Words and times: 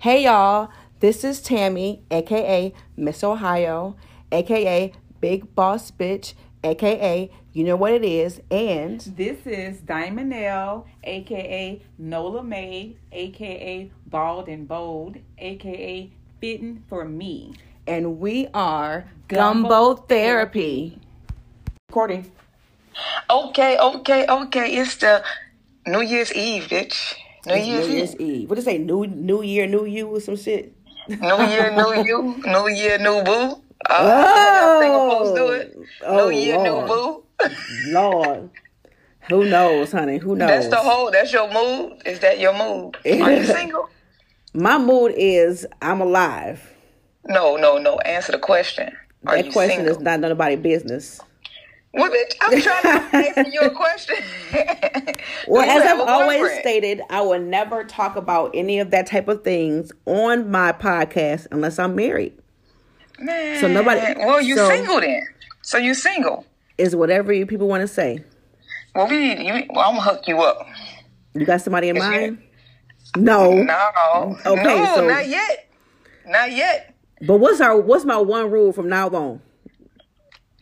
Hey 0.00 0.24
y'all, 0.24 0.70
this 1.00 1.24
is 1.24 1.42
Tammy, 1.42 2.02
aka 2.10 2.72
Miss 2.96 3.22
Ohio, 3.22 3.96
aka 4.32 4.92
Big 5.20 5.54
Boss 5.54 5.90
Bitch, 5.90 6.32
aka 6.64 7.30
you 7.52 7.64
know 7.64 7.76
what 7.76 7.92
it 7.92 8.02
is, 8.02 8.40
and 8.50 8.98
This 9.00 9.46
is 9.46 9.80
Diamond 9.80 10.32
L, 10.32 10.86
aka 11.04 11.82
Nola 11.98 12.42
May, 12.42 12.96
aka 13.12 13.90
Bald 14.06 14.48
and 14.48 14.66
Bold, 14.66 15.18
aka 15.36 16.10
Fitting 16.40 16.82
for 16.88 17.04
Me. 17.04 17.52
and 17.86 18.18
we 18.18 18.48
are 18.54 19.04
Gumbo 19.28 19.68
Gumbo 19.68 19.94
Therapy. 20.08 20.98
Recording. 21.90 22.32
Okay, 23.28 23.76
okay, 23.78 24.26
okay. 24.26 24.76
It's 24.76 24.96
the 24.96 25.22
New 25.86 26.00
Year's 26.00 26.32
Eve, 26.32 26.68
bitch. 26.68 27.16
New 27.46 27.54
It's 27.54 27.66
Year's 27.66 27.88
New 27.88 27.94
Year's 27.94 28.14
Eve. 28.16 28.20
Eve. 28.20 28.50
What 28.50 28.56
they 28.56 28.62
say? 28.62 28.78
New 28.78 29.06
New 29.06 29.42
Year, 29.42 29.66
New 29.66 29.84
You, 29.86 30.08
or 30.08 30.20
some 30.20 30.36
shit. 30.36 30.74
New 31.08 31.42
Year, 31.46 31.70
new 31.74 32.04
you. 32.04 32.36
New 32.46 32.68
Year, 32.68 32.98
new 32.98 33.22
boo. 33.24 33.62
Uh, 33.88 34.80
single 34.80 35.34
do 35.34 35.48
it. 35.48 35.76
Oh, 36.04 36.28
new 36.28 36.36
Year, 36.36 36.58
Lord. 36.58 36.86
new 36.88 36.94
boo. 36.94 37.24
Lord, 37.88 38.50
who 39.30 39.44
knows, 39.48 39.92
honey? 39.92 40.18
Who 40.18 40.36
knows? 40.36 40.48
That's 40.48 40.68
the 40.68 40.76
whole. 40.76 41.10
That's 41.10 41.32
your 41.32 41.50
mood. 41.52 42.02
Is 42.04 42.20
that 42.20 42.38
your 42.38 42.52
mood? 42.52 42.96
Are 43.04 43.32
you 43.32 43.44
single? 43.58 43.88
My 44.52 44.76
mood 44.78 45.14
is 45.16 45.66
I'm 45.80 46.00
alive. 46.00 46.68
No, 47.26 47.56
no, 47.56 47.78
no. 47.78 47.98
Answer 48.00 48.32
the 48.32 48.38
question. 48.38 48.94
Are 49.26 49.42
that 49.42 49.52
question 49.52 49.78
single? 49.86 49.96
is 49.96 50.00
not 50.02 50.20
nobody's 50.20 50.58
business. 50.60 51.20
Well, 51.92 52.08
bitch, 52.10 52.34
I'm 52.40 52.60
trying 52.60 52.82
to 52.82 53.16
answer 53.16 53.50
your 53.50 53.70
question. 53.70 54.16
Well, 55.48 55.68
as 55.68 55.82
I've 55.82 56.00
always 56.00 56.40
boyfriend? 56.40 56.60
stated, 56.60 57.00
I 57.10 57.20
will 57.22 57.40
never 57.40 57.82
talk 57.84 58.14
about 58.16 58.50
any 58.54 58.78
of 58.78 58.90
that 58.92 59.06
type 59.06 59.26
of 59.28 59.42
things 59.42 59.90
on 60.06 60.50
my 60.50 60.72
podcast 60.72 61.46
unless 61.50 61.78
I'm 61.78 61.94
married. 61.96 62.34
Man, 63.18 63.60
So 63.60 63.66
nobody- 63.68 64.00
Well, 64.18 64.40
you 64.40 64.56
so- 64.56 64.68
single 64.68 65.00
then. 65.00 65.22
So 65.62 65.78
you're 65.78 65.94
single. 65.94 66.44
Is 66.78 66.94
whatever 66.94 67.32
you 67.32 67.46
people 67.46 67.68
want 67.68 67.80
to 67.82 67.88
say. 67.88 68.24
Well, 68.94 69.08
we. 69.08 69.36
You, 69.46 69.64
well, 69.70 69.88
I'm 69.90 69.96
gonna 69.96 70.00
hook 70.02 70.22
you 70.28 70.40
up. 70.42 70.66
You 71.34 71.44
got 71.44 71.60
somebody 71.60 71.88
in 71.88 71.98
mind? 71.98 72.38
No. 73.16 73.52
No. 73.62 74.36
Okay, 74.46 74.62
no, 74.62 74.94
so- 74.94 75.08
not 75.08 75.28
yet. 75.28 75.70
Not 76.26 76.52
yet. 76.52 76.94
But 77.26 77.38
what's 77.38 77.60
our 77.60 77.78
what's 77.80 78.04
my 78.04 78.16
one 78.18 78.50
rule 78.50 78.72
from 78.72 78.88
now 78.88 79.08
on? 79.08 79.40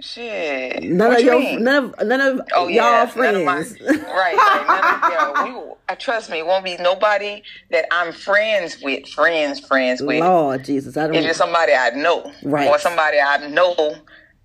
Shit. 0.01 0.83
None 0.85 1.09
what 1.09 1.19
of 1.19 1.25
you 1.25 1.31
your 1.33 1.41
mean? 1.41 1.65
none 1.65 1.85
of 1.85 2.07
none 2.07 2.21
of 2.21 2.41
Oh 2.55 2.69
y'all 2.69 2.75
yeah, 2.75 3.07
friends. 3.07 3.45
My, 3.45 3.57
right, 3.91 4.37
right. 4.37 4.67
None 4.69 5.49
of, 5.55 5.67
we, 5.67 5.73
uh, 5.89 5.95
trust 5.97 6.31
me, 6.31 6.39
it 6.39 6.47
won't 6.47 6.65
be 6.65 6.77
nobody 6.77 7.43
that 7.73 7.87
I'm 7.91 8.13
friends 8.13 8.81
with, 8.81 9.09
friends, 9.09 9.59
friends 9.59 10.01
with. 10.01 10.21
Lord 10.21 10.65
Jesus, 10.65 10.97
I 10.97 11.07
It's 11.07 11.15
don't. 11.15 11.23
just 11.25 11.39
somebody 11.39 11.73
I 11.73 11.91
know, 11.91 12.33
Right. 12.45 12.69
or 12.69 12.79
somebody 12.79 13.19
I 13.21 13.49
know 13.49 13.97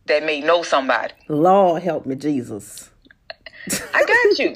that 0.08 0.24
may 0.26 0.42
know 0.42 0.64
somebody. 0.64 1.14
Lord 1.28 1.84
help 1.84 2.08
me, 2.08 2.16
Jesus. 2.16 2.90
I 3.94 4.04
got 4.06 4.40
you. 4.40 4.56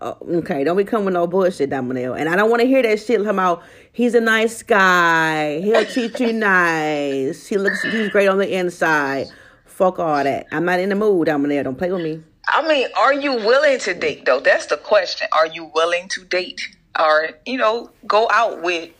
Uh, 0.00 0.14
okay, 0.38 0.64
don't 0.64 0.76
be 0.78 0.84
coming 0.84 1.04
with 1.06 1.14
no 1.14 1.26
bullshit, 1.26 1.68
Domino. 1.68 2.14
And 2.14 2.30
I 2.30 2.36
don't 2.36 2.48
want 2.48 2.62
to 2.62 2.66
hear 2.66 2.82
that 2.82 2.98
shit 2.98 3.22
come 3.24 3.38
out. 3.38 3.62
he's 3.92 4.14
a 4.14 4.20
nice 4.22 4.62
guy. 4.62 5.60
He'll 5.60 5.84
treat 5.84 6.18
you 6.18 6.32
nice. 6.32 7.46
He 7.46 7.58
looks 7.58 7.82
he's 7.82 8.08
great 8.08 8.28
on 8.28 8.38
the 8.38 8.56
inside. 8.56 9.26
Fuck 9.72 9.98
all 9.98 10.22
that. 10.22 10.46
I'm 10.52 10.64
not 10.64 10.80
in 10.80 10.90
the 10.90 10.94
mood, 10.94 11.28
I'm 11.28 11.42
there. 11.48 11.62
Don't 11.62 11.76
play 11.76 11.90
with 11.90 12.02
me. 12.02 12.22
I 12.48 12.66
mean, 12.68 12.88
are 12.96 13.14
you 13.14 13.32
willing 13.32 13.78
to 13.80 13.94
date 13.94 14.26
though? 14.26 14.40
That's 14.40 14.66
the 14.66 14.76
question. 14.76 15.28
Are 15.32 15.46
you 15.46 15.70
willing 15.74 16.08
to 16.08 16.24
date, 16.24 16.60
or 16.98 17.30
you 17.46 17.56
know, 17.56 17.90
go 18.06 18.28
out 18.30 18.62
with 18.62 18.90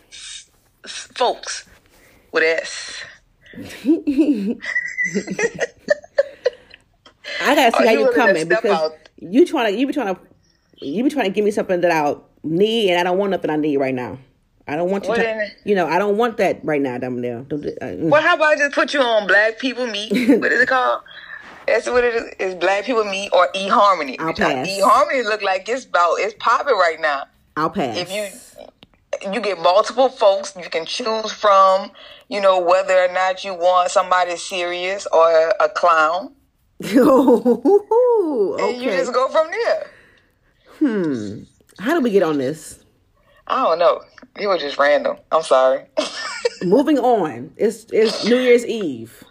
folks 0.86 1.66
with 2.32 2.42
S? 2.42 3.04
I 7.40 7.54
gotta 7.54 7.76
see 7.76 7.84
Are 7.84 7.86
how 7.86 7.92
you 7.92 8.00
you 8.00 8.12
coming 8.12 8.48
because 8.48 8.64
out? 8.92 8.92
you 9.18 9.46
trying 9.46 9.72
to 9.72 9.78
you 9.78 9.86
be 9.86 9.92
trying 9.92 10.14
to 10.14 10.20
you 10.80 11.04
be 11.04 11.10
trying 11.10 11.26
to 11.26 11.30
give 11.30 11.44
me 11.44 11.50
something 11.50 11.80
that 11.82 11.90
I 11.90 12.14
need 12.42 12.90
and 12.90 12.98
I 12.98 13.02
don't 13.04 13.18
want 13.18 13.30
nothing 13.30 13.50
I 13.50 13.56
need 13.56 13.76
right 13.76 13.94
now. 13.94 14.18
I 14.66 14.76
don't 14.76 14.90
want 14.90 15.06
you 15.06 15.14
to, 15.14 15.48
you 15.64 15.74
know, 15.74 15.86
I 15.86 15.98
don't 15.98 16.16
want 16.16 16.36
that 16.36 16.64
right 16.64 16.80
now, 16.80 16.96
Domino. 16.98 17.40
Uh, 17.40 17.54
mm. 17.54 18.10
Well, 18.10 18.22
how 18.22 18.36
about 18.36 18.52
I 18.52 18.56
just 18.56 18.74
put 18.74 18.94
you 18.94 19.00
on 19.00 19.26
Black 19.26 19.58
People 19.58 19.86
Meet? 19.86 20.10
what 20.40 20.52
is 20.52 20.60
it 20.60 20.68
called? 20.68 21.02
That's 21.66 21.86
what 21.88 22.04
it 22.04 22.14
is. 22.14 22.34
It's 22.38 22.54
Black 22.56 22.84
People 22.84 23.04
Meet 23.04 23.30
or 23.32 23.48
eHarmony. 23.52 24.16
I'll 24.18 24.32
pass. 24.32 24.68
eHarmony 24.68 25.24
look 25.24 25.42
like 25.42 25.68
it's 25.68 25.84
about 25.84 26.14
it's 26.18 26.34
popping 26.38 26.74
right 26.74 27.00
now. 27.00 27.24
I'll 27.56 27.70
pass. 27.70 27.96
If 27.96 28.12
you 28.12 28.26
you 29.32 29.40
get 29.40 29.58
multiple 29.60 30.08
folks, 30.08 30.54
you 30.56 30.68
can 30.70 30.86
choose 30.86 31.32
from. 31.32 31.90
You 32.28 32.40
know 32.40 32.60
whether 32.60 32.94
or 32.94 33.12
not 33.12 33.44
you 33.44 33.54
want 33.54 33.90
somebody 33.90 34.36
serious 34.36 35.06
or 35.12 35.52
a 35.60 35.68
clown, 35.68 36.32
okay. 36.82 36.96
and 36.98 38.82
you 38.82 38.90
just 38.90 39.12
go 39.12 39.28
from 39.28 39.50
there. 39.50 39.90
Hmm. 40.78 41.42
How 41.78 41.94
do 41.94 42.00
we 42.00 42.10
get 42.10 42.22
on 42.22 42.38
this? 42.38 42.81
I 43.46 43.62
don't 43.62 43.78
know. 43.78 44.02
It 44.36 44.46
was 44.46 44.60
just 44.60 44.78
random. 44.78 45.16
I'm 45.30 45.42
sorry. 45.42 45.84
Moving 46.62 46.98
on. 46.98 47.52
It's 47.56 47.86
it's 47.92 48.24
New 48.24 48.38
Year's 48.38 48.64
Eve. 48.64 49.22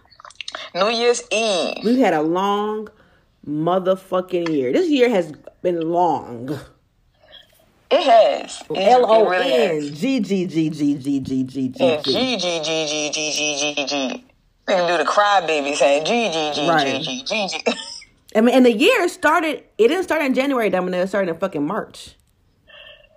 New 0.76 0.90
Year's 0.90 1.24
Eve. 1.32 1.78
We've 1.84 2.00
had 2.00 2.14
a 2.14 2.22
long 2.22 2.90
motherfucking 3.48 4.50
year. 4.50 4.72
This 4.72 4.90
year 4.90 5.10
has 5.10 5.34
been 5.62 5.82
long. 5.90 6.60
It 7.90 8.04
has. 8.04 8.64
L 8.74 9.06
O 9.06 9.26
it 9.26 9.30
really 9.30 9.52
has. 9.52 9.88
N 9.90 9.96
G 9.96 10.20
G 10.20 10.46
G 10.46 10.70
G 10.70 10.96
G 10.96 11.20
G 11.20 11.44
G 11.44 11.68
G 11.68 11.98
G. 11.98 12.02
G 12.04 12.38
G 12.38 12.62
G 12.64 12.86
G 12.86 13.12
G 13.12 13.32
G 13.32 13.76
G 13.76 13.86
G. 13.86 14.26
They 14.68 14.76
can 14.76 14.88
do 14.88 15.04
the 15.04 15.10
crybaby 15.10 15.76
saying 15.76 16.06
G 16.06 16.30
G 16.32 16.52
G. 16.54 16.68
G 16.68 17.04
G 17.04 17.24
G 17.24 17.48
G. 17.48 17.74
I 18.36 18.42
mean, 18.42 18.56
and 18.56 18.66
the 18.66 18.72
year 18.72 19.10
started. 19.10 19.64
It 19.78 19.90
didn't 19.90 20.04
start 20.04 20.22
in 20.22 20.34
January, 20.34 20.70
Domino. 20.70 21.02
It 21.02 21.08
started 21.08 21.32
in 21.32 21.38
fucking 21.38 21.66
March. 21.66 22.16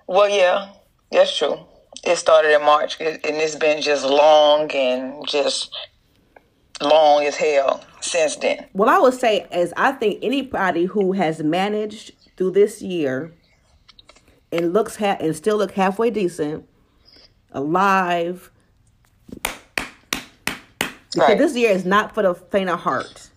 Well, 0.09 0.29
yeah, 0.29 0.73
that's 1.15 1.37
true. 1.37 1.59
It 2.05 2.17
started 2.17 2.55
in 2.55 2.63
March, 2.63 3.01
and 3.01 3.19
it's 3.25 3.57
been 3.57 3.81
just 3.81 4.05
long 4.05 4.71
and 4.73 5.27
just 5.27 5.75
long 6.83 7.25
as 7.25 7.37
hell 7.37 7.83
since 8.01 8.37
then. 8.37 8.67
Well, 8.75 8.89
I 8.89 8.99
would 8.99 9.15
say, 9.15 9.47
as 9.51 9.73
I 9.77 9.93
think 9.93 10.19
anybody 10.23 10.85
who 10.85 11.13
has 11.13 11.43
managed 11.43 12.13
through 12.37 12.51
this 12.53 12.83
year 12.83 13.33
and 14.53 14.73
looks 14.73 14.97
ha- 14.97 15.17
and 15.21 15.35
still 15.35 15.57
look 15.57 15.73
halfway 15.73 16.11
decent, 16.11 16.69
alive. 17.53 18.51
Because 21.15 21.29
Right. 21.29 21.39
this 21.39 21.55
year 21.55 21.71
is 21.71 21.85
not 21.85 22.13
for 22.13 22.23
the 22.25 22.35
faint 22.35 22.69
of 22.69 22.81
heart. 22.81 23.31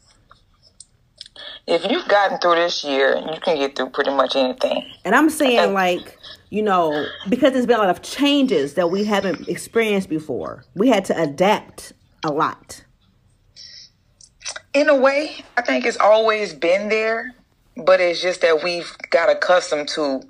If 1.67 1.89
you've 1.91 2.07
gotten 2.07 2.39
through 2.39 2.55
this 2.55 2.83
year, 2.83 3.17
you 3.17 3.39
can 3.39 3.57
get 3.57 3.75
through 3.75 3.89
pretty 3.89 4.09
much 4.11 4.35
anything. 4.35 4.83
And 5.05 5.13
I'm 5.13 5.29
saying, 5.29 5.73
like, 5.73 6.16
you 6.49 6.61
know, 6.61 7.07
because 7.27 7.53
there's 7.53 7.65
been 7.65 7.77
a 7.77 7.81
lot 7.81 7.89
of 7.89 8.01
changes 8.01 8.75
that 8.75 8.89
we 8.89 9.03
haven't 9.03 9.47
experienced 9.47 10.09
before, 10.09 10.63
we 10.75 10.87
had 10.87 11.05
to 11.05 11.21
adapt 11.21 11.93
a 12.23 12.31
lot. 12.31 12.83
In 14.73 14.89
a 14.89 14.95
way, 14.95 15.35
I 15.57 15.61
think 15.61 15.85
it's 15.85 15.97
always 15.97 16.53
been 16.53 16.89
there, 16.89 17.33
but 17.75 17.99
it's 17.99 18.21
just 18.21 18.41
that 18.41 18.63
we've 18.63 18.95
got 19.09 19.29
accustomed 19.29 19.89
to 19.89 20.21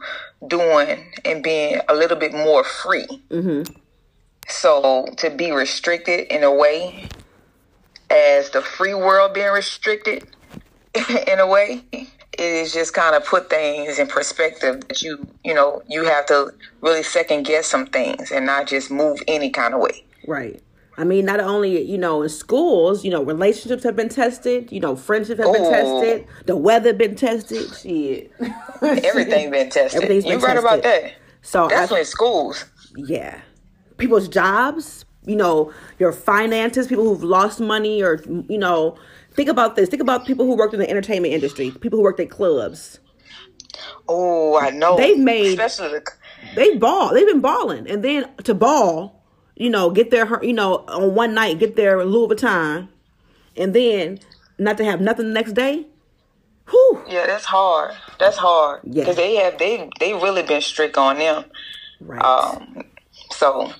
doing 0.47 1.11
and 1.25 1.43
being 1.43 1.79
a 1.87 1.93
little 1.93 2.17
bit 2.17 2.33
more 2.33 2.63
free. 2.63 3.07
Mm-hmm. 3.29 3.73
So 4.47 5.07
to 5.17 5.29
be 5.29 5.51
restricted 5.51 6.31
in 6.31 6.43
a 6.43 6.53
way, 6.53 7.09
as 8.09 8.49
the 8.51 8.61
free 8.61 8.93
world 8.93 9.33
being 9.33 9.51
restricted 9.51 10.25
in 11.27 11.39
a 11.39 11.47
way, 11.47 11.83
is 12.39 12.73
just 12.73 12.93
kind 12.93 13.15
of 13.15 13.25
put 13.25 13.49
things 13.49 13.99
in 13.99 14.07
perspective 14.07 14.87
that 14.87 15.01
you, 15.01 15.27
you 15.43 15.53
know, 15.53 15.81
you 15.87 16.05
have 16.05 16.25
to 16.27 16.51
really 16.81 17.03
second 17.03 17.43
guess 17.43 17.67
some 17.67 17.85
things 17.87 18.31
and 18.31 18.45
not 18.45 18.67
just 18.67 18.91
move 18.91 19.19
any 19.27 19.49
kind 19.49 19.73
of 19.73 19.81
way. 19.81 20.03
Right. 20.27 20.61
I 20.99 21.03
mean, 21.03 21.25
not 21.25 21.39
only, 21.39 21.79
you 21.83 21.97
know, 21.97 22.23
in 22.23 22.29
schools, 22.29 23.05
you 23.05 23.11
know, 23.11 23.21
relationships 23.21 23.83
have 23.83 23.95
been 23.95 24.09
tested, 24.09 24.71
you 24.71 24.79
know, 24.79 24.95
friendships 24.95 25.39
have 25.39 25.53
been 25.53 25.61
oh. 25.63 25.71
tested, 25.71 26.27
the 26.47 26.55
weather 26.55 26.91
been 26.91 27.15
tested, 27.15 27.71
shit. 27.75 28.31
Everything 28.81 29.51
been 29.51 29.69
tested. 29.69 30.01
Everything's 30.01 30.25
you 30.25 30.31
been 30.31 30.41
right 30.41 30.57
about 30.57 30.81
that. 30.81 31.13
So, 31.43 31.65
I, 31.65 31.69
Definitely 31.69 32.05
schools. 32.05 32.65
yeah. 32.95 33.41
People's 33.97 34.27
jobs, 34.27 35.05
you 35.25 35.35
know, 35.35 35.71
your 35.99 36.11
finances, 36.11 36.87
people 36.87 37.03
who've 37.03 37.23
lost 37.23 37.59
money 37.59 38.01
or, 38.01 38.19
you 38.49 38.57
know, 38.57 38.97
think 39.37 39.47
about 39.47 39.75
this. 39.77 39.87
Think 39.87 40.01
about 40.01 40.25
people 40.25 40.45
who 40.45 40.57
worked 40.57 40.73
in 40.73 40.79
the 40.81 40.89
entertainment 40.89 41.33
industry, 41.33 41.71
people 41.71 41.97
who 41.99 42.03
worked 42.03 42.19
at 42.19 42.29
clubs. 42.29 42.99
Oh, 44.09 44.57
I 44.57 44.71
know. 44.71 44.97
They've 44.97 45.17
made- 45.17 45.47
especially 45.59 45.89
the 45.89 46.03
They 46.55 46.75
ball. 46.75 47.13
They've 47.13 47.25
been 47.27 47.39
balling. 47.41 47.87
And 47.89 48.03
then 48.03 48.29
to 48.43 48.53
ball, 48.53 49.23
you 49.55 49.69
know, 49.69 49.89
get 49.91 50.11
their, 50.11 50.43
you 50.43 50.53
know, 50.53 50.83
on 50.87 51.15
one 51.15 51.33
night, 51.33 51.59
get 51.59 51.75
their 51.75 52.03
Louis 52.03 52.27
Vuitton, 52.35 52.89
and 53.55 53.73
then 53.73 54.19
not 54.57 54.77
to 54.77 54.83
have 54.85 54.99
nothing 54.99 55.27
the 55.27 55.33
next 55.33 55.53
day. 55.53 55.85
Whew. 56.69 57.01
yeah. 57.07 57.25
That's 57.27 57.45
hard. 57.45 57.95
That's 58.19 58.37
hard 58.37 58.81
Yeah. 58.83 59.03
because 59.03 59.15
they 59.15 59.35
have 59.35 59.57
they 59.57 59.89
they 59.99 60.13
really 60.13 60.43
been 60.43 60.61
strict 60.61 60.97
on 60.97 61.17
them. 61.17 61.45
Right. 62.01 62.21
Um, 62.21 62.83
So 63.31 63.71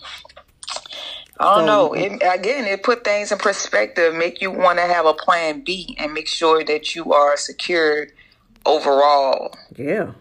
I 1.39 1.55
don't 1.55 1.65
know. 1.65 1.93
It, 1.93 2.13
again, 2.13 2.65
it 2.65 2.83
put 2.83 3.03
things 3.03 3.31
in 3.31 3.37
perspective, 3.37 4.15
make 4.15 4.41
you 4.41 4.51
want 4.51 4.79
to 4.79 4.85
have 4.85 5.05
a 5.05 5.13
plan 5.13 5.61
B 5.63 5.95
and 5.99 6.13
make 6.13 6.27
sure 6.27 6.63
that 6.63 6.95
you 6.95 7.13
are 7.13 7.37
secured 7.37 8.11
overall 8.65 9.55
Yeah, 9.75 10.13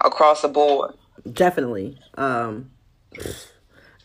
across 0.00 0.42
the 0.42 0.48
board. 0.48 0.94
definitely. 1.32 1.98
Um, 2.14 2.70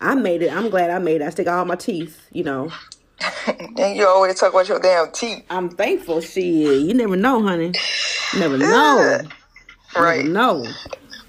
I 0.01 0.15
made 0.15 0.41
it. 0.43 0.51
I'm 0.53 0.69
glad 0.69 0.89
I 0.91 0.99
made 0.99 1.21
it. 1.21 1.25
I 1.25 1.29
stick 1.31 1.47
all 1.47 1.65
my 1.65 1.75
teeth. 1.75 2.27
You 2.31 2.43
know, 2.43 2.71
And 3.47 3.97
you 3.97 4.05
always 4.07 4.39
talk 4.39 4.53
about 4.53 4.67
your 4.67 4.79
damn 4.79 5.11
teeth. 5.11 5.43
I'm 5.49 5.69
thankful. 5.69 6.21
Shit, 6.21 6.43
you 6.43 6.93
never 6.93 7.15
know, 7.15 7.41
honey. 7.41 7.73
You 8.33 8.39
never 8.39 8.57
know. 8.57 9.21
Right. 9.95 10.25
No, 10.25 10.67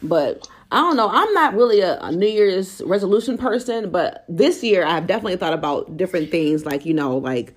but 0.03 0.49
I 0.71 0.81
don't 0.81 0.97
know. 0.97 1.09
I'm 1.09 1.33
not 1.33 1.55
really 1.55 1.81
a, 1.81 1.99
a 2.01 2.11
New 2.11 2.27
Year's 2.27 2.83
resolution 2.85 3.39
person, 3.39 3.91
but 3.91 4.25
this 4.29 4.63
year 4.65 4.85
I've 4.85 5.07
definitely 5.07 5.37
thought 5.37 5.53
about 5.53 5.97
different 5.97 6.31
things. 6.31 6.65
Like 6.65 6.85
you 6.85 6.95
know, 6.95 7.17
like 7.19 7.55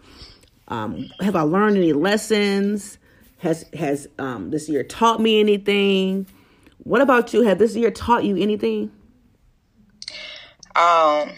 um, 0.68 1.10
have 1.20 1.36
I 1.36 1.42
learned 1.42 1.78
any 1.78 1.94
lessons? 1.94 2.98
Has 3.40 3.66
has 3.74 4.08
um, 4.20 4.52
this 4.52 4.70
year 4.70 4.84
taught 4.84 5.20
me 5.20 5.40
anything? 5.40 6.28
What 6.80 7.02
about 7.02 7.34
you? 7.34 7.42
Have 7.42 7.58
this 7.58 7.76
year 7.76 7.92
taught 7.92 8.24
you 8.24 8.38
anything? 8.38 8.92
Um, 10.76 11.32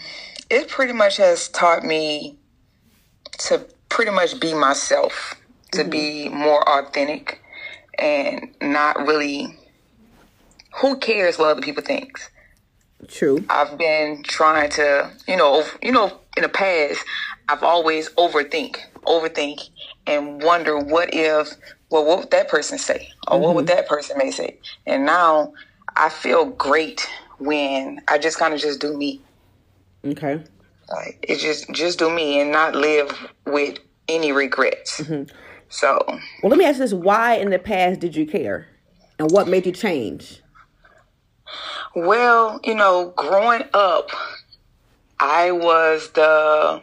it 0.50 0.68
pretty 0.68 0.92
much 0.92 1.16
has 1.16 1.48
taught 1.48 1.84
me 1.84 2.38
to 3.38 3.66
pretty 3.88 4.10
much 4.10 4.38
be 4.40 4.52
myself, 4.54 5.34
to 5.72 5.84
be 5.84 6.28
more 6.28 6.68
authentic 6.68 7.42
and 7.98 8.54
not 8.60 9.06
really 9.06 9.58
who 10.76 10.96
cares 10.98 11.38
what 11.38 11.50
other 11.50 11.62
people 11.62 11.82
think. 11.82 12.18
True. 13.08 13.44
I've 13.50 13.76
been 13.76 14.22
trying 14.22 14.70
to, 14.70 15.10
you 15.26 15.36
know, 15.36 15.64
you 15.82 15.90
know, 15.92 16.20
in 16.36 16.44
the 16.44 16.48
past, 16.48 17.04
I've 17.48 17.62
always 17.62 18.08
overthink, 18.10 18.76
overthink, 19.06 19.68
and 20.06 20.42
wonder 20.42 20.78
what 20.78 21.10
if, 21.12 21.52
well, 21.90 22.04
what 22.04 22.20
would 22.20 22.30
that 22.30 22.48
person 22.48 22.78
say, 22.78 23.10
or 23.28 23.40
what 23.40 23.54
would 23.54 23.66
mm-hmm. 23.66 23.76
that 23.76 23.88
person 23.88 24.16
may 24.18 24.30
say, 24.30 24.56
and 24.86 25.04
now 25.04 25.52
I 25.96 26.08
feel 26.08 26.46
great 26.46 27.08
when 27.38 28.00
I 28.08 28.18
just 28.18 28.38
kind 28.38 28.54
of 28.54 28.60
just 28.60 28.80
do 28.80 28.96
me, 28.96 29.20
Okay. 30.04 30.42
like 30.88 31.18
it 31.28 31.38
just 31.38 31.70
just 31.72 31.98
do 31.98 32.08
me 32.08 32.40
and 32.40 32.52
not 32.52 32.74
live 32.74 33.12
with 33.46 33.78
any 34.08 34.32
regrets. 34.32 35.00
Mm-hmm. 35.00 35.34
So 35.68 36.02
Well, 36.06 36.50
let 36.50 36.58
me 36.58 36.64
ask 36.64 36.78
this: 36.78 36.92
Why 36.94 37.34
in 37.34 37.50
the 37.50 37.58
past 37.58 38.00
did 38.00 38.14
you 38.14 38.26
care, 38.26 38.68
and 39.18 39.30
what 39.30 39.48
made 39.48 39.66
you 39.66 39.72
change? 39.72 40.41
Well, 41.94 42.60
you 42.64 42.74
know, 42.74 43.12
growing 43.16 43.64
up, 43.74 44.10
I 45.20 45.50
was 45.52 46.10
the 46.12 46.82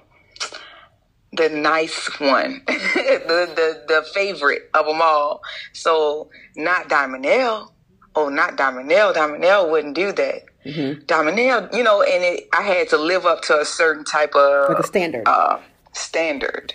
the 1.33 1.49
nice 1.49 2.07
one, 2.19 2.61
the, 2.67 3.49
the 3.55 3.83
the 3.87 4.05
favorite 4.13 4.69
of 4.73 4.85
them 4.85 5.01
all. 5.01 5.41
So 5.73 6.29
not 6.55 6.89
Diamondell. 6.89 7.71
Oh, 8.15 8.29
not 8.29 8.57
Diamondell. 8.57 9.13
Diamondell 9.13 9.69
wouldn't 9.71 9.95
do 9.95 10.11
that. 10.13 10.43
Diamondell, 10.65 11.73
you 11.75 11.83
know, 11.83 12.01
and 12.01 12.23
it, 12.23 12.47
I 12.53 12.61
had 12.61 12.89
to 12.89 12.97
live 12.97 13.25
up 13.25 13.41
to 13.43 13.59
a 13.59 13.65
certain 13.65 14.03
type 14.03 14.35
of 14.35 14.69
Like 14.69 14.79
a 14.79 14.87
standard. 14.87 15.23
uh, 15.27 15.59
standard. 15.93 16.73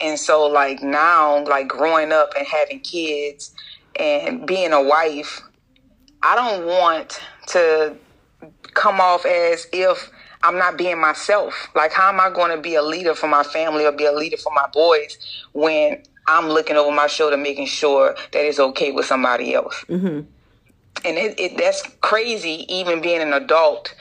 And 0.00 0.18
so, 0.18 0.46
like 0.46 0.82
now, 0.82 1.44
like 1.44 1.68
growing 1.68 2.12
up 2.12 2.30
and 2.38 2.46
having 2.46 2.80
kids 2.80 3.52
and 3.98 4.46
being 4.46 4.72
a 4.72 4.82
wife, 4.82 5.42
I 6.22 6.34
don't 6.36 6.66
want 6.66 7.20
to 7.52 7.96
come 8.74 9.00
off 9.00 9.24
as 9.26 9.66
if 9.72 10.10
I'm 10.42 10.56
not 10.56 10.78
being 10.78 11.00
myself. 11.00 11.68
Like, 11.74 11.92
how 11.92 12.08
am 12.08 12.20
I 12.20 12.30
going 12.30 12.50
to 12.50 12.60
be 12.60 12.74
a 12.74 12.82
leader 12.82 13.14
for 13.14 13.26
my 13.26 13.42
family 13.42 13.84
or 13.84 13.92
be 13.92 14.06
a 14.06 14.12
leader 14.12 14.36
for 14.36 14.52
my 14.54 14.66
boys 14.72 15.18
when 15.52 16.02
I'm 16.26 16.48
looking 16.48 16.76
over 16.76 16.94
my 16.94 17.06
shoulder, 17.06 17.36
making 17.36 17.66
sure 17.66 18.14
that 18.32 18.44
it's 18.44 18.58
okay 18.58 18.92
with 18.92 19.06
somebody 19.06 19.54
else? 19.54 19.84
Mm-hmm. 19.88 20.20
And 21.04 21.18
it, 21.18 21.38
it 21.38 21.56
that's 21.56 21.82
crazy. 22.00 22.66
Even 22.68 23.00
being 23.00 23.20
an 23.20 23.32
adult, 23.32 23.94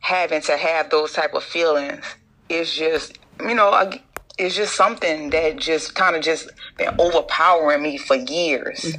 having 0.00 0.40
to 0.42 0.56
have 0.56 0.90
those 0.90 1.12
type 1.12 1.34
of 1.34 1.42
feelings 1.42 2.04
is 2.48 2.74
just, 2.74 3.18
you 3.40 3.54
know, 3.54 3.90
it's 4.38 4.56
just 4.56 4.74
something 4.74 5.30
that 5.30 5.56
just 5.56 5.94
kind 5.94 6.16
of 6.16 6.22
just 6.22 6.50
been 6.76 6.94
overpowering 6.98 7.82
me 7.82 7.98
for 7.98 8.16
years. 8.16 8.96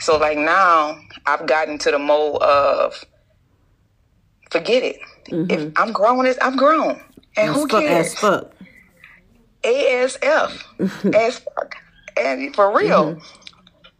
So 0.00 0.16
like 0.18 0.38
now 0.38 0.98
I've 1.26 1.46
gotten 1.46 1.78
to 1.78 1.90
the 1.90 1.98
mode 1.98 2.40
of 2.42 3.04
forget 4.50 4.82
it. 4.82 4.96
If 5.26 5.34
mm-hmm. 5.34 5.72
I'm 5.76 5.92
grown, 5.92 6.26
as 6.26 6.38
I'm 6.40 6.56
grown, 6.56 7.00
and 7.36 7.52
who 7.52 7.68
fuck, 7.68 7.82
cares? 7.82 8.06
as 8.06 8.14
fuck. 8.14 8.52
ASF, 9.62 11.14
as 11.14 11.38
fuck, 11.40 11.76
and 12.16 12.54
for 12.54 12.76
real. 12.76 13.14
Mm-hmm. 13.14 13.24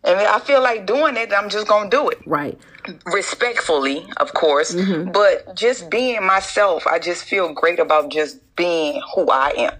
And 0.04 0.20
I 0.20 0.38
feel 0.38 0.62
like 0.62 0.86
doing 0.86 1.16
it. 1.16 1.32
I'm 1.32 1.50
just 1.50 1.66
gonna 1.66 1.90
do 1.90 2.08
it 2.08 2.18
Right. 2.24 2.58
respectfully, 3.06 4.06
of 4.16 4.32
course, 4.32 4.74
mm-hmm. 4.74 5.10
but 5.10 5.54
just 5.54 5.90
being 5.90 6.24
myself. 6.24 6.86
I 6.86 6.98
just 6.98 7.24
feel 7.24 7.52
great 7.52 7.78
about 7.78 8.10
just 8.10 8.38
being 8.56 9.02
who 9.14 9.28
I 9.28 9.50
am. 9.56 9.74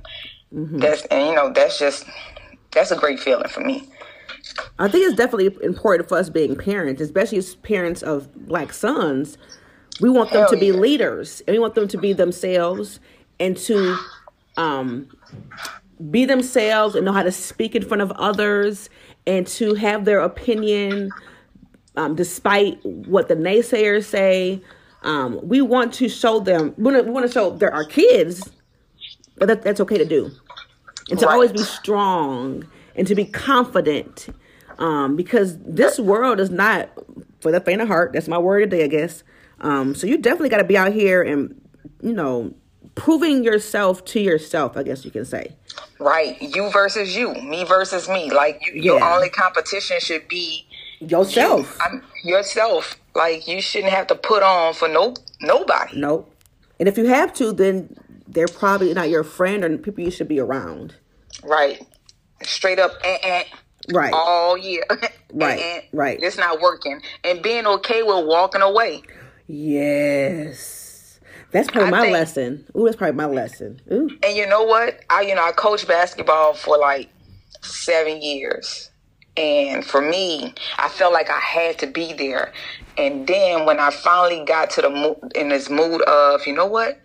That's 0.50 1.04
and 1.06 1.28
you 1.28 1.34
know 1.34 1.52
that's 1.52 1.78
just 1.78 2.04
that's 2.72 2.90
a 2.90 2.96
great 2.96 3.20
feeling 3.20 3.48
for 3.48 3.60
me. 3.60 3.88
I 4.78 4.88
think 4.88 5.04
it's 5.06 5.16
definitely 5.16 5.56
important 5.64 6.08
for 6.08 6.16
us 6.18 6.30
being 6.30 6.56
parents, 6.56 7.00
especially 7.00 7.38
as 7.38 7.54
parents 7.56 8.02
of 8.02 8.32
black 8.46 8.72
sons. 8.72 9.38
We 10.00 10.08
want 10.10 10.30
them 10.30 10.42
Hell 10.42 10.50
to 10.50 10.56
be 10.56 10.66
yeah. 10.66 10.72
leaders, 10.74 11.42
and 11.46 11.54
we 11.54 11.58
want 11.58 11.74
them 11.74 11.88
to 11.88 11.98
be 11.98 12.12
themselves 12.12 13.00
and 13.40 13.56
to 13.58 13.96
um, 14.56 15.08
be 16.10 16.24
themselves 16.24 16.94
and 16.94 17.04
know 17.04 17.12
how 17.12 17.22
to 17.22 17.32
speak 17.32 17.74
in 17.74 17.82
front 17.82 18.02
of 18.02 18.10
others 18.12 18.88
and 19.26 19.46
to 19.46 19.74
have 19.74 20.04
their 20.04 20.20
opinion 20.20 21.10
um, 21.96 22.14
despite 22.14 22.78
what 22.84 23.28
the 23.28 23.34
naysayers 23.36 24.04
say. 24.04 24.62
Um, 25.02 25.40
we 25.42 25.60
want 25.60 25.92
to 25.94 26.08
show 26.08 26.40
them. 26.40 26.74
We 26.76 26.84
want 26.84 26.96
to, 26.96 27.02
we 27.02 27.10
want 27.10 27.26
to 27.26 27.32
show 27.32 27.50
there 27.50 27.72
are 27.72 27.84
kids 27.84 28.50
but 29.38 29.48
that, 29.48 29.62
that's 29.62 29.80
okay 29.80 29.98
to 29.98 30.04
do 30.04 30.30
and 31.10 31.18
to 31.18 31.26
Right. 31.26 31.32
always 31.32 31.52
be 31.52 31.62
strong 31.62 32.66
and 32.98 33.06
to 33.06 33.14
be 33.14 33.24
confident 33.24 34.28
um, 34.78 35.16
because 35.16 35.56
this 35.60 35.98
world 35.98 36.40
is 36.40 36.50
not 36.50 36.90
for 37.40 37.52
the 37.52 37.60
faint 37.60 37.80
of 37.80 37.88
heart. 37.88 38.12
That's 38.12 38.28
my 38.28 38.38
word 38.38 38.70
today 38.70 38.84
i 38.84 38.88
guess. 38.88 39.22
Um, 39.60 39.94
so 39.94 40.06
you 40.06 40.18
definitely 40.18 40.50
got 40.50 40.58
to 40.58 40.64
be 40.64 40.76
out 40.76 40.92
here 40.92 41.22
and 41.22 41.60
you 42.02 42.12
know 42.12 42.54
proving 42.94 43.44
yourself 43.44 44.04
to 44.04 44.20
yourself 44.20 44.76
i 44.76 44.82
guess 44.82 45.04
you 45.04 45.10
can 45.10 45.24
say. 45.24 45.54
Right, 45.98 46.40
you 46.42 46.70
versus 46.70 47.16
you, 47.16 47.32
me 47.34 47.64
versus 47.64 48.08
me. 48.08 48.30
Like 48.30 48.60
you, 48.66 48.82
your 48.82 49.02
only 49.02 49.30
competition 49.30 49.98
should 50.00 50.28
be 50.28 50.66
yourself. 51.00 51.78
I'm, 51.80 52.02
yourself. 52.24 52.96
Like 53.14 53.48
you 53.48 53.60
shouldn't 53.60 53.92
have 53.92 54.08
to 54.08 54.14
put 54.14 54.42
on 54.42 54.74
for 54.74 54.88
no 54.88 55.14
nobody. 55.40 55.98
nope. 55.98 56.34
And 56.80 56.88
if 56.88 56.98
you 56.98 57.06
have 57.06 57.32
to 57.34 57.52
then 57.52 57.96
they're 58.26 58.46
probably 58.46 58.92
not 58.92 59.08
your 59.08 59.24
friend 59.24 59.64
or 59.64 59.78
people 59.78 60.04
you 60.04 60.10
should 60.10 60.28
be 60.28 60.38
around. 60.38 60.94
Right, 61.42 61.86
straight 62.42 62.78
up. 62.78 62.92
Eh, 63.04 63.18
eh. 63.22 63.44
right 63.92 64.12
all 64.12 64.56
year. 64.56 64.84
Right, 65.34 65.60
And 65.60 65.82
right. 65.92 66.18
It's 66.22 66.38
not 66.38 66.62
working. 66.62 67.02
And 67.22 67.42
being 67.42 67.66
okay 67.66 68.02
with 68.02 68.24
walking 68.24 68.62
away. 68.62 69.02
yes 69.46 71.20
that's 71.50 71.70
probably 71.70 71.88
I 71.88 71.90
my 71.90 72.00
think- 72.02 72.12
lesson 72.12 72.64
Ooh, 72.76 72.84
that's 72.84 72.96
probably 72.96 73.16
my 73.16 73.26
lesson 73.26 73.80
Ooh. 73.92 74.08
And 74.22 74.36
you 74.36 74.46
know 74.46 74.64
what? 74.64 75.00
I 75.10 75.22
you 75.22 75.34
know, 75.34 75.44
I 75.44 75.52
coached 75.52 75.86
basketball 75.88 76.54
for 76.54 76.78
like 76.78 77.08
seven 77.62 78.22
years. 78.22 78.90
And 79.36 79.84
for 79.84 80.00
me, 80.00 80.52
I 80.78 80.88
felt 80.88 81.12
like 81.12 81.30
I 81.30 81.38
had 81.38 81.78
to 81.78 81.86
be 81.86 82.12
there. 82.12 82.52
And 82.96 83.24
then 83.26 83.66
when 83.66 83.78
I 83.78 83.90
finally 83.90 84.44
got 84.44 84.70
to 84.70 84.82
the 84.82 84.90
mo- 84.90 85.20
in 85.36 85.48
this 85.48 85.70
mood 85.70 86.02
of, 86.02 86.44
you 86.46 86.54
know 86.54 86.66
what? 86.66 87.00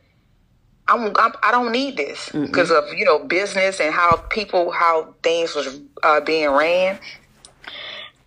I'm, 0.88 1.14
I'm 1.16 1.34
I 1.42 1.52
don't 1.52 1.72
need 1.72 1.98
this 1.98 2.30
because 2.30 2.72
of 2.72 2.86
you 2.96 3.06
know 3.06 3.20
business 3.20 3.80
and 3.80 3.94
how 3.94 4.18
people 4.30 4.72
how 4.72 5.14
things 5.24 5.56
was 5.56 5.80
uh, 6.04 6.20
being 6.22 6.50
ran. 6.50 7.00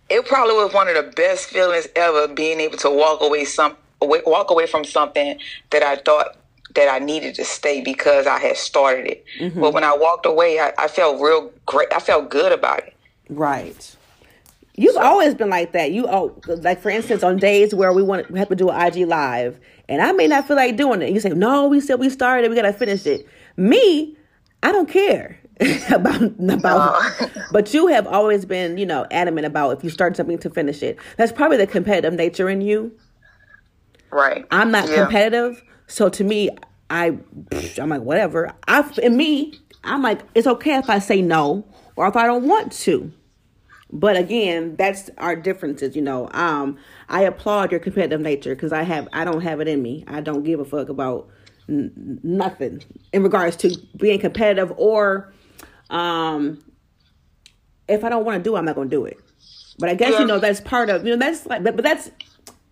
It 0.09 0.25
probably 0.25 0.55
was 0.55 0.73
one 0.73 0.87
of 0.87 0.95
the 0.95 1.11
best 1.11 1.49
feelings 1.49 1.87
ever 1.95 2.27
being 2.27 2.59
able 2.59 2.77
to 2.77 2.89
walk 2.89 3.21
away 3.21 3.45
some 3.45 3.75
walk 4.01 4.49
away 4.49 4.67
from 4.67 4.85
something 4.85 5.37
that 5.69 5.83
I 5.83 5.97
thought 5.97 6.37
that 6.75 6.89
I 6.89 6.99
needed 6.99 7.35
to 7.35 7.45
stay 7.45 7.81
because 7.81 8.27
I 8.27 8.39
had 8.39 8.57
started 8.57 9.07
it. 9.07 9.25
But 9.59 9.73
when 9.73 9.83
I 9.83 9.95
walked 9.95 10.25
away, 10.25 10.59
I, 10.59 10.73
I 10.77 10.87
felt 10.87 11.21
real 11.21 11.51
great. 11.65 11.91
I 11.93 11.99
felt 11.99 12.29
good 12.29 12.51
about 12.51 12.79
it. 12.79 12.93
Right. 13.29 13.95
You've 14.75 14.97
always 14.97 15.33
been 15.33 15.49
like 15.49 15.71
that. 15.71 15.91
You 15.91 16.07
oh, 16.07 16.39
like 16.47 16.81
for 16.81 16.89
instance, 16.89 17.23
on 17.23 17.37
days 17.37 17.73
where 17.73 17.91
we 17.93 18.03
want 18.03 18.29
we 18.29 18.37
have 18.39 18.49
to 18.49 18.55
do 18.55 18.69
an 18.69 18.79
IG 18.79 19.07
live, 19.07 19.57
and 19.89 20.01
I 20.01 20.11
may 20.11 20.27
not 20.27 20.47
feel 20.47 20.55
like 20.57 20.75
doing 20.77 21.01
it. 21.01 21.11
You 21.11 21.19
say, 21.19 21.29
"No, 21.29 21.67
we 21.67 21.79
said 21.79 21.99
we 21.99 22.09
started. 22.09 22.49
We 22.49 22.55
gotta 22.55 22.73
finish 22.73 23.05
it." 23.05 23.27
Me, 23.55 24.15
I 24.63 24.71
don't 24.71 24.89
care 24.89 25.39
about 25.91 26.21
about. 26.49 27.01
But 27.51 27.73
you 27.73 27.87
have 27.87 28.05
always 28.07 28.45
been, 28.45 28.77
you 28.77 28.85
know, 28.85 29.05
adamant 29.11 29.47
about 29.47 29.77
if 29.77 29.83
you 29.83 29.89
start 29.89 30.17
something 30.17 30.37
to 30.39 30.49
finish 30.49 30.83
it. 30.83 30.97
That's 31.17 31.31
probably 31.31 31.57
the 31.57 31.67
competitive 31.67 32.13
nature 32.13 32.49
in 32.49 32.61
you. 32.61 32.91
Right. 34.11 34.45
I'm 34.51 34.71
not 34.71 34.89
Yeah. 34.89 35.05
competitive, 35.05 35.63
So 35.87 36.09
to 36.09 36.23
me, 36.23 36.49
I 36.89 37.17
I'm 37.79 37.89
like 37.89 38.01
whatever. 38.01 38.51
I 38.67 38.89
in 39.01 39.15
me, 39.17 39.59
I'm 39.83 40.01
like 40.01 40.21
it's 40.35 40.47
okay 40.47 40.75
if 40.75 40.89
I 40.89 40.99
say 40.99 41.21
no 41.21 41.65
or 41.95 42.07
if 42.07 42.15
I 42.15 42.25
don't 42.27 42.47
want 42.47 42.71
to. 42.83 43.11
But 43.91 44.17
again, 44.17 44.75
that's 44.77 45.09
our 45.17 45.35
differences, 45.35 45.95
you 45.95 46.01
know. 46.01 46.29
Um, 46.33 46.77
I 47.09 47.21
applaud 47.21 47.71
your 47.71 47.79
competitive 47.79 48.21
nature 48.21 48.55
because 48.55 48.73
I 48.73 48.83
have 48.83 49.07
I 49.13 49.23
don't 49.23 49.41
have 49.41 49.59
it 49.61 49.67
in 49.67 49.81
me. 49.81 50.03
I 50.07 50.21
don't 50.21 50.43
give 50.43 50.59
a 50.59 50.65
fuck 50.65 50.89
about 50.89 51.29
n- 51.69 52.19
nothing 52.23 52.83
in 53.13 53.23
regards 53.23 53.55
to 53.57 53.77
being 53.95 54.19
competitive 54.19 54.73
or 54.77 55.33
um 55.89 56.63
if 57.87 58.03
I 58.03 58.09
don't 58.09 58.25
want 58.25 58.43
to 58.43 58.43
do 58.43 58.55
it, 58.55 58.59
I'm 58.59 58.65
not 58.65 58.75
going 58.75 58.89
to 58.89 58.95
do 58.95 59.05
it. 59.05 59.17
But 59.79 59.89
I 59.89 59.95
guess 59.95 60.13
yeah. 60.13 60.19
you 60.19 60.25
know 60.25 60.39
that's 60.39 60.59
part 60.61 60.89
of 60.89 61.05
you 61.05 61.11
know 61.11 61.17
that's 61.17 61.45
like 61.45 61.63
but, 61.63 61.75
but 61.75 61.83
that's 61.83 62.11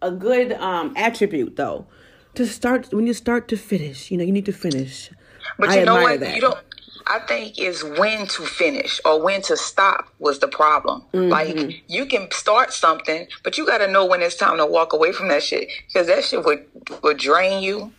a 0.02 0.12
good 0.12 0.54
um 0.54 0.94
attribute 0.98 1.56
though 1.56 1.88
to 2.36 2.46
start 2.46 2.94
when 2.94 3.08
you 3.08 3.14
start 3.14 3.48
to 3.50 3.58
finish. 3.58 4.12
You 4.12 4.18
know, 4.18 4.24
you 4.24 4.32
need 4.32 4.46
to 4.46 4.54
finish. 4.54 5.10
But 5.58 5.70
I 5.70 5.80
you 5.80 5.86
know 5.86 6.02
what? 6.02 6.20
That. 6.20 6.36
You 6.36 6.42
don't. 6.42 6.58
I 7.08 7.20
think 7.20 7.60
is 7.60 7.84
when 7.84 8.26
to 8.28 8.44
finish 8.44 9.00
or 9.06 9.22
when 9.22 9.42
to 9.44 9.56
stop 9.56 10.08
was 10.20 10.40
the 10.40 10.48
problem. 10.48 11.04
Mm-hmm. 11.14 11.30
Like 11.30 11.84
you 11.88 12.06
can 12.06 12.30
start 12.32 12.74
something, 12.74 13.28
but 13.44 13.58
you 13.58 13.66
got 13.66 13.80
to 13.80 13.88
know 13.88 14.06
when 14.06 14.22
it's 14.22 14.36
time 14.36 14.58
to 14.58 14.66
walk 14.66 14.94
away 14.94 15.12
from 15.12 15.28
that 15.28 15.44
shit 15.44 15.70
because 15.88 16.08
that 16.08 16.24
shit 16.24 16.44
would 16.44 16.66
would 17.04 17.18
drain 17.18 17.62
you. 17.62 17.92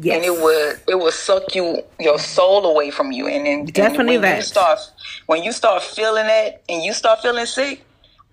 Yes. 0.00 0.16
And 0.16 0.24
it 0.24 0.42
would 0.42 0.80
it 0.88 0.98
would 0.98 1.14
suck 1.14 1.54
you 1.54 1.82
your 1.98 2.18
soul 2.18 2.66
away 2.66 2.90
from 2.90 3.10
you, 3.10 3.26
and 3.26 3.46
then 3.46 3.64
definitely 3.66 4.16
and 4.16 4.22
when 4.22 4.32
that. 4.32 4.36
You 4.38 4.42
start, 4.42 4.78
when 5.26 5.42
you 5.42 5.52
start 5.52 5.82
feeling 5.82 6.26
that, 6.26 6.62
and 6.68 6.82
you 6.82 6.92
start 6.92 7.22
feeling 7.22 7.46
sick, 7.46 7.82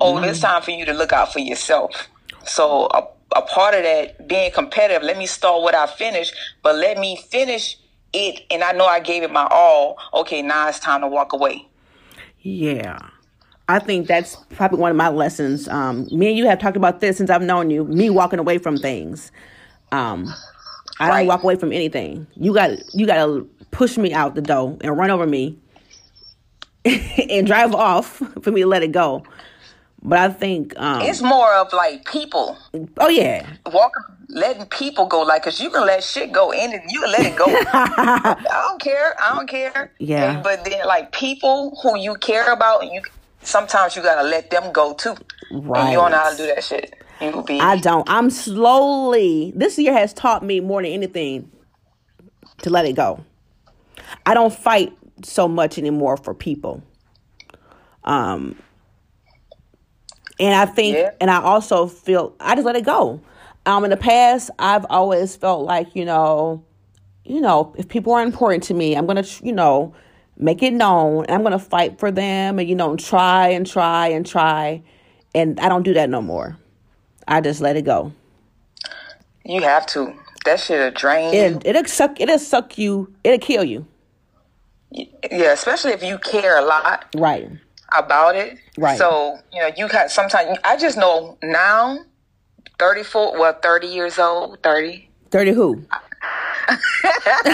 oh, 0.02 0.16
mm-hmm. 0.16 0.26
it's 0.26 0.42
time 0.42 0.62
for 0.62 0.72
you 0.72 0.86
to 0.86 0.94
look 0.94 1.14
out 1.14 1.32
for 1.32 1.40
yourself. 1.40 2.10
So 2.46 2.88
a, 2.94 3.08
a 3.38 3.42
part 3.42 3.74
of 3.74 3.84
that 3.84 4.28
being 4.28 4.52
competitive, 4.52 5.04
let 5.04 5.18
me 5.18 5.28
start 5.28 5.62
what 5.62 5.76
I 5.76 5.88
finish, 5.88 6.34
but 6.62 6.76
let 6.76 6.98
me 6.98 7.16
finish 7.30 7.78
it 8.16 8.46
and 8.50 8.64
I 8.64 8.72
know 8.72 8.86
I 8.86 9.00
gave 9.00 9.24
it 9.24 9.32
my 9.32 9.48
all, 9.52 9.98
okay, 10.14 10.42
now 10.42 10.68
it's 10.68 10.80
time 10.80 11.02
to 11.02 11.08
walk 11.08 11.34
away. 11.34 11.68
Yeah. 12.40 12.98
I 13.68 13.80
think 13.80 14.08
that's 14.08 14.36
probably 14.52 14.80
one 14.80 14.92
of 14.92 14.98
my 14.98 15.10
lessons. 15.10 15.68
Um, 15.68 16.08
me 16.12 16.30
and 16.30 16.38
you 16.38 16.46
have 16.48 16.60
talked 16.60 16.78
about 16.78 17.00
this 17.00 17.18
since 17.18 17.30
I've 17.30 17.42
known 17.42 17.72
you, 17.72 17.84
me 17.86 18.10
walking 18.10 18.40
away 18.40 18.60
from 18.60 18.78
things. 18.78 19.32
Um, 19.92 20.34
I 21.00 21.10
right. 21.10 21.18
don't 21.20 21.28
walk 21.28 21.44
away 21.44 21.56
from 21.56 21.74
anything. 21.74 22.28
You 22.36 22.54
got 22.54 22.72
you 22.94 23.06
got 23.06 23.26
to 23.26 23.50
push 23.72 23.98
me 23.98 24.14
out 24.14 24.36
the 24.36 24.42
door 24.42 24.78
and 24.82 24.96
run 24.96 25.10
over 25.10 25.26
me 25.26 25.58
and 26.86 27.48
drive 27.48 27.74
off 27.74 28.22
for 28.42 28.52
me 28.52 28.62
to 28.62 28.68
let 28.68 28.84
it 28.84 28.92
go. 28.92 29.24
But 30.08 30.20
I 30.20 30.30
think 30.30 30.78
um, 30.78 31.02
it's 31.02 31.24
more 31.24 31.52
of 31.56 31.74
like 31.74 32.06
people. 32.06 32.56
Oh 33.00 33.10
yeah, 33.10 33.44
walking, 33.66 34.04
letting 34.30 34.68
people 34.68 35.08
go. 35.08 35.24
Like, 35.24 35.44
cause 35.44 35.60
you 35.60 35.72
can 35.72 35.84
let 35.84 36.04
shit 36.04 36.32
go 36.32 36.52
in, 36.52 36.74
and 36.74 36.84
you 36.90 37.02
can 37.02 37.12
let 37.12 37.26
it 37.26 37.36
go. 37.36 37.46
I 37.74 38.68
don't 38.70 38.80
care. 38.80 39.16
I 39.20 39.36
don't 39.36 39.50
care. 39.50 39.92
Yeah. 39.98 40.36
And, 40.36 40.44
but 40.44 40.64
then, 40.64 40.86
like 40.86 41.12
people 41.12 41.80
who 41.82 41.98
you 41.98 42.14
care 42.16 42.54
about, 42.54 42.86
you 42.86 43.02
sometimes 43.42 43.96
you 43.96 44.04
gotta 44.04 44.28
let 44.28 44.52
them 44.52 44.72
go 44.72 44.94
too. 44.94 45.16
Right. 45.52 45.82
And 45.82 45.92
you 45.92 45.98
don't 45.98 46.12
know 46.12 46.18
how 46.18 46.30
to 46.30 46.38
do 46.38 46.46
that 46.46 46.64
shit. 46.64 46.94
You 47.20 47.44
be. 47.44 47.60
I 47.60 47.78
don't. 47.78 48.08
I'm 48.08 48.30
slowly. 48.30 49.54
This 49.56 49.80
year 49.80 49.94
has 49.94 50.14
taught 50.14 50.44
me 50.44 50.60
more 50.60 50.84
than 50.84 50.92
anything 50.92 51.52
to 52.62 52.70
let 52.70 52.86
it 52.86 52.94
go. 52.94 53.26
I 54.28 54.36
don't 54.36 54.54
fight 54.54 54.94
so 55.24 55.48
much 55.48 55.80
anymore 55.80 56.16
for 56.16 56.36
people. 56.36 56.84
Um, 58.04 58.56
and 60.40 60.54
I 60.54 60.66
think, 60.66 60.98
yeah. 60.98 61.12
and 61.22 61.32
I 61.32 61.42
also 61.42 61.88
feel, 61.88 62.36
I 62.40 62.56
just 62.56 62.66
let 62.66 62.76
it 62.76 62.86
go. 62.86 63.22
Um, 63.66 63.84
in 63.84 63.90
the 63.90 63.98
past, 63.98 64.50
I've 64.60 64.86
always 64.90 65.36
felt 65.36 65.66
like, 65.66 65.96
you 65.96 66.06
know, 66.06 66.64
you 67.24 67.42
know, 67.42 67.74
if 67.78 67.88
people 67.88 68.14
are 68.14 68.22
important 68.22 68.64
to 68.64 68.74
me, 68.74 68.96
I'm 68.96 69.08
gonna, 69.08 69.24
you 69.42 69.54
know, 69.54 69.96
make 70.38 70.62
it 70.62 70.74
known, 70.74 71.26
and 71.26 71.32
I'm 71.32 71.44
gonna 71.44 71.58
fight 71.58 71.98
for 71.98 72.12
them, 72.12 72.60
and 72.60 72.70
you 72.70 72.76
know, 72.76 72.96
try 72.96 73.48
and 73.48 73.66
try 73.66 74.10
and 74.10 74.24
try, 74.26 74.84
and 75.34 75.60
I 75.60 75.68
don't 75.68 75.82
do 75.82 75.94
that 75.96 76.10
no 76.10 76.22
more. 76.22 76.58
I 77.28 77.42
just 77.42 77.62
let 77.62 77.76
it 77.76 77.82
go. 77.82 78.12
You 79.44 79.64
have 79.64 79.88
to. 79.88 80.14
That 80.46 80.60
shit'll 80.60 80.92
drain 80.92 81.34
it. 81.34 81.66
It'll 81.66 81.86
suck. 81.86 82.22
It'll 82.22 82.38
suck 82.38 82.78
you. 82.78 83.12
It'll 83.24 83.40
kill 83.40 83.64
you. 83.64 83.88
Yeah, 84.92 85.54
especially 85.54 85.94
if 85.94 86.04
you 86.04 86.20
care 86.20 86.60
a 86.60 86.62
lot. 86.62 87.08
Right 87.16 87.50
about 87.98 88.36
it. 88.36 88.58
Right. 88.78 88.98
So, 88.98 89.40
you 89.54 89.62
know, 89.62 89.70
you 89.76 89.88
got 89.88 90.12
sometimes, 90.12 90.58
I 90.64 90.78
just 90.78 90.98
know 90.98 91.38
now, 91.44 92.00
34, 92.80 93.40
well, 93.40 93.54
30 93.62 93.88
years 93.88 94.20
old, 94.20 94.62
30. 94.64 95.10
30 95.32 95.52
who? 95.54 95.76
30 97.02 97.50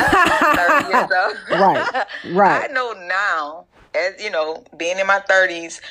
years 0.90 1.10
old. 1.16 1.38
right, 1.52 2.06
right. 2.32 2.70
I 2.70 2.74
know 2.74 2.94
now, 3.08 3.66
as 3.96 4.22
you 4.22 4.30
know, 4.30 4.64
being 4.78 4.98
in 5.00 5.08
my 5.08 5.20
30s, 5.30 5.82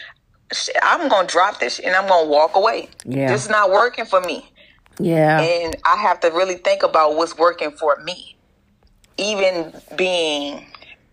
I'm 0.82 1.08
going 1.08 1.26
to 1.26 1.32
drop 1.32 1.60
this 1.60 1.78
and 1.78 1.94
I'm 1.94 2.08
going 2.08 2.24
to 2.24 2.30
walk 2.30 2.56
away. 2.56 2.88
Yeah. 3.04 3.30
This 3.30 3.44
is 3.44 3.50
not 3.50 3.70
working 3.70 4.04
for 4.04 4.20
me. 4.20 4.50
Yeah. 4.98 5.40
And 5.40 5.76
I 5.84 5.96
have 5.96 6.20
to 6.20 6.28
really 6.28 6.56
think 6.56 6.82
about 6.82 7.16
what's 7.16 7.36
working 7.38 7.70
for 7.70 7.96
me. 8.04 8.36
Even 9.16 9.72
being 9.96 10.66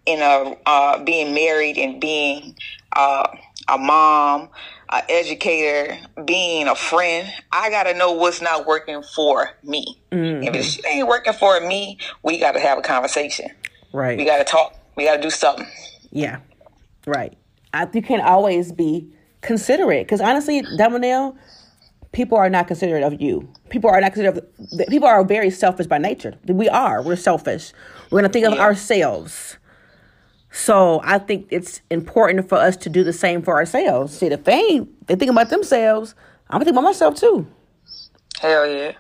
in 0.08 0.22
a, 0.22 0.56
uh, 0.66 1.04
being 1.04 1.34
married 1.36 1.78
and 1.78 2.00
being 2.00 2.56
uh, 2.94 3.28
a 3.68 3.78
mom, 3.78 4.50
an 4.90 5.04
educator, 5.10 5.98
being 6.26 6.68
a 6.68 6.76
friend, 6.76 7.32
I 7.52 7.70
got 7.70 7.84
to 7.84 7.94
know 7.94 8.14
what's 8.14 8.42
not 8.42 8.66
working 8.66 9.04
for 9.04 9.52
me. 9.64 10.02
Mm-hmm. 10.12 10.44
If 10.44 10.80
it 10.80 10.86
ain't 10.86 11.08
working 11.08 11.34
for 11.34 11.60
me, 11.60 12.00
we 12.24 12.40
got 12.40 12.54
to 12.54 12.60
have 12.60 12.78
a 12.78 12.82
conversation. 12.82 13.50
Right. 13.94 14.18
We 14.18 14.26
got 14.26 14.38
to 14.38 14.46
talk. 14.46 14.74
We 14.96 15.06
got 15.06 15.18
to 15.18 15.22
do 15.22 15.30
something. 15.30 15.68
Yeah. 16.12 16.40
Right. 17.06 17.38
I, 17.74 17.88
you 17.94 18.02
can't 18.02 18.24
always 18.24 18.72
be 18.72 19.12
considerate 19.42 20.08
because 20.08 20.22
honestly, 20.22 20.62
Damonel, 20.62 21.36
people 22.14 22.38
are 22.38 22.50
not 22.50 22.68
considerate 22.68 23.04
of 23.04 23.22
you. 23.22 23.48
People 23.70 23.90
are 23.90 24.00
not 24.00 24.14
considerate. 24.14 24.38
Of, 24.38 24.88
people 24.88 25.08
are 25.08 25.24
very 25.26 25.50
selfish 25.50 25.88
by 25.88 25.98
nature. 25.98 26.36
We 26.46 26.70
are. 26.70 27.02
We're 27.02 27.18
selfish. 27.18 27.74
We're 28.10 28.20
gonna 28.22 28.32
think 28.32 28.46
of 28.46 28.54
ourselves. 28.54 29.58
So 30.58 31.02
I 31.04 31.20
think 31.20 31.48
it's 31.52 31.82
important 31.92 32.50
for 32.50 32.58
us 32.58 32.76
to 32.78 32.90
do 32.90 33.04
the 33.04 33.14
same 33.14 33.44
for 33.44 33.56
ourselves. 33.56 34.18
See, 34.18 34.26
if 34.26 34.44
they 34.44 34.54
ain't, 34.54 35.08
they 35.08 35.16
think 35.16 35.30
about 35.30 35.50
themselves, 35.50 36.16
I'm 36.50 36.56
gonna 36.56 36.66
think 36.66 36.74
about 36.74 36.84
myself 36.84 37.16
too. 37.16 37.46
Hell 38.42 38.68
yeah. 38.68 38.94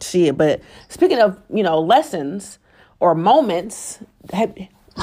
Shit, 0.00 0.38
but 0.38 0.62
speaking 0.88 1.18
of, 1.18 1.38
you 1.52 1.62
know, 1.62 1.78
lessons 1.78 2.58
or 3.00 3.14
moments, 3.14 3.98
have 4.32 4.56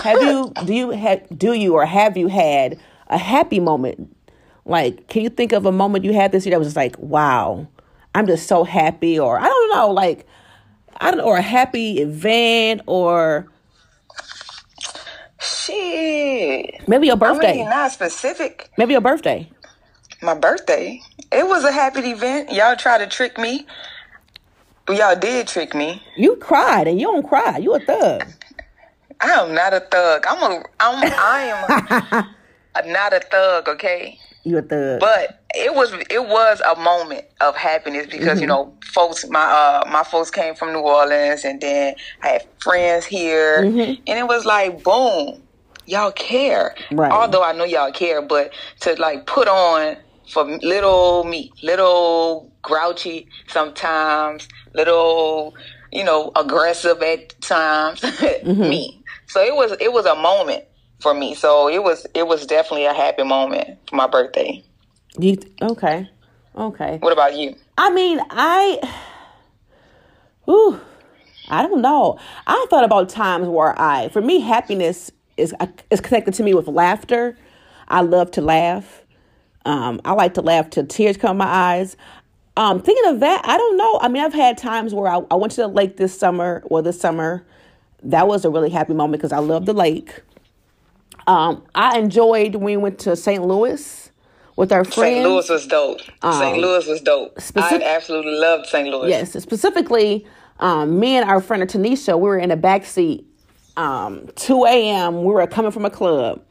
have 0.04 0.20
you 0.24 0.52
do 0.66 0.74
you 0.74 0.90
have 0.90 1.38
do 1.38 1.54
you 1.54 1.76
or 1.76 1.86
have 1.86 2.18
you 2.18 2.28
had 2.28 2.80
a 3.08 3.20
happy 3.20 3.60
moment? 3.60 4.16
Like, 4.66 5.08
can 5.08 5.22
you 5.22 5.30
think 5.30 5.52
of 5.52 5.68
a 5.68 5.72
moment 5.72 6.04
you 6.04 6.14
had 6.14 6.32
this 6.32 6.48
year 6.48 6.56
that 6.56 6.60
was 6.60 6.68
just 6.68 6.78
like, 6.78 6.98
wow, 6.98 7.68
I'm 8.16 8.26
just 8.26 8.48
so 8.48 8.64
happy, 8.64 9.20
or 9.20 9.40
I 9.40 9.46
don't 9.46 9.70
know, 9.70 9.92
like 9.92 10.26
I 11.00 11.12
don't 11.12 11.20
know, 11.20 11.26
or 11.26 11.38
a 11.38 11.44
happy 11.44 12.00
event 12.00 12.82
or 12.88 13.51
Shit. 15.72 16.88
Maybe 16.88 17.08
your 17.08 17.16
birthday. 17.16 17.52
I 17.52 17.56
mean, 17.56 17.70
not 17.70 17.92
specific. 17.92 18.70
Maybe 18.78 18.94
your 18.94 19.02
birthday. 19.02 19.50
My 20.22 20.34
birthday. 20.34 21.02
It 21.32 21.48
was 21.48 21.64
a 21.64 21.72
happy 21.72 22.02
event. 22.02 22.52
Y'all 22.52 22.76
tried 22.76 23.00
to 23.00 23.08
trick 23.08 23.38
me. 23.38 23.66
Y'all 24.90 25.16
did 25.16 25.48
trick 25.48 25.74
me. 25.74 26.04
You 26.18 26.36
cried 26.36 26.88
and 26.88 27.00
you 27.00 27.08
don't 27.08 27.28
cry. 27.28 27.58
You 27.58 27.76
a 27.76 27.80
thug. 27.80 28.24
I 29.22 29.30
am 29.30 29.54
not 29.54 29.74
a 29.74 29.80
thug. 29.80 30.26
I'm 30.28 30.52
a. 30.52 30.64
I'm. 30.80 31.14
I 31.16 31.42
am 31.44 32.26
a, 32.76 32.92
not 32.92 33.14
a 33.14 33.20
thug. 33.20 33.70
Okay. 33.70 34.18
You 34.44 34.58
a 34.58 34.62
thug. 34.62 35.00
But 35.00 35.44
it 35.54 35.74
was 35.74 35.94
it 36.10 36.28
was 36.28 36.62
a 36.62 36.80
moment 36.80 37.26
of 37.40 37.56
happiness 37.56 38.08
because 38.08 38.28
mm-hmm. 38.28 38.42
you 38.42 38.48
know 38.48 38.76
folks 38.84 39.28
my 39.30 39.44
uh 39.44 39.90
my 39.90 40.04
folks 40.04 40.32
came 40.32 40.56
from 40.56 40.74
New 40.74 40.80
Orleans 40.80 41.46
and 41.46 41.62
then 41.62 41.96
I 42.24 42.30
had 42.30 42.48
friends 42.60 43.06
here 43.06 43.64
mm-hmm. 43.64 44.02
and 44.08 44.20
it 44.20 44.28
was 44.28 44.46
like 44.46 44.84
boom 44.84 45.44
y'all 45.86 46.12
care 46.12 46.76
right. 46.92 47.12
although 47.12 47.44
I 47.44 47.54
know 47.54 47.64
y'all 47.64 47.92
care 47.92 48.22
but 48.22 48.54
to 48.82 48.96
like 48.96 49.26
put 49.26 49.48
on 49.48 49.98
for 50.30 50.46
little 50.46 51.24
me 51.24 51.52
little 51.64 52.52
grouchy 52.62 53.28
sometimes 53.48 54.48
little 54.74 55.56
you 55.92 56.04
know 56.04 56.32
aggressive 56.36 57.02
at 57.02 57.40
times 57.42 58.02
mm-hmm. 58.02 58.62
me 58.62 59.04
so 59.28 59.42
it 59.42 59.56
was 59.56 59.72
it 59.80 59.92
was 59.92 60.06
a 60.06 60.16
moment 60.16 60.66
for 61.02 61.14
me. 61.14 61.34
So 61.34 61.68
it 61.68 61.84
was 61.84 62.06
it 62.14 62.28
was 62.28 62.46
definitely 62.46 62.86
a 62.86 62.94
happy 62.94 63.24
moment 63.24 63.78
for 63.90 63.96
my 63.96 64.08
birthday. 64.08 64.64
You 65.18 65.38
okay? 65.62 66.10
Okay. 66.56 66.98
What 67.00 67.14
about 67.14 67.36
you? 67.36 67.56
I 67.78 67.90
mean, 67.92 68.20
I, 68.30 68.80
ooh, 70.50 70.80
I 71.50 71.64
don't 71.64 71.82
know. 71.82 72.20
I 72.46 72.66
thought 72.70 72.84
about 72.84 73.10
times 73.10 73.48
where 73.48 73.78
I, 73.80 74.10
for 74.10 74.22
me, 74.22 74.42
happiness 74.42 75.12
is 75.38 75.54
is 75.90 76.02
connected 76.02 76.34
to 76.36 76.44
me 76.44 76.54
with 76.54 76.68
laughter. 76.68 77.38
I 77.88 78.02
love 78.02 78.32
to 78.32 78.42
laugh. 78.42 79.04
Um, 79.66 80.02
I 80.06 80.14
like 80.14 80.34
to 80.36 80.42
laugh 80.42 80.70
till 80.70 80.86
tears 80.86 81.18
come 81.18 81.32
in 81.32 81.38
my 81.38 81.46
eyes. 81.48 81.96
Um, 82.58 82.82
thinking 82.82 83.10
of 83.12 83.20
that, 83.22 83.42
I 83.46 83.58
don't 83.58 83.78
know. 83.78 84.00
I 84.02 84.08
mean, 84.08 84.24
I've 84.24 84.34
had 84.34 84.58
times 84.58 84.94
where 84.94 85.08
I, 85.08 85.22
I 85.32 85.36
went 85.36 85.52
to 85.54 85.62
the 85.62 85.68
lake 85.68 85.98
this 85.98 86.18
summer 86.18 86.62
or 86.66 86.82
this 86.82 87.00
summer. 87.00 87.46
That 88.04 88.28
was 88.28 88.44
a 88.46 88.50
really 88.50 88.70
happy 88.70 88.94
moment 88.94 89.22
because 89.22 89.32
I 89.32 89.38
love 89.40 89.66
the 89.66 89.74
lake. 89.74 90.22
Um, 91.28 91.64
I 91.76 91.98
enjoyed 92.00 92.56
when 92.56 92.64
we 92.64 92.78
went 92.78 93.00
to 93.00 93.16
St. 93.16 93.46
Louis 93.46 94.12
with 94.56 94.72
our 94.72 94.84
friends. 94.84 95.16
St. 95.16 95.26
Louis 95.28 95.50
was 95.50 95.68
dope. 95.68 96.02
St. 96.24 96.58
Louis 96.58 96.86
was 96.88 97.02
dope. 97.02 97.40
specific- 97.40 97.84
I 97.84 97.96
absolutely 97.96 98.34
loved 98.36 98.66
St. 98.68 98.90
Louis. 98.90 99.10
Yes, 99.10 99.32
specifically, 99.34 100.26
um, 100.60 101.00
me 101.00 101.16
and 101.16 101.30
our 101.30 101.40
friend 101.42 101.64
Tanisha, 101.64 102.16
we 102.16 102.22
were 102.28 102.38
in 102.40 102.50
the 102.50 102.58
back 102.58 102.86
seat. 102.86 103.26
Um, 103.82 104.30
2 104.36 104.66
a.m. 104.66 105.24
We 105.24 105.34
were 105.34 105.48
coming 105.48 105.72
from 105.72 105.86
a 105.86 105.90
club. 105.90 106.42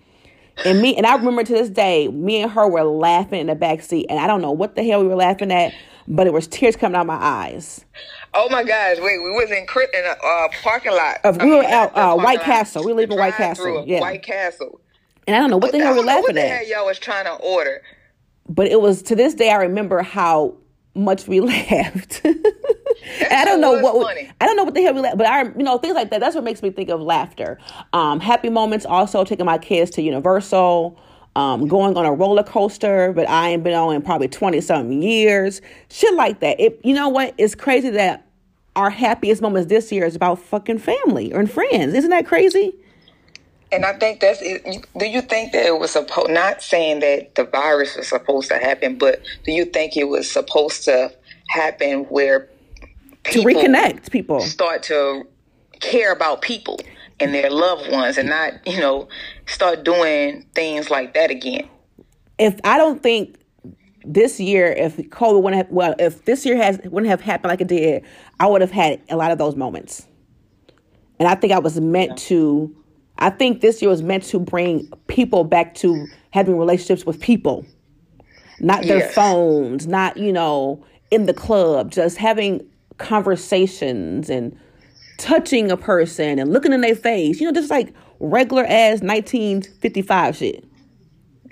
And 0.64 0.82
me 0.82 0.96
and 0.96 1.06
I 1.06 1.14
remember 1.14 1.44
to 1.44 1.52
this 1.52 1.70
day, 1.70 2.08
me 2.08 2.42
and 2.42 2.50
her 2.50 2.68
were 2.68 2.82
laughing 2.82 3.40
in 3.40 3.46
the 3.46 3.54
back 3.54 3.82
seat, 3.82 4.06
and 4.10 4.18
I 4.18 4.26
don't 4.26 4.42
know 4.42 4.50
what 4.50 4.74
the 4.74 4.82
hell 4.82 5.00
we 5.00 5.08
were 5.08 5.14
laughing 5.16 5.50
at, 5.52 5.72
but 6.08 6.26
it 6.26 6.32
was 6.32 6.46
tears 6.48 6.76
coming 6.76 6.96
out 6.96 7.06
my 7.06 7.14
eyes. 7.14 7.84
Oh 8.34 8.48
my 8.50 8.62
gosh! 8.64 8.96
Wait, 8.98 9.18
we 9.22 9.30
was 9.30 9.50
in 9.50 9.58
in 9.58 10.04
a 10.04 10.26
uh, 10.26 10.48
parking 10.62 10.92
lot. 10.92 11.18
Of- 11.24 11.40
we 11.40 11.52
I 11.52 11.56
were 11.56 11.64
out, 11.64 11.96
uh, 11.96 12.16
White 12.16 12.40
Castle. 12.42 12.84
We 12.84 12.92
live 12.92 13.10
in 13.10 13.16
White 13.16 13.34
Castle, 13.34 13.84
yeah. 13.86 14.00
White 14.00 14.22
Castle. 14.22 14.80
And 15.26 15.36
I 15.36 15.38
don't 15.38 15.50
know 15.50 15.56
what 15.58 15.72
the 15.72 15.78
hell 15.78 15.96
were 15.96 16.02
laughing 16.02 16.36
at. 16.36 16.66
y'all 16.66 16.86
was 16.86 16.98
trying 16.98 17.24
to 17.26 17.34
order. 17.34 17.82
but 18.48 18.66
it 18.66 18.80
was 18.80 19.02
to 19.02 19.14
this 19.16 19.34
day 19.34 19.50
I 19.50 19.56
remember 19.56 20.02
how 20.02 20.56
much 20.94 21.28
we 21.28 21.40
laughed. 21.40 22.26
I 23.30 23.44
don't 23.44 23.60
know 23.60 23.78
what. 23.80 24.16
I 24.40 24.46
don't 24.46 24.56
know 24.56 24.64
what 24.64 24.74
the 24.74 24.82
hell 24.82 24.94
we 24.94 25.00
laughed, 25.00 25.18
but 25.18 25.26
I 25.26 25.42
you 25.42 25.62
know 25.62 25.78
things 25.78 25.94
like 25.94 26.10
that. 26.10 26.20
That's 26.20 26.34
what 26.34 26.44
makes 26.44 26.62
me 26.62 26.70
think 26.70 26.88
of 26.90 27.00
laughter. 27.00 27.58
Um, 27.92 28.20
happy 28.20 28.48
moments 28.48 28.86
also 28.86 29.24
taking 29.24 29.46
my 29.46 29.58
kids 29.58 29.90
to 29.92 30.02
Universal. 30.02 30.98
Um, 31.36 31.68
going 31.68 31.96
on 31.96 32.04
a 32.04 32.12
roller 32.12 32.42
coaster, 32.42 33.12
but 33.12 33.28
I 33.28 33.50
ain't 33.50 33.62
been 33.62 33.72
on 33.72 33.94
in 33.94 34.02
probably 34.02 34.26
twenty 34.26 34.60
something 34.60 35.00
years. 35.00 35.62
Shit 35.88 36.14
like 36.14 36.40
that. 36.40 36.58
It, 36.58 36.80
you 36.82 36.92
know 36.92 37.08
what? 37.08 37.34
It's 37.38 37.54
crazy 37.54 37.88
that 37.90 38.26
our 38.74 38.90
happiest 38.90 39.40
moments 39.40 39.68
this 39.68 39.92
year 39.92 40.04
is 40.04 40.16
about 40.16 40.40
fucking 40.40 40.78
family 40.78 41.30
and 41.30 41.48
friends. 41.48 41.94
Isn't 41.94 42.10
that 42.10 42.26
crazy? 42.26 42.74
And 43.72 43.84
I 43.84 43.92
think 43.92 44.20
that's 44.20 44.40
it. 44.42 44.84
Do 44.98 45.06
you 45.06 45.22
think 45.22 45.52
that 45.52 45.66
it 45.66 45.78
was 45.78 45.92
supposed? 45.92 46.30
Not 46.30 46.62
saying 46.62 46.98
that 47.00 47.36
the 47.36 47.44
virus 47.44 47.96
was 47.96 48.08
supposed 48.08 48.48
to 48.50 48.58
happen, 48.58 48.98
but 48.98 49.20
do 49.44 49.52
you 49.52 49.64
think 49.64 49.96
it 49.96 50.08
was 50.08 50.28
supposed 50.28 50.82
to 50.84 51.12
happen 51.48 52.00
where 52.04 52.49
To 53.24 53.40
reconnect 53.42 54.10
people. 54.10 54.40
start 54.40 54.82
to 54.84 55.24
care 55.80 56.12
about 56.12 56.42
people 56.42 56.80
and 57.20 57.34
their 57.34 57.50
loved 57.50 57.90
ones, 57.92 58.16
and 58.18 58.28
not 58.28 58.54
you 58.66 58.80
know 58.80 59.08
start 59.46 59.84
doing 59.84 60.46
things 60.54 60.90
like 60.90 61.14
that 61.14 61.30
again? 61.30 61.68
if 62.38 62.58
I 62.64 62.78
don't 62.78 63.02
think 63.02 63.36
this 64.02 64.40
year, 64.40 64.66
if 64.72 64.96
COVID 64.96 65.42
wouldn't 65.42 65.62
have, 65.66 65.70
well, 65.70 65.94
if 65.98 66.24
this 66.24 66.46
year 66.46 66.56
has 66.56 66.78
wouldn't 66.84 67.10
have 67.10 67.20
happened 67.20 67.50
like 67.50 67.60
it 67.60 67.68
did, 67.68 68.02
I 68.40 68.46
would 68.46 68.62
have 68.62 68.70
had 68.70 69.00
a 69.10 69.16
lot 69.16 69.30
of 69.30 69.36
those 69.36 69.56
moments. 69.56 70.06
And 71.18 71.28
I 71.28 71.34
think 71.34 71.52
I 71.52 71.58
was 71.58 71.78
meant 71.78 72.16
to. 72.18 72.74
I 73.18 73.28
think 73.28 73.60
this 73.60 73.82
year 73.82 73.90
was 73.90 74.02
meant 74.02 74.22
to 74.24 74.38
bring 74.38 74.90
people 75.06 75.44
back 75.44 75.74
to 75.76 76.06
having 76.30 76.56
relationships 76.56 77.04
with 77.04 77.20
people, 77.20 77.66
not 78.58 78.84
their 78.84 79.00
Yes. 79.00 79.14
phones, 79.14 79.86
not 79.86 80.16
you 80.16 80.32
know 80.32 80.82
in 81.10 81.26
the 81.26 81.34
club, 81.34 81.90
just 81.90 82.16
having 82.16 82.66
conversations 83.00 84.30
and 84.30 84.56
touching 85.18 85.70
a 85.70 85.76
person 85.76 86.38
and 86.38 86.52
looking 86.52 86.72
in 86.72 86.80
their 86.82 86.94
face. 86.94 87.40
You 87.40 87.46
know, 87.46 87.52
just 87.52 87.70
like 87.70 87.92
regular 88.20 88.64
ass 88.64 89.00
1955 89.02 90.36
shit. 90.36 90.64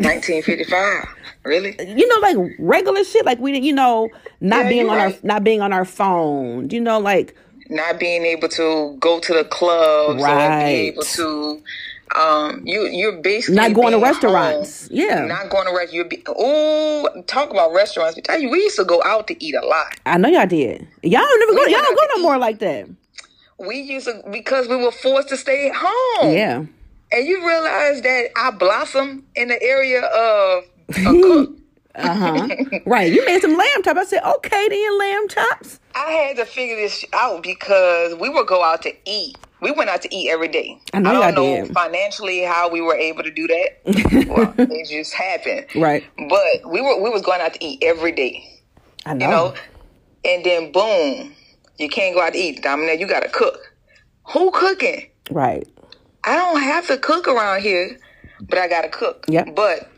1955, 0.00 1.06
really? 1.44 1.74
you 1.96 2.06
know, 2.06 2.20
like 2.20 2.36
regular 2.60 3.02
shit, 3.02 3.26
like 3.26 3.40
we, 3.40 3.58
you 3.58 3.72
know, 3.72 4.08
not 4.40 4.64
Yeah, 4.64 4.68
being 4.68 4.88
on 4.88 4.96
right. 4.96 5.12
our, 5.14 5.18
not 5.24 5.42
being 5.42 5.60
on 5.60 5.72
our 5.72 5.84
phone, 5.84 6.70
you 6.70 6.80
know, 6.80 7.00
like 7.00 7.34
Not 7.68 7.98
being 7.98 8.24
able 8.24 8.48
to 8.50 8.96
go 9.00 9.18
to 9.18 9.34
the 9.34 9.44
clubs 9.44 10.22
or 10.22 10.26
Right. 10.26 10.66
be 10.66 10.72
able 10.88 11.02
to. 11.02 11.62
Um, 12.16 12.62
you 12.64 12.86
you're 12.86 13.20
basically 13.20 13.56
Not 13.56 13.74
going 13.74 13.92
to 13.92 13.98
restaurants. 13.98 14.88
home. 14.88 14.96
Yeah. 14.96 15.26
not 15.26 15.50
going 15.50 15.66
to 15.66 15.74
rest. 15.76 15.92
You 15.92 16.04
be 16.04 16.22
oh, 16.26 17.08
talk 17.26 17.50
about 17.50 17.72
restaurants. 17.72 18.16
I 18.16 18.20
tell 18.22 18.40
you, 18.40 18.50
we 18.50 18.58
used 18.62 18.76
to 18.76 18.84
go 18.84 19.02
out 19.04 19.26
to 19.28 19.44
eat 19.44 19.54
a 19.54 19.64
lot. 19.64 19.98
I 20.06 20.16
know 20.18 20.28
y'all 20.28 20.46
did. 20.46 20.86
Y'all 21.02 21.20
don't 21.20 21.40
never 21.40 21.52
go, 21.52 21.66
y'all 21.66 21.82
don't 21.82 21.96
go 21.96 22.16
no 22.16 22.22
more 22.22 22.38
like 22.38 22.58
that. 22.60 22.88
We 23.58 23.76
used 23.80 24.06
to 24.06 24.22
because 24.30 24.68
we 24.68 24.76
were 24.76 24.92
forced 24.92 25.28
to 25.30 25.36
stay 25.36 25.68
at 25.68 25.74
home. 25.76 26.32
Yeah, 26.32 26.64
and 27.12 27.26
you 27.26 27.46
realize 27.46 28.00
that 28.02 28.28
I 28.36 28.52
blossom 28.52 29.24
in 29.34 29.48
the 29.48 29.62
area 29.62 30.00
of 30.02 30.64
a 30.90 31.02
cook. 31.22 31.50
uh 31.96 32.14
huh. 32.14 32.48
right. 32.86 33.12
You 33.12 33.24
made 33.26 33.42
some 33.42 33.56
lamb 33.56 33.82
chops. 33.82 33.98
I 33.98 34.04
said, 34.04 34.22
okay, 34.36 34.68
then 34.68 34.98
lamb 34.98 35.28
chops. 35.28 35.80
I 35.94 36.10
had 36.12 36.36
to 36.36 36.44
figure 36.46 36.76
this 36.76 37.04
out 37.12 37.42
because 37.42 38.14
we 38.14 38.28
would 38.28 38.46
go 38.46 38.62
out 38.62 38.82
to 38.82 38.92
eat. 39.04 39.36
We 39.60 39.72
went 39.72 39.90
out 39.90 40.02
to 40.02 40.14
eat 40.14 40.30
every 40.30 40.48
day. 40.48 40.80
I 40.92 41.00
know 41.00 41.12
don't 41.20 41.34
know 41.34 41.64
did. 41.64 41.74
financially 41.74 42.42
how 42.42 42.70
we 42.70 42.80
were 42.80 42.94
able 42.94 43.22
to 43.24 43.30
do 43.30 43.46
that. 43.48 44.28
well, 44.28 44.54
it 44.56 44.88
just 44.88 45.12
happened. 45.14 45.66
Right. 45.74 46.04
But 46.16 46.70
we 46.70 46.80
were 46.80 47.00
we 47.02 47.10
was 47.10 47.22
going 47.22 47.40
out 47.40 47.54
to 47.54 47.64
eat 47.64 47.82
every 47.82 48.12
day. 48.12 48.60
I 49.06 49.14
know. 49.14 49.24
You 49.24 49.30
know? 49.30 49.54
And 50.24 50.44
then 50.44 50.72
boom, 50.72 51.34
you 51.78 51.88
can't 51.88 52.14
go 52.14 52.20
out 52.22 52.32
to 52.34 52.38
eat. 52.38 52.62
Dominic, 52.62 53.00
you 53.00 53.06
gotta 53.06 53.28
cook. 53.28 53.58
Who 54.32 54.50
cooking? 54.50 55.08
Right. 55.30 55.66
I 56.24 56.36
don't 56.36 56.60
have 56.62 56.86
to 56.88 56.98
cook 56.98 57.26
around 57.26 57.62
here, 57.62 57.98
but 58.40 58.58
I 58.58 58.68
gotta 58.68 58.88
cook. 58.88 59.24
Yeah. 59.28 59.44
But 59.50 59.90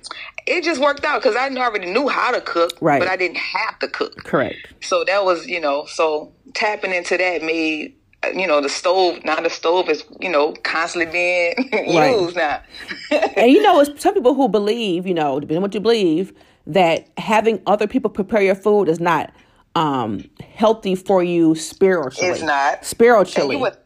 it 0.46 0.64
just 0.64 0.80
worked 0.80 1.04
out 1.04 1.22
because 1.22 1.36
I 1.36 1.48
already 1.48 1.92
knew 1.92 2.08
how 2.08 2.30
to 2.32 2.40
cook, 2.40 2.72
Right. 2.80 2.98
but 2.98 3.08
I 3.08 3.16
didn't 3.16 3.38
have 3.38 3.78
to 3.80 3.88
cook. 3.88 4.24
Correct. 4.24 4.56
So 4.80 5.04
that 5.04 5.24
was, 5.24 5.46
you 5.46 5.60
know, 5.60 5.84
so 5.86 6.32
tapping 6.54 6.92
into 6.92 7.16
that 7.16 7.42
made, 7.42 7.94
you 8.34 8.46
know, 8.46 8.60
the 8.60 8.68
stove. 8.68 9.24
Now 9.24 9.40
the 9.40 9.50
stove 9.50 9.88
is, 9.88 10.04
you 10.20 10.28
know, 10.28 10.52
constantly 10.62 11.10
being 11.10 11.54
Right. 11.96 12.18
used 12.18 12.36
now. 12.36 12.62
And 13.36 13.50
you 13.50 13.62
know, 13.62 13.80
it's 13.80 14.02
some 14.02 14.14
people 14.14 14.34
who 14.34 14.48
believe, 14.48 15.06
you 15.06 15.14
know, 15.14 15.40
depending 15.40 15.58
on 15.58 15.62
what 15.62 15.74
you 15.74 15.80
believe, 15.80 16.32
that 16.66 17.08
having 17.16 17.60
other 17.66 17.86
people 17.86 18.10
prepare 18.10 18.42
your 18.42 18.54
food 18.54 18.88
is 18.88 19.00
not 19.00 19.32
um 19.76 20.24
healthy 20.54 20.94
for 20.94 21.22
you 21.22 21.54
spiritually. 21.54 22.30
It's 22.30 22.42
not. 22.42 22.84
Spiritually. 22.84 23.56
You 23.56 23.62
would, 23.62 23.76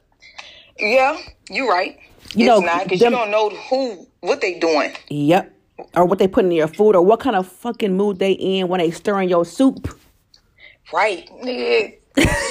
yeah, 0.78 1.16
you're 1.50 1.68
right. 1.68 1.98
You 2.34 2.46
it's 2.46 2.60
know, 2.60 2.60
not 2.60 2.84
because 2.84 3.00
you 3.00 3.10
don't 3.10 3.30
know 3.30 3.50
who 3.50 4.06
what 4.20 4.40
they 4.40 4.58
doing. 4.58 4.92
Yep. 5.10 5.52
Or 5.94 6.04
what 6.04 6.18
they 6.18 6.28
put 6.28 6.44
in 6.44 6.52
your 6.52 6.68
food, 6.68 6.94
or 6.94 7.02
what 7.02 7.18
kind 7.20 7.34
of 7.36 7.46
fucking 7.48 7.96
mood 7.96 8.18
they 8.20 8.32
in 8.32 8.68
when 8.68 8.78
they 8.78 8.90
stirring 8.92 9.28
your 9.28 9.44
soup. 9.44 9.88
Right, 10.92 11.28
nigga, 11.42 11.96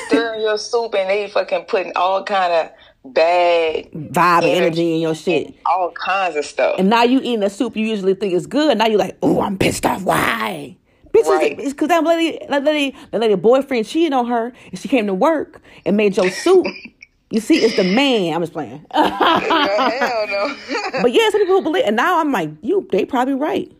stirring 0.08 0.42
your 0.42 0.58
soup 0.58 0.94
and 0.96 1.10
they 1.10 1.30
fucking 1.30 1.64
putting 1.66 1.94
all 1.96 2.24
kind 2.24 2.52
of 2.54 3.14
bad, 3.14 3.92
Vibe 3.92 4.44
and 4.44 4.46
energy 4.46 4.96
in 4.96 5.02
your 5.02 5.16
shit. 5.16 5.54
all 5.66 5.92
kinds 5.92 6.36
of 6.36 6.46
stuff. 6.46 6.76
And 6.80 6.90
now 6.90 7.04
you 7.04 7.20
eating 7.20 7.44
a 7.44 7.50
soup 7.50 7.76
you 7.76 7.86
usually 7.86 8.14
think 8.16 8.34
is 8.34 8.48
good. 8.48 8.78
Now 8.78 8.88
you're 8.88 9.00
like, 9.00 9.18
oh, 9.22 9.42
I'm 9.42 9.58
pissed 9.58 9.86
off. 9.86 10.04
Why? 10.04 10.78
Bitch, 11.14 11.26
Right. 11.28 11.60
it's 11.60 11.74
because 11.74 11.90
that 11.90 12.04
lady, 12.04 12.40
that 12.50 12.64
lady, 12.64 12.98
that 13.12 13.22
lady 13.22 13.36
boyfriend 13.36 13.86
cheated 13.86 14.14
on 14.14 14.26
her, 14.28 14.52
and 14.72 14.80
she 14.80 14.88
came 14.88 15.06
to 15.08 15.14
work 15.14 15.62
and 15.86 15.96
made 15.96 16.18
your 16.18 16.30
soup. 16.32 16.66
you 17.30 17.40
see, 17.40 17.58
it's 17.64 17.76
the 17.76 17.84
man. 17.84 18.34
I'm 18.34 18.42
just 18.42 18.52
playing. 18.54 18.84
Hell 18.92 20.28
no. 20.28 20.56
but 21.04 21.12
yeah, 21.12 21.30
some 21.30 21.42
people 21.42 21.62
believe, 21.62 21.84
and 21.86 21.96
now 21.96 22.20
I'm 22.20 22.32
like, 22.32 22.50
you, 22.62 22.88
they 22.92 23.06
probably 23.06 23.36
right. 23.36 23.72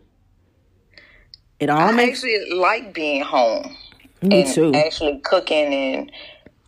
It 1.58 1.70
all 1.70 1.80
I 1.80 1.92
makes 1.92 2.18
actually 2.22 2.54
like 2.54 2.94
being 2.94 3.22
home. 3.22 3.74
Me 4.24 4.42
and 4.42 4.52
too. 4.52 4.72
actually 4.74 5.18
cooking 5.18 5.72
and 5.74 6.12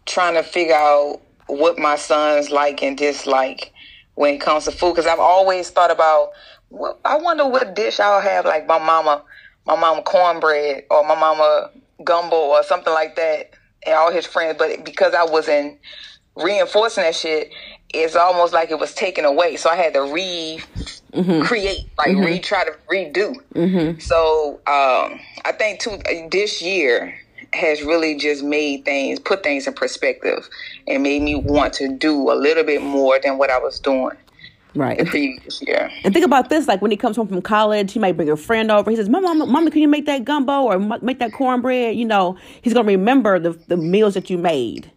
trying 0.05 0.35
to 0.35 0.42
figure 0.42 0.75
out 0.75 1.21
what 1.47 1.79
my 1.79 1.97
sons 1.97 2.51
like 2.51 2.83
and 2.83 2.97
dislike 2.97 3.73
when 4.14 4.35
it 4.35 4.40
comes 4.40 4.64
to 4.64 4.73
food. 4.73 4.92
Because 4.95 5.07
I've 5.07 5.19
always 5.21 5.71
thought 5.71 5.90
about, 5.90 6.31
well, 6.71 6.99
I 7.05 7.16
wonder 7.16 7.47
what 7.47 7.75
dish 7.75 8.01
I'll 8.01 8.21
have, 8.21 8.45
like 8.45 8.66
my 8.66 8.79
mama, 8.79 9.23
my 9.66 9.77
mama 9.77 10.03
cornbread 10.03 10.85
or 10.90 11.07
my 11.07 11.14
mama 11.14 11.71
gumbo 12.05 12.37
or 12.37 12.62
something 12.62 12.92
like 12.92 13.16
that, 13.16 13.51
and 13.85 13.95
all 13.95 14.12
his 14.12 14.27
friends. 14.27 14.57
But 14.59 14.85
because 14.85 15.14
I 15.14 15.25
wasn't 15.25 15.79
reinforcing 16.37 17.05
that 17.05 17.14
shit, 17.14 17.53
it's 17.95 18.16
almost 18.16 18.53
like 18.53 18.71
it 18.71 18.79
was 18.79 18.95
taken 18.95 19.25
away. 19.25 19.57
So 19.57 19.71
I 19.71 19.77
had 19.77 19.95
to 19.95 20.01
mm-hmm. 20.01 21.40
re 21.40 21.40
create, 21.47 21.88
like 21.97 22.09
mm-hmm. 22.09 22.25
re 22.25 22.38
try 22.38 22.64
to 22.64 22.73
redo. 22.90 23.37
Mm-hmm. 23.55 24.01
So 24.01 24.61
um, 24.66 25.21
I 25.45 25.53
think 25.57 25.81
too 25.81 25.99
this 26.31 26.61
year 26.61 27.14
has 27.57 27.83
really 27.83 28.16
just 28.16 28.45
made 28.45 28.85
things 28.85 29.19
put 29.19 29.42
things 29.42 29.66
in 29.66 29.73
perspective 29.73 30.49
and 30.87 31.03
made 31.03 31.23
me 31.23 31.35
want 31.35 31.73
to 31.75 31.88
do 31.88 32.31
a 32.31 32.35
little 32.35 32.64
bit 32.64 32.83
more 32.83 33.19
than 33.23 33.38
what 33.38 33.51
I 33.51 33.59
was 33.59 33.81
doing 33.81 34.16
right. 34.77 34.99
the 34.99 35.05
previous 35.05 35.62
year. 35.62 35.90
And 36.05 36.12
think 36.12 36.25
about 36.25 36.49
this: 36.49 36.69
like 36.69 36.83
when 36.83 36.90
he 36.90 36.97
comes 36.97 37.16
home 37.16 37.29
from 37.29 37.42
college, 37.42 37.92
he 37.92 37.99
might 37.99 38.16
bring 38.16 38.31
a 38.31 38.37
friend 38.37 38.71
over. 38.71 38.90
He 38.90 38.97
says, 38.97 39.09
"Mama, 39.09 39.29
mama, 39.29 39.47
mama 39.47 39.71
can 39.71 39.81
you 39.81 39.88
make 39.88 40.07
that 40.07 40.25
gumbo 40.25 40.62
or 40.62 40.79
make 40.79 41.19
that 41.19 41.33
cornbread?" 41.33 41.97
You 41.97 42.05
know, 42.05 42.37
he's 42.62 42.75
gonna 42.75 42.87
remember 42.87 43.38
the 43.38 43.53
the 43.69 43.77
meals 43.77 44.14
that 44.14 44.31
you 44.31 44.38
made. 44.38 44.90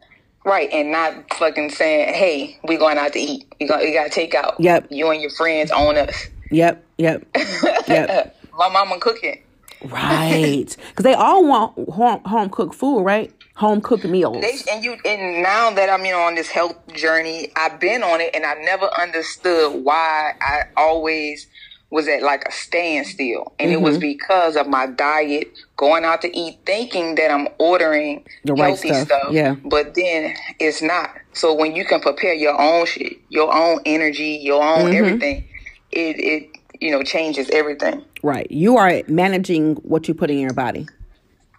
Right, 0.45 0.69
and 0.72 0.91
not 0.91 1.34
fucking 1.36 1.72
saying, 1.72 2.13
"Hey, 2.13 2.60
we 2.63 2.78
going 2.78 2.98
out 2.98 3.13
to 3.13 3.19
eat. 3.19 3.45
You 3.60 3.67
got 3.67 3.82
we 3.82 3.93
got 3.93 4.06
to 4.06 4.10
take 4.10 4.34
out. 4.34 4.56
Yep. 4.60 4.88
You 4.89 5.10
and 5.12 5.22
your 5.22 5.32
friends 5.32 5.72
own 5.72 5.98
us. 5.98 6.28
Yep, 6.52 6.84
yep, 6.98 7.26
yep. 7.88 8.36
My 8.58 8.69
mama 8.69 9.00
cooking. 9.00 9.41
Right, 9.82 10.65
because 10.89 11.04
they 11.04 11.13
all 11.13 11.46
want 11.48 11.89
home, 11.89 12.22
home 12.26 12.50
cooked 12.50 12.76
food, 12.76 13.04
right? 13.04 13.34
Home 13.56 13.82
cooked 13.82 14.06
meals. 14.06 14.42
They, 14.42 14.58
and 14.72 14.84
you 14.84 14.96
and 15.04 15.44
now 15.44 15.72
that 15.72 15.89
I'm 15.89 16.06
you 16.06 16.12
know 16.12 16.22
on 16.22 16.36
this 16.36 16.48
health 16.50 16.78
journey, 16.94 17.52
I've 17.58 17.80
been 17.80 18.04
on 18.04 18.22
it 18.22 18.32
and 18.34 18.46
I 18.46 18.54
never 18.56 18.89
understood 18.98 19.84
why 19.84 20.34
I 20.42 20.63
always 20.78 21.46
was 21.92 22.08
at 22.08 22.22
like 22.22 22.46
a 22.48 22.52
standstill. 22.52 23.54
And 23.60 23.72
it 23.72 23.82
was 23.82 23.96
Mm-hmm. 23.96 24.02
because 24.02 24.56
of 24.56 24.68
my 24.68 24.86
diet, 24.86 25.48
going 25.76 26.06
out 26.06 26.22
to 26.22 26.38
eat, 26.38 26.60
thinking 26.65 27.15
that 27.15 27.32
I'm 27.32 27.48
ordering 27.58 28.24
The 28.46 28.54
right 28.54 28.68
healthy 28.68 28.89
stuff, 28.89 29.08
stuff. 29.08 29.32
yeah. 29.34 29.56
But 29.65 29.96
then 29.96 30.36
it's 30.60 30.82
not. 30.82 31.10
So 31.34 31.54
when 31.54 31.76
you 31.76 31.84
can 31.86 32.00
prepare 32.00 32.34
your 32.34 32.60
own 32.62 32.86
shit, 32.86 33.18
your 33.30 33.54
own 33.54 33.80
energy, 33.86 34.39
your 34.42 34.62
own 34.63 34.86
Mm-hmm. 34.92 34.96
everything, 34.96 35.48
it 35.92 36.15
it 36.20 36.59
you 36.80 36.92
know 36.92 37.04
changes 37.04 37.50
everything. 37.52 38.04
right, 38.24 38.50
you 38.52 38.78
are 38.78 39.02
managing 39.08 39.76
what 39.78 40.08
you 40.08 40.13
put 40.13 40.30
in 40.30 40.39
your 40.39 40.54
body. 40.54 40.88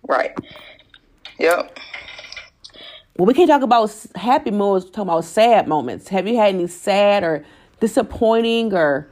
Right. 0.07 0.37
Yep. 1.39 1.79
Well, 3.17 3.27
we 3.27 3.35
can't 3.35 3.49
talk 3.49 3.63
about 3.63 3.95
happy 4.15 4.51
moments. 4.51 4.91
Talk 4.91 5.03
about 5.03 5.25
sad 5.25 5.69
moments. 5.69 6.09
Have 6.09 6.27
you 6.27 6.37
had 6.37 6.55
any 6.55 6.67
sad 6.67 7.23
or 7.23 7.45
disappointing 7.81 8.73
or 8.73 9.11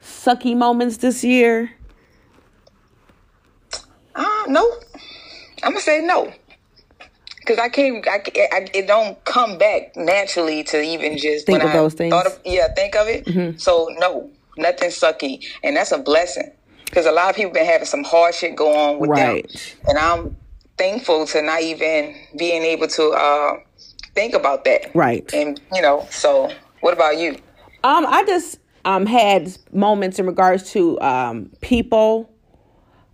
sucky 0.00 0.56
moments 0.56 0.98
this 0.98 1.22
year? 1.22 1.70
Uh, 4.14 4.44
no. 4.48 4.70
I'm 5.62 5.72
gonna 5.72 5.80
say 5.80 6.00
no. 6.00 6.32
Cause 7.46 7.58
I 7.58 7.68
can't, 7.68 8.06
I, 8.08 8.22
I, 8.52 8.68
it 8.72 8.86
don't 8.86 9.22
come 9.24 9.58
back 9.58 9.94
naturally 9.96 10.64
to 10.64 10.80
even 10.80 11.18
just 11.18 11.44
Think 11.44 11.58
when 11.58 11.68
of 11.68 11.74
I 11.74 11.78
those 11.78 11.92
things. 11.92 12.14
Mm-hmm. 12.14 12.26
Of, 12.26 12.40
yeah, 12.44 12.72
think 12.74 12.96
of 12.96 13.06
it. 13.06 13.60
So 13.60 13.88
no, 13.98 14.30
nothing 14.56 14.90
sucky, 14.90 15.44
and 15.62 15.76
that's 15.76 15.92
a 15.92 15.98
blessing. 15.98 16.50
Cause 16.92 17.06
a 17.06 17.12
lot 17.12 17.30
of 17.30 17.36
people 17.36 17.52
been 17.52 17.66
having 17.66 17.86
some 17.86 18.04
hard 18.04 18.34
shit 18.34 18.54
go 18.54 18.72
on 18.76 18.98
with 19.00 19.10
Right. 19.10 19.42
them, 19.50 19.60
and 19.88 19.98
I'm 19.98 20.36
thankful 20.78 21.26
to 21.26 21.42
not 21.42 21.60
even 21.62 22.14
being 22.38 22.62
able 22.62 22.86
to 22.88 23.10
uh, 23.10 23.56
think 24.14 24.34
about 24.34 24.64
that. 24.64 24.94
Right. 24.94 25.28
And 25.34 25.60
you 25.72 25.82
know, 25.82 26.06
so 26.10 26.52
what 26.80 26.94
about 26.94 27.18
you? 27.18 27.32
Um, 27.82 28.06
I 28.06 28.24
just 28.24 28.58
um 28.84 29.06
had 29.06 29.56
moments 29.72 30.18
in 30.18 30.26
regards 30.26 30.70
to 30.72 31.00
um 31.00 31.50
people. 31.60 32.30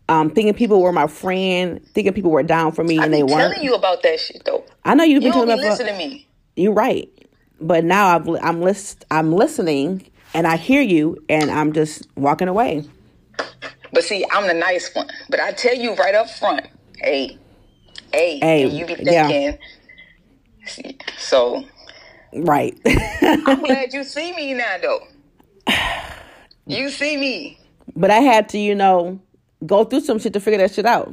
Um, 0.08 0.28
thinking 0.28 0.54
people 0.54 0.82
were 0.82 0.90
my 0.90 1.06
friend, 1.06 1.80
thinking 1.94 2.12
people 2.12 2.32
were 2.32 2.42
down 2.42 2.72
for 2.72 2.82
me, 2.82 2.98
and 2.98 3.14
they 3.14 3.22
weren't. 3.22 3.52
telling 3.54 3.62
you 3.62 3.74
about 3.76 4.02
that 4.02 4.18
shit 4.18 4.42
though. 4.44 4.64
I 4.84 4.94
know 4.96 5.04
you've 5.04 5.22
You 5.22 5.30
been 5.30 5.38
don't 5.38 5.46
telling 5.46 5.56
be 5.56 5.62
me. 5.62 5.68
for- 5.68 5.70
listening 5.70 5.92
to 5.94 5.98
me. 5.98 6.28
You're 6.56 6.72
right, 6.72 7.08
but 7.60 7.84
now 7.84 8.08
I've 8.16 8.28
I'm 8.42 8.60
list 8.60 9.04
I'm 9.12 9.32
listening, 9.32 10.10
and 10.34 10.46
I 10.46 10.56
hear 10.56 10.82
you, 10.82 11.16
and 11.28 11.50
I'm 11.50 11.72
just 11.72 12.06
walking 12.16 12.48
away. 12.48 12.84
But 13.92 14.04
see, 14.04 14.24
I'm 14.32 14.46
the 14.46 14.54
nice 14.54 14.94
one. 14.94 15.08
But 15.28 15.40
I 15.40 15.52
tell 15.52 15.74
you 15.74 15.94
right 15.94 16.14
up 16.14 16.30
front, 16.30 16.66
hey, 16.98 17.38
hey, 18.12 18.38
Hey, 18.42 18.66
you 18.66 18.86
be 18.86 18.96
yeah. 18.96 19.28
thinking. 19.28 19.58
See, 20.66 20.98
so 21.18 21.64
Right. 22.34 22.78
I'm 23.46 23.60
glad 23.62 23.92
you 23.92 24.04
see 24.04 24.32
me 24.34 24.54
now, 24.54 24.76
though. 24.82 25.00
You 26.66 26.90
see 26.90 27.16
me, 27.16 27.58
but 27.96 28.10
I 28.10 28.20
had 28.20 28.48
to, 28.50 28.58
you 28.58 28.74
know, 28.74 29.20
go 29.66 29.84
through 29.84 30.00
some 30.00 30.18
shit 30.18 30.32
to 30.34 30.40
figure 30.40 30.58
that 30.58 30.72
shit 30.72 30.86
out. 30.86 31.12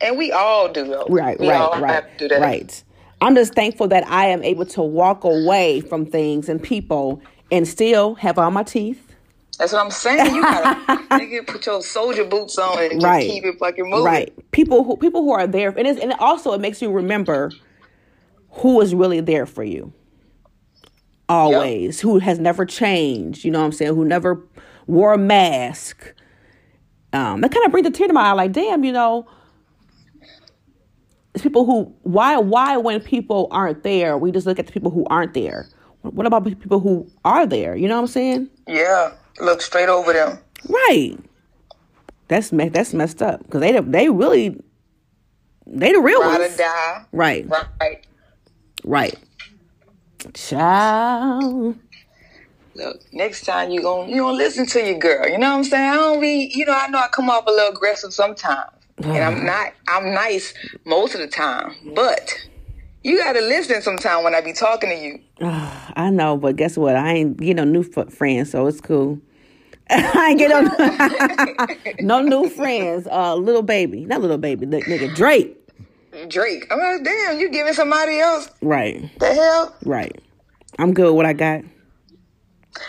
and 0.00 0.18
we 0.18 0.32
all 0.32 0.72
do 0.72 0.84
though. 0.86 1.08
Right, 1.08 1.38
we 1.38 1.48
right, 1.48 1.56
all 1.56 1.78
right, 1.78 1.90
have 1.90 2.04
to 2.12 2.16
do 2.18 2.28
that. 2.28 2.40
right. 2.40 2.82
I'm 3.20 3.34
just 3.34 3.54
thankful 3.54 3.88
that 3.88 4.06
I 4.08 4.26
am 4.26 4.42
able 4.44 4.66
to 4.66 4.82
walk 4.82 5.24
away 5.24 5.80
from 5.80 6.06
things 6.06 6.48
and 6.48 6.62
people 6.62 7.22
and 7.50 7.66
still 7.66 8.16
have 8.16 8.38
all 8.38 8.50
my 8.50 8.62
teeth. 8.62 9.02
That's 9.58 9.72
what 9.72 9.82
I'm 9.84 9.90
saying. 9.90 10.34
You 10.34 10.42
gotta 10.42 11.02
nigga, 11.10 11.46
put 11.46 11.64
your 11.66 11.82
soldier 11.82 12.24
boots 12.24 12.58
on 12.58 12.78
and 12.78 13.00
just 13.00 13.04
Right. 13.04 13.26
keep 13.26 13.44
it 13.44 13.58
fucking 13.58 13.88
moving. 13.88 14.04
Right. 14.04 14.50
People 14.52 14.84
who 14.84 14.96
people 14.96 15.22
who 15.22 15.32
are 15.32 15.46
there 15.46 15.70
and 15.70 15.86
it's, 15.86 16.00
and 16.00 16.12
also 16.14 16.52
it 16.52 16.60
makes 16.60 16.82
you 16.82 16.90
remember 16.92 17.50
who 18.50 18.80
is 18.80 18.94
really 18.94 19.20
there 19.20 19.46
for 19.46 19.64
you. 19.64 19.92
Always. 21.28 22.00
Who 22.00 22.18
has 22.18 22.38
never 22.38 22.64
changed, 22.64 23.44
you 23.44 23.50
know 23.50 23.60
what 23.60 23.66
I'm 23.66 23.72
saying? 23.72 23.94
Who 23.94 24.04
never 24.04 24.46
wore 24.86 25.14
a 25.14 25.18
mask. 25.18 26.12
Um, 27.12 27.40
that 27.40 27.50
kind 27.52 27.64
of 27.64 27.72
brings 27.72 27.86
a 27.86 27.90
tear 27.90 28.08
to 28.08 28.12
my 28.12 28.22
eye, 28.24 28.32
like, 28.32 28.52
damn, 28.52 28.84
you 28.84 28.92
know, 28.92 29.26
it's 31.34 31.42
people 31.42 31.64
who 31.66 31.94
why 32.02 32.36
why 32.38 32.76
when 32.76 33.00
people 33.00 33.48
aren't 33.50 33.82
there, 33.82 34.16
we 34.18 34.30
just 34.32 34.46
look 34.46 34.58
at 34.58 34.66
the 34.66 34.72
people 34.72 34.90
who 34.90 35.04
aren't 35.06 35.34
there. 35.34 35.68
What 36.14 36.26
about 36.26 36.44
people 36.44 36.80
who 36.80 37.10
are 37.24 37.46
there? 37.46 37.76
You 37.76 37.88
know 37.88 37.96
what 37.96 38.02
I'm 38.02 38.06
saying? 38.08 38.48
Yeah, 38.66 39.12
look 39.40 39.60
straight 39.62 39.88
over 39.88 40.12
them. 40.12 40.38
Right. 40.68 41.16
That's 42.28 42.52
me- 42.52 42.68
that's 42.68 42.92
messed 42.92 43.22
up 43.22 43.42
because 43.44 43.60
they 43.60 43.78
they 43.80 44.08
really 44.08 44.60
they 45.66 45.92
the 45.92 46.00
real 46.00 46.20
Ride 46.20 46.40
ones. 46.40 46.56
die. 46.56 47.04
Right. 47.12 47.46
Right. 47.48 48.06
Right. 48.84 49.18
Child. 50.34 51.76
Look, 52.74 53.00
next 53.12 53.44
time 53.46 53.70
you 53.70 53.80
gon' 53.80 54.08
you 54.08 54.20
gonna 54.22 54.36
listen 54.36 54.66
to 54.66 54.80
your 54.84 54.98
girl. 54.98 55.26
You 55.28 55.38
know 55.38 55.50
what 55.50 55.58
I'm 55.58 55.64
saying? 55.64 55.90
I 55.90 55.94
don't 55.94 56.20
be. 56.20 56.50
You 56.54 56.66
know, 56.66 56.74
I 56.74 56.88
know 56.88 56.98
I 56.98 57.08
come 57.08 57.30
off 57.30 57.46
a 57.46 57.50
little 57.50 57.72
aggressive 57.72 58.12
sometimes, 58.12 58.70
and 58.98 59.16
I'm 59.18 59.46
not. 59.52 59.72
I'm 59.88 60.12
nice 60.12 60.52
most 60.84 61.14
of 61.14 61.20
the 61.20 61.28
time, 61.28 61.74
but. 61.94 62.34
You 63.06 63.18
gotta 63.18 63.40
listen 63.40 63.80
sometime 63.82 64.24
when 64.24 64.34
I 64.34 64.40
be 64.40 64.52
talking 64.52 64.90
to 64.90 64.96
you. 64.96 65.20
I 65.96 66.10
know, 66.10 66.36
but 66.36 66.56
guess 66.56 66.76
what? 66.76 66.96
I 66.96 67.12
ain't 67.12 67.36
get 67.36 67.54
no 67.54 67.62
new 67.62 67.84
friends, 67.84 68.50
so 68.50 68.66
it's 68.66 68.80
cool. 68.80 69.20
I 69.90 70.30
ain't 70.30 70.38
get 70.40 70.50
no 72.00 72.20
no 72.20 72.20
new 72.20 72.48
friends. 72.50 73.06
Uh, 73.06 73.36
little 73.36 73.62
baby, 73.62 74.04
not 74.06 74.20
little 74.22 74.38
baby, 74.38 74.66
the 74.66 74.78
nigga 74.82 75.14
Drake. 75.14 75.56
Drake. 76.26 76.66
I'm 76.68 76.80
like, 76.80 77.04
damn, 77.04 77.38
you 77.38 77.48
giving 77.48 77.74
somebody 77.74 78.18
else 78.18 78.48
Right, 78.60 79.08
the 79.20 79.32
hell? 79.34 79.76
right. 79.84 80.20
I'm 80.78 80.92
good. 80.92 81.06
with 81.06 81.14
What 81.16 81.26
I 81.26 81.32
got. 81.32 81.62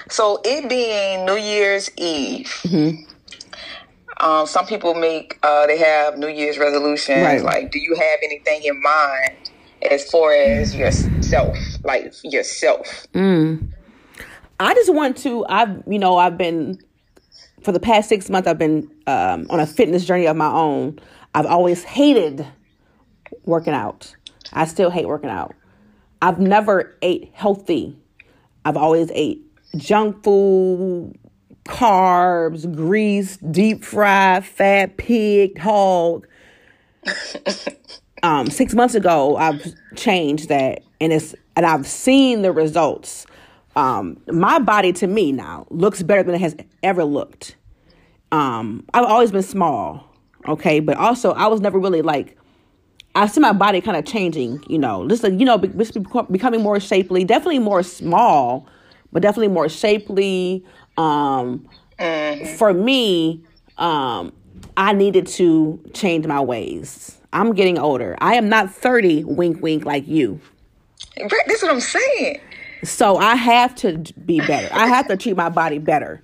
So 0.10 0.42
it 0.44 0.68
being 0.68 1.26
New 1.26 1.36
Year's 1.38 1.92
Eve, 1.98 2.48
Mm-hmm. 2.64 4.26
um, 4.26 4.48
some 4.48 4.66
people 4.66 4.96
make 4.96 5.38
uh, 5.44 5.68
they 5.68 5.78
have 5.78 6.18
New 6.18 6.28
Year's 6.30 6.58
resolutions. 6.58 7.22
Right. 7.22 7.44
Like, 7.44 7.72
do 7.72 7.80
you 7.80 7.94
have 7.96 8.20
anything 8.24 8.64
in 8.64 8.82
mind 8.82 9.47
as 9.82 10.10
far 10.10 10.34
as 10.34 10.76
yourself, 10.76 11.58
like 11.84 12.14
yourself? 12.24 13.08
I 14.60 14.74
just 14.74 14.94
want 14.94 15.18
to. 15.18 15.46
I've 15.48 15.84
you 15.88 16.00
know 16.00 16.18
I've 16.18 16.38
been 16.38 16.80
for 17.62 17.72
the 17.72 17.80
past 17.80 18.10
six 18.10 18.30
months. 18.30 18.48
I've 18.48 18.58
been 18.58 18.90
um, 19.08 19.48
on 19.50 19.60
a 19.60 19.68
fitness 19.68 20.06
journey 20.06 20.26
of 20.26 20.36
my 20.36 20.52
own. 20.52 21.00
I've 21.36 21.46
always 21.46 21.84
hated 21.84 22.46
working 23.46 23.74
out. 23.74 24.16
I 24.54 24.66
still 24.66 24.90
hate 24.90 25.08
working 25.08 25.30
out. 25.30 25.54
I've 26.22 26.40
never 26.40 26.96
ate 27.02 27.30
healthy. 27.34 27.96
I've 28.66 28.78
always 28.78 29.12
ate 29.14 29.42
junk 29.76 30.24
food, 30.24 31.14
carbs, 31.66 32.74
grease, 32.76 33.38
deep 33.38 33.84
fried, 33.84 34.46
fat 34.46 34.98
pig, 34.98 35.60
hog. 35.60 36.28
um, 38.24 38.50
six 38.50 38.74
months 38.74 38.96
ago, 38.96 39.38
I've 39.38 39.74
changed 39.96 40.50
that, 40.50 40.84
and 41.00 41.14
it's 41.14 41.36
and 41.56 41.66
I've 41.66 41.88
seen 41.88 42.42
the 42.42 42.52
results. 42.52 43.26
Um, 43.76 44.20
my 44.28 44.60
body 44.60 44.92
to 44.94 45.08
me 45.08 45.32
now 45.32 45.68
looks 45.70 46.02
better 46.02 46.24
than 46.24 46.36
it 46.36 46.42
has 46.42 46.56
ever 46.82 47.04
looked. 47.04 47.56
Um, 48.32 48.86
I've 48.94 49.06
always 49.06 49.32
been 49.32 49.44
small, 49.44 50.12
okay, 50.48 50.80
but 50.80 50.98
also 50.98 51.32
I 51.34 51.48
was 51.48 51.62
never 51.62 51.78
really 51.80 52.02
like. 52.02 52.38
I 53.16 53.26
see 53.28 53.40
my 53.40 53.54
body 53.54 53.82
kind 53.82 53.98
of 53.98 54.06
changing, 54.06 54.64
you 54.68 54.78
know, 54.78 55.08
just 55.08 55.24
like 55.24 55.34
you 55.34 55.46
know, 55.46 55.58
be- 55.58 55.70
just 55.70 55.98
becoming 56.32 56.62
more 56.62 56.80
shapely. 56.80 57.24
Definitely 57.24 57.60
more 57.60 57.84
small, 57.84 58.68
but 59.12 59.22
definitely 59.22 59.50
more 59.50 59.70
shapely. 59.70 60.66
Um, 60.98 61.68
for 62.58 62.74
me, 62.74 63.44
um, 63.78 64.34
I 64.76 64.94
needed 64.94 65.28
to 65.28 65.80
change 65.94 66.26
my 66.26 66.42
ways. 66.42 67.17
I'm 67.38 67.54
getting 67.54 67.78
older. 67.78 68.18
I 68.20 68.34
am 68.34 68.50
not 68.50 68.74
30, 68.74 69.24
wink, 69.26 69.62
wink, 69.62 69.86
like 69.86 70.08
you. 70.08 70.42
Is 71.18 71.62
what 71.62 71.72
I'm 71.72 71.80
saying. 71.80 72.42
So 72.84 73.18
I 73.18 73.36
have 73.36 73.76
to 73.76 74.00
be 74.26 74.40
better. 74.40 74.70
I 74.72 74.88
have 74.88 75.08
to 75.08 75.18
treat 75.18 75.36
my 75.38 75.50
body 75.50 75.78
better. 75.78 76.24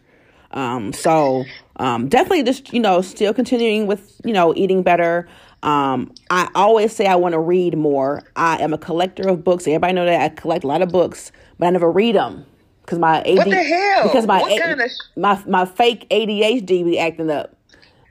Um, 0.52 0.92
so 0.92 1.46
um, 1.78 2.10
definitely 2.10 2.44
just, 2.44 2.74
you 2.74 2.80
know, 2.80 3.02
still 3.02 3.34
continuing 3.34 3.86
with, 3.86 4.20
you 4.24 4.34
know, 4.34 4.56
eating 4.56 4.82
better. 4.82 5.28
Um, 5.62 6.12
I 6.32 6.50
always 6.56 6.96
say 6.96 7.06
I 7.06 7.16
want 7.16 7.34
to 7.34 7.40
read 7.40 7.78
more. 7.78 8.24
I 8.36 8.58
am 8.62 8.74
a 8.74 8.78
collector 8.78 9.28
of 9.28 9.44
books. 9.44 9.68
Everybody 9.68 9.94
know 9.94 10.06
that 10.06 10.20
I 10.22 10.30
collect 10.30 10.64
a 10.64 10.68
lot 10.68 10.82
of 10.82 10.90
books, 10.90 11.32
but 11.60 11.68
I 11.68 11.70
never 11.70 11.92
read 11.92 12.16
them 12.16 12.46
because 12.82 12.98
my 13.00 13.22
AD, 13.22 13.38
What 13.38 13.50
the 13.50 13.64
hell? 13.64 14.04
because 14.04 14.26
my 14.26 14.42
A- 14.42 15.20
my 15.20 15.42
my 15.48 15.66
fake 15.66 16.08
ADHD 16.10 16.84
be 16.84 17.00
acting 17.00 17.30
up. 17.30 17.56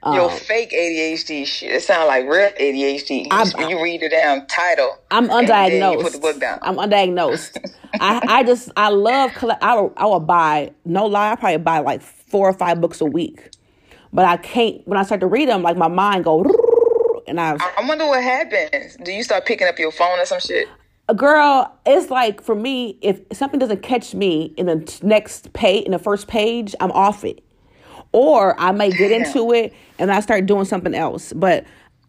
Your 0.05 0.31
um, 0.31 0.37
fake 0.37 0.73
ADHD 0.73 1.47
shit. 1.47 1.71
It 1.71 1.83
sounds 1.83 2.09
like 2.09 2.25
real 2.25 2.51
ADHD. 2.51 3.25
You, 3.25 3.29
I'm- 3.31 3.71
you 3.71 3.81
read 3.83 4.01
the 4.01 4.09
damn 4.09 4.47
title. 4.47 4.99
I'm 5.11 5.29
undiagnosed. 5.29 5.93
You 5.99 6.03
put 6.03 6.13
the 6.13 6.19
book 6.19 6.41
down. 6.41 6.59
I'm 6.63 6.77
undiagnosed. 6.77 7.57
I, 8.01 8.21
I 8.27 8.43
just 8.43 8.71
I 8.77 8.89
love 8.89 9.33
collect. 9.35 9.63
I 9.63 9.75
will, 9.77 9.93
I 9.97 10.07
will 10.07 10.19
buy 10.21 10.73
no 10.85 11.07
lie. 11.07 11.33
I 11.33 11.37
probably 11.37 11.59
buy 11.59 11.79
like 11.81 12.03
four 12.03 12.49
or 12.49 12.53
five 12.53 12.81
books 12.81 13.01
a 13.01 13.05
week. 13.05 13.51
but 14.13 14.25
I 14.25 14.39
can't. 14.39 14.87
When 14.89 14.99
I 14.99 15.05
start 15.05 15.21
to 15.21 15.27
read 15.27 15.49
them, 15.49 15.63
like 15.63 15.77
my 15.77 15.89
mind 15.89 16.25
go, 16.25 16.43
and 17.29 17.41
I. 17.41 17.57
I 17.79 17.87
wonder 17.87 18.07
what 18.07 18.23
happens. 18.25 18.97
Do 19.05 19.13
you 19.13 19.23
start 19.23 19.45
picking 19.47 19.69
up 19.69 19.79
your 19.79 19.93
phone 19.93 20.19
or 20.19 20.25
some 20.27 20.41
shit? 20.41 20.69
A 21.09 21.15
girl, 21.15 21.79
it's 21.87 22.11
like 22.11 22.43
for 22.43 22.55
me, 22.55 22.97
if 23.03 23.21
something 23.33 23.61
doesn't 23.61 23.83
catch 23.83 24.15
me 24.15 24.55
in 24.57 24.67
the 24.67 24.99
next 25.03 25.53
page, 25.53 25.85
in 25.85 25.93
the 25.93 25.99
first 25.99 26.27
page, 26.29 26.75
I'm 26.81 26.91
off 26.93 27.25
it. 27.25 27.45
Or 28.13 28.59
I 28.61 28.73
may 28.73 28.91
get 28.91 29.11
into 29.11 29.53
it 29.53 29.73
and 29.99 30.13
I 30.13 30.21
start 30.21 30.47
doing 30.47 30.65
something 30.65 30.95
else. 30.95 31.33
But 31.33 31.65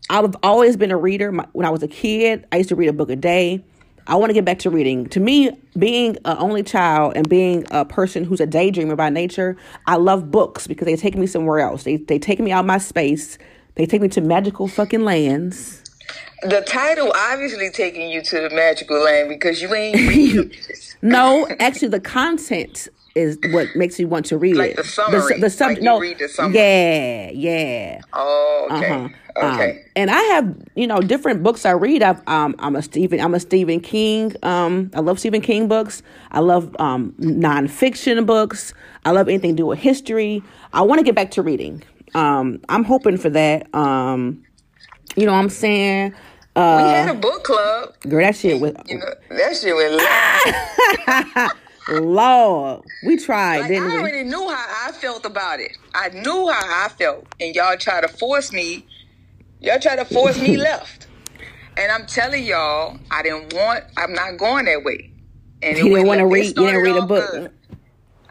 I've 0.09 0.35
always 0.43 0.77
been 0.77 0.91
a 0.91 0.97
reader. 0.97 1.31
When 1.31 1.65
I 1.65 1.69
was 1.69 1.83
a 1.83 1.87
kid, 1.87 2.45
I 2.51 2.57
used 2.57 2.69
to 2.69 2.75
read 2.75 2.89
a 2.89 2.93
book 2.93 3.09
a 3.09 3.15
day. 3.15 3.63
I 4.05 4.15
want 4.15 4.31
to 4.31 4.33
get 4.33 4.43
back 4.43 4.59
to 4.59 4.69
reading. 4.69 5.07
To 5.09 5.19
me, 5.19 5.51
being 5.77 6.17
an 6.25 6.37
only 6.37 6.61
child 6.61 7.13
and 7.15 7.27
being 7.29 7.65
a 7.71 7.85
person 7.85 8.25
who's 8.25 8.41
a 8.41 8.47
daydreamer 8.47 8.97
by 8.97 9.09
nature, 9.09 9.55
I 9.87 9.95
love 9.95 10.29
books 10.29 10.67
because 10.67 10.85
they 10.85 10.97
take 10.97 11.15
me 11.15 11.25
somewhere 11.25 11.59
else. 11.59 11.83
They 11.83 11.97
they 11.97 12.19
take 12.19 12.39
me 12.39 12.51
out 12.51 12.65
my 12.65 12.79
space. 12.79 13.37
They 13.75 13.85
take 13.85 14.01
me 14.01 14.09
to 14.09 14.21
magical 14.21 14.67
fucking 14.67 15.05
lands. 15.05 15.81
The 16.43 16.61
title 16.61 17.13
obviously 17.15 17.69
taking 17.69 18.09
you 18.09 18.21
to 18.23 18.41
the 18.41 18.49
magical 18.53 19.01
land 19.01 19.29
because 19.29 19.61
you 19.61 19.73
ain't 19.73 20.53
no, 21.01 21.47
actually, 21.59 21.87
the 21.87 22.01
content 22.01 22.89
is 23.15 23.37
what 23.51 23.67
makes 23.75 23.99
you 23.99 24.07
want 24.07 24.25
to 24.27 24.37
read 24.37 24.55
like 24.55 24.71
it. 24.71 24.77
the 24.77 24.83
summary. 24.83 25.35
The, 25.35 25.41
the 25.41 25.49
sub- 25.49 25.67
like 25.69 25.77
you 25.77 25.83
no, 25.83 25.99
read 25.99 26.17
the 26.17 26.27
summary. 26.27 26.57
yeah, 26.57 27.29
yeah. 27.31 28.01
Oh, 28.13 28.67
okay. 28.71 28.89
Uh-huh. 28.91 29.09
Okay. 29.35 29.71
Um, 29.71 29.85
and 29.95 30.11
I 30.11 30.21
have, 30.21 30.55
you 30.75 30.85
know, 30.85 30.99
different 30.99 31.41
books 31.41 31.65
I 31.65 31.71
read. 31.71 32.03
I've, 32.03 32.21
um, 32.27 32.55
I'm 32.59 32.75
a 32.75 32.81
Stephen, 32.83 33.19
I'm 33.19 33.33
a 33.33 33.39
Stephen 33.39 33.79
King. 33.79 34.35
Um, 34.43 34.91
I 34.93 34.99
love 34.99 35.19
Stephen 35.19 35.41
King 35.41 35.67
books. 35.67 36.03
I 36.31 36.39
love 36.39 36.75
um, 36.79 37.13
nonfiction 37.19 38.25
books. 38.27 38.73
I 39.05 39.11
love 39.11 39.27
anything 39.27 39.51
to 39.51 39.55
do 39.57 39.65
with 39.65 39.79
history. 39.79 40.43
I 40.71 40.81
want 40.81 40.99
to 40.99 41.03
get 41.03 41.15
back 41.15 41.31
to 41.31 41.41
reading. 41.41 41.81
Um, 42.13 42.61
I'm 42.69 42.83
hoping 42.83 43.17
for 43.17 43.31
that. 43.31 43.73
Um, 43.73 44.43
you 45.15 45.25
know 45.25 45.31
what 45.31 45.39
I'm 45.39 45.49
saying? 45.49 46.13
Uh, 46.55 46.81
we 46.83 46.89
had 46.89 47.09
a 47.09 47.15
book 47.15 47.43
club. 47.43 47.95
girl, 48.01 48.23
that 48.23 48.35
shit 48.35 48.61
was, 48.61 48.73
You 48.87 48.99
know, 48.99 49.13
that 49.29 49.55
shit 49.57 49.73
was. 49.75 51.51
Lord, 51.89 52.83
we 53.05 53.17
tried, 53.17 53.59
Like, 53.61 53.67
didn't 53.69 53.83
I 53.83 53.93
we? 53.95 53.99
already 53.99 54.23
knew 54.23 54.47
how 54.49 54.87
I 54.87 54.91
felt 54.93 55.25
about 55.25 55.59
it. 55.59 55.77
I 55.93 56.09
knew 56.09 56.49
how 56.49 56.85
I 56.85 56.89
felt, 56.89 57.25
and 57.39 57.53
y'all 57.55 57.77
try 57.77 58.01
to 58.01 58.07
force 58.07 58.51
me. 58.53 58.85
Y'all 59.59 59.79
try 59.79 59.95
to 59.95 60.05
force 60.05 60.39
me 60.41 60.57
left, 60.69 61.07
and 61.77 61.91
I'm 61.91 62.05
telling 62.05 62.43
y'all, 62.45 62.97
I 63.11 63.21
didn't 63.23 63.53
want. 63.53 63.83
I'm 63.97 64.13
not 64.13 64.37
going 64.37 64.65
that 64.65 64.83
way. 64.83 65.11
And 65.61 65.77
You 65.77 65.85
didn't 65.89 66.07
want 66.07 66.19
to 66.19 66.25
read. 66.25 66.47
You 66.57 66.65
didn't 66.65 66.81
read 66.81 66.95
a 66.97 67.05
book. 67.05 67.31
good. 67.31 67.51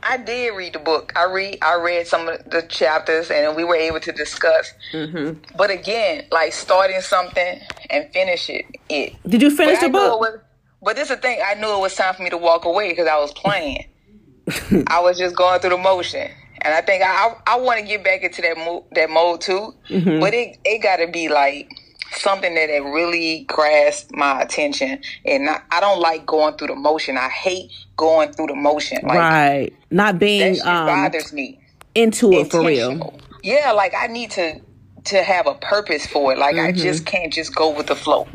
I 0.05 0.17
did 0.17 0.51
read 0.57 0.73
the 0.73 0.81
book. 0.81 1.13
I 1.17 1.25
read. 1.25 1.59
I 1.63 1.77
read 1.77 2.07
some 2.07 2.29
of 2.29 2.51
the 2.51 2.63
chapters, 2.63 3.31
and 3.31 3.57
we 3.57 3.65
were 3.65 3.77
able 3.77 4.01
to 4.01 4.13
discuss. 4.13 4.73
Mm-hmm. 4.93 5.39
But 5.57 5.71
again, 5.71 6.25
like 6.31 6.53
starting 6.53 7.01
something 7.01 7.61
and 7.89 8.13
finish 8.13 8.51
it. 8.51 8.67
It. 8.89 9.15
Did 9.27 9.41
you 9.43 9.51
finish 9.51 9.79
But 9.79 9.85
I 9.85 9.89
the 9.89 9.89
it 9.89 9.93
book? 9.93 10.45
But 10.83 10.97
this 10.97 11.11
is 11.11 11.17
the 11.17 11.23
thing. 11.23 11.41
I 11.45 11.55
knew 11.55 11.73
it 11.73 11.81
was 11.81 11.95
time 11.95 12.15
for 12.15 12.23
me 12.23 12.31
to 12.31 12.39
walk 12.39 12.65
away 12.65 12.91
because 12.91 13.07
I 13.07 13.19
was 13.19 13.33
playing. 13.33 13.87
I 14.89 15.01
was 15.01 15.19
just 15.19 15.37
going 15.37 15.61
through 15.61 15.71
the 15.71 15.79
motion, 15.79 16.29
and 16.63 16.75
I 16.75 16.81
think 16.81 17.05
I 17.05 17.07
I, 17.07 17.55
I 17.55 17.57
want 17.57 17.81
to 17.81 17.87
get 17.87 18.03
back 18.03 18.23
into 18.23 18.43
that 18.43 18.57
mo- 18.57 18.85
that 18.93 19.09
mode 19.09 19.41
too. 19.41 19.75
Mm-hmm. 19.89 20.21
But 20.21 20.35
it 20.35 20.59
it 20.65 20.83
got 20.83 20.97
to 20.97 21.07
be 21.07 21.29
like 21.29 21.71
something 22.11 22.55
that 22.55 22.69
it 22.69 22.83
really 22.83 23.45
grasped 23.49 24.13
my 24.13 24.43
attention, 24.43 25.01
and 25.25 25.47
not, 25.47 25.63
I 25.71 25.81
don't 25.81 26.01
like 26.01 26.27
going 26.27 26.57
through 26.57 26.69
the 26.69 26.75
motion. 26.75 27.17
I 27.17 27.29
hate 27.29 27.71
going 27.97 28.33
through 28.33 28.49
the 28.49 28.57
motion. 28.57 28.99
Like 29.03 29.19
right. 29.19 29.73
Not 29.91 30.15
that 30.15 30.19
being 30.19 30.55
shit 30.57 30.67
um, 30.67 30.87
bothers 30.87 31.33
me. 31.33 31.61
into 31.95 32.33
it 32.33 32.51
for 32.51 32.65
real. 32.65 33.19
Yeah, 33.45 33.73
like 33.73 33.95
I 33.97 34.09
need 34.09 34.33
to 34.33 34.61
to 35.05 35.23
have 35.23 35.47
a 35.47 35.55
purpose 35.55 36.07
for 36.07 36.33
it. 36.33 36.39
Like 36.39 36.57
I 36.57 36.73
Mm-hmm. 36.73 36.81
just 36.81 37.07
can't 37.07 37.33
just 37.33 37.55
go 37.55 37.71
with 37.77 37.87
the 37.89 37.97
flow. 37.97 38.27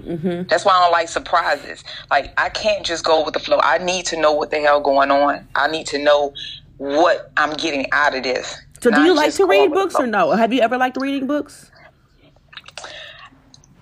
That's 0.50 0.66
why 0.66 0.74
I 0.74 0.84
don't 0.84 0.92
like 0.92 1.10
surprises. 1.10 1.84
Like 2.10 2.34
I 2.38 2.50
can't 2.50 2.86
just 2.86 3.04
go 3.06 3.24
with 3.24 3.34
the 3.34 3.40
flow. 3.40 3.60
I 3.62 3.78
need 3.78 4.06
to 4.08 4.20
know 4.20 4.34
what 4.34 4.52
the 4.52 4.60
hell 4.60 4.82
going 4.82 5.12
on. 5.12 5.48
I 5.56 5.68
need 5.70 5.88
to 5.88 5.98
know 5.98 6.34
what 6.78 7.32
I'm 7.38 7.54
getting 7.56 7.88
out 7.92 8.16
of 8.16 8.24
this. 8.24 8.60
So, 8.82 8.92
do 8.92 9.02
you 9.02 9.16
like 9.16 9.34
to 9.36 9.46
read 9.46 9.72
books 9.72 9.96
or 9.96 10.06
no? 10.08 10.32
Have 10.32 10.54
you 10.54 10.62
ever 10.62 10.78
liked 10.78 10.98
reading 10.98 11.26
books? 11.28 11.72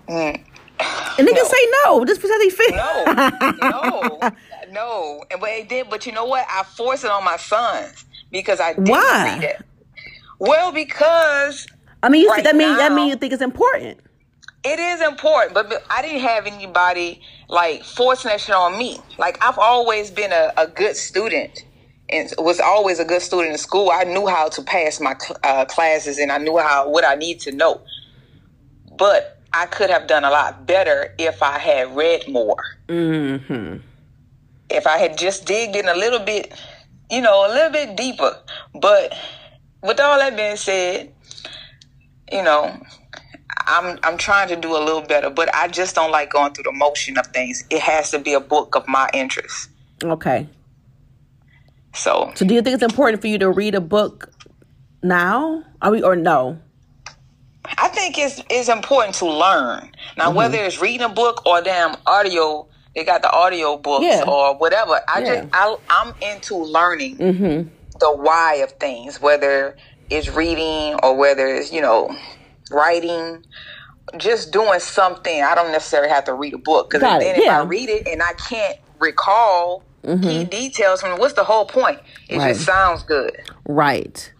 Mm. 0.08 0.40
And 1.18 1.28
niggas 1.28 1.46
say 1.46 1.68
no, 1.84 2.04
just 2.04 2.20
because 2.22 2.38
they 2.38 2.50
feel. 2.50 2.76
No, 2.76 3.04
no, 3.62 4.20
no. 4.70 5.24
And 5.30 5.40
but 5.40 5.50
it 5.50 5.68
did. 5.68 5.90
But 5.90 6.06
you 6.06 6.12
know 6.12 6.26
what? 6.26 6.46
I 6.48 6.62
force 6.62 7.04
it 7.04 7.10
on 7.10 7.24
my 7.24 7.36
sons 7.36 8.04
because 8.30 8.60
I 8.60 8.74
didn't 8.74 8.86
Why? 8.88 9.38
read 9.40 9.44
it. 9.50 9.62
Well, 10.38 10.72
because 10.72 11.66
I 12.02 12.08
mean, 12.08 12.22
you 12.22 12.30
Right 12.30 12.44
that 12.44 12.56
mean 12.56 12.76
that 12.76 12.92
mean 12.92 13.08
you 13.08 13.16
think 13.16 13.32
it's 13.32 13.42
important. 13.42 14.00
It 14.64 14.78
is 14.80 15.00
important, 15.00 15.54
but, 15.54 15.68
but 15.68 15.84
I 15.88 16.02
didn't 16.02 16.22
have 16.22 16.46
anybody 16.46 17.20
like 17.48 17.84
forcing 17.84 18.30
that 18.30 18.40
shit 18.40 18.54
on 18.54 18.76
me. 18.76 18.98
Like 19.16 19.42
I've 19.42 19.58
always 19.58 20.10
been 20.10 20.32
a, 20.32 20.52
a 20.56 20.66
good 20.66 20.96
student 20.96 21.64
and 22.08 22.32
was 22.38 22.60
always 22.60 22.98
a 22.98 23.04
good 23.04 23.22
student 23.22 23.52
in 23.52 23.58
school. 23.58 23.90
I 23.92 24.04
knew 24.04 24.26
how 24.26 24.48
to 24.48 24.62
pass 24.62 25.00
my 25.00 25.14
cl- 25.18 25.38
uh, 25.44 25.64
classes 25.66 26.18
and 26.18 26.32
I 26.32 26.38
knew 26.38 26.58
how 26.58 26.88
what 26.88 27.06
I 27.06 27.14
need 27.14 27.40
to 27.40 27.52
know. 27.52 27.80
But 28.96 29.40
I 29.52 29.66
could 29.66 29.90
have 29.90 30.06
done 30.06 30.24
a 30.24 30.30
lot 30.30 30.66
better 30.66 31.14
if 31.18 31.42
I 31.42 31.58
had 31.58 31.94
read 31.96 32.28
more. 32.28 32.62
Mm-hmm. 32.88 33.78
If 34.68 34.86
I 34.86 34.98
had 34.98 35.16
just 35.16 35.46
digged 35.46 35.76
in 35.76 35.88
a 35.88 35.94
little 35.94 36.18
bit, 36.18 36.52
you 37.10 37.20
know, 37.20 37.46
a 37.46 37.50
little 37.52 37.70
bit 37.70 37.96
deeper. 37.96 38.36
But 38.74 39.14
with 39.82 40.00
all 40.00 40.18
that 40.18 40.36
being 40.36 40.56
said, 40.56 41.12
you 42.32 42.42
know, 42.42 42.78
I'm 43.66 43.98
I'm 44.02 44.18
trying 44.18 44.48
to 44.48 44.56
do 44.56 44.76
a 44.76 44.82
little 44.82 45.02
better, 45.02 45.30
but 45.30 45.54
I 45.54 45.68
just 45.68 45.94
don't 45.94 46.10
like 46.10 46.32
going 46.32 46.52
through 46.52 46.64
the 46.64 46.72
motion 46.72 47.18
of 47.18 47.26
things. 47.28 47.64
It 47.70 47.80
has 47.80 48.10
to 48.12 48.18
be 48.18 48.34
a 48.34 48.40
book 48.40 48.74
of 48.76 48.86
my 48.88 49.08
interest. 49.14 49.68
Okay. 50.04 50.48
So 51.94 52.32
So, 52.34 52.44
do 52.46 52.54
you 52.54 52.62
think 52.62 52.74
it's 52.74 52.82
important 52.82 53.20
for 53.22 53.28
you 53.28 53.38
to 53.38 53.50
read 53.50 53.74
a 53.74 53.80
book 53.80 54.30
now? 55.02 55.64
Are 55.80 55.90
we 55.90 56.02
or 56.02 56.16
no? 56.16 56.58
I 57.78 57.88
think 57.88 58.18
it's 58.18 58.42
it's 58.50 58.68
important 58.68 59.14
to 59.16 59.26
learn. 59.26 59.90
Now 60.16 60.28
Mm-hmm. 60.28 60.36
whether 60.36 60.58
it's 60.58 60.80
reading 60.80 61.02
a 61.02 61.08
book 61.08 61.44
or 61.46 61.62
damn 61.62 61.96
audio, 62.06 62.68
they 62.94 63.04
got 63.04 63.22
the 63.22 63.30
audio 63.30 63.76
books 63.76 64.04
Yeah. 64.04 64.24
or 64.26 64.56
whatever. 64.56 65.00
I 65.08 65.20
Yeah. 65.20 65.26
just 65.26 65.48
I 65.52 65.76
I'm 65.90 66.14
into 66.20 66.56
learning 66.56 67.18
Mm-hmm. 67.18 67.68
the 67.98 68.12
why 68.16 68.56
of 68.56 68.72
things, 68.72 69.20
whether 69.20 69.76
it's 70.10 70.28
reading 70.30 70.98
or 71.02 71.16
whether 71.16 71.46
it's, 71.46 71.72
you 71.72 71.80
know, 71.80 72.14
writing. 72.70 73.44
Just 74.18 74.52
doing 74.52 74.78
something. 74.78 75.42
I 75.42 75.54
don't 75.56 75.72
necessarily 75.72 76.08
have 76.10 76.24
to 76.24 76.34
read 76.34 76.54
a 76.54 76.58
book 76.58 76.88
because 76.90 77.02
Got 77.02 77.22
it, 77.22 77.24
then 77.24 77.36
if 77.36 77.44
yeah. 77.44 77.60
I 77.60 77.64
read 77.64 77.88
it 77.88 78.06
and 78.06 78.22
I 78.22 78.32
can't 78.34 78.78
recall 79.00 79.82
key 80.04 80.44
details 80.44 81.00
from 81.00 81.10
it, 81.12 81.18
what's 81.18 81.34
the 81.34 81.42
whole 81.42 81.66
point? 81.66 81.98
It 82.28 82.34
Mm-hmm. 82.34 82.38
Right. 82.38 82.54
just 82.54 82.64
sounds 82.66 83.02
good. 83.02 83.36
Right. 83.66 84.32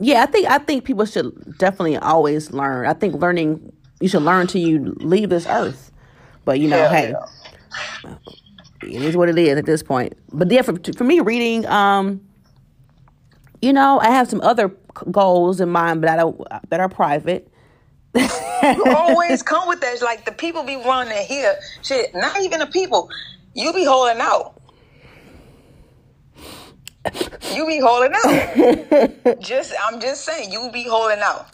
Yeah, 0.00 0.24
I 0.24 0.26
think 0.26 0.48
I 0.50 0.58
think 0.58 0.84
people 0.84 1.04
should 1.06 1.56
definitely 1.58 1.96
always 1.98 2.52
learn. 2.52 2.86
I 2.86 2.92
think 2.94 3.14
learning 3.14 3.72
you 4.00 4.08
should 4.08 4.22
learn 4.22 4.48
till 4.48 4.60
you 4.60 4.94
leave 4.98 5.30
this 5.30 5.46
earth. 5.46 5.92
But 6.44 6.58
you 6.60 6.68
know, 6.68 6.88
Hell 6.88 6.90
hey, 6.90 7.14
yeah. 8.04 8.16
it 8.82 9.02
is 9.02 9.16
what 9.16 9.28
it 9.28 9.38
is 9.38 9.56
at 9.56 9.66
this 9.66 9.82
point. 9.82 10.14
But 10.32 10.50
yeah, 10.50 10.62
for, 10.62 10.74
for 10.96 11.04
me, 11.04 11.20
reading, 11.20 11.64
um, 11.66 12.20
you 13.62 13.72
know, 13.72 13.98
I 14.00 14.10
have 14.10 14.28
some 14.28 14.40
other 14.42 14.68
goals 15.10 15.60
in 15.60 15.68
mind, 15.68 16.00
but 16.00 16.10
I 16.10 16.16
don't 16.16 16.40
that 16.68 16.80
are 16.80 16.88
private. 16.88 17.48
You 18.14 18.84
always 18.86 19.42
come 19.42 19.68
with 19.68 19.80
that. 19.80 20.00
Like 20.02 20.24
the 20.24 20.32
people 20.32 20.62
be 20.64 20.76
running 20.76 21.26
here. 21.26 21.56
Shit, 21.82 22.14
not 22.14 22.40
even 22.42 22.60
the 22.60 22.66
people. 22.66 23.08
You 23.54 23.72
be 23.72 23.84
holding 23.84 24.20
out. 24.20 24.60
You 27.54 27.66
be 27.66 27.78
holding 27.78 28.12
out. 28.14 29.40
just 29.40 29.74
I'm 29.86 30.00
just 30.00 30.24
saying, 30.24 30.52
you 30.52 30.70
be 30.72 30.84
holding 30.84 31.20
out. 31.20 31.46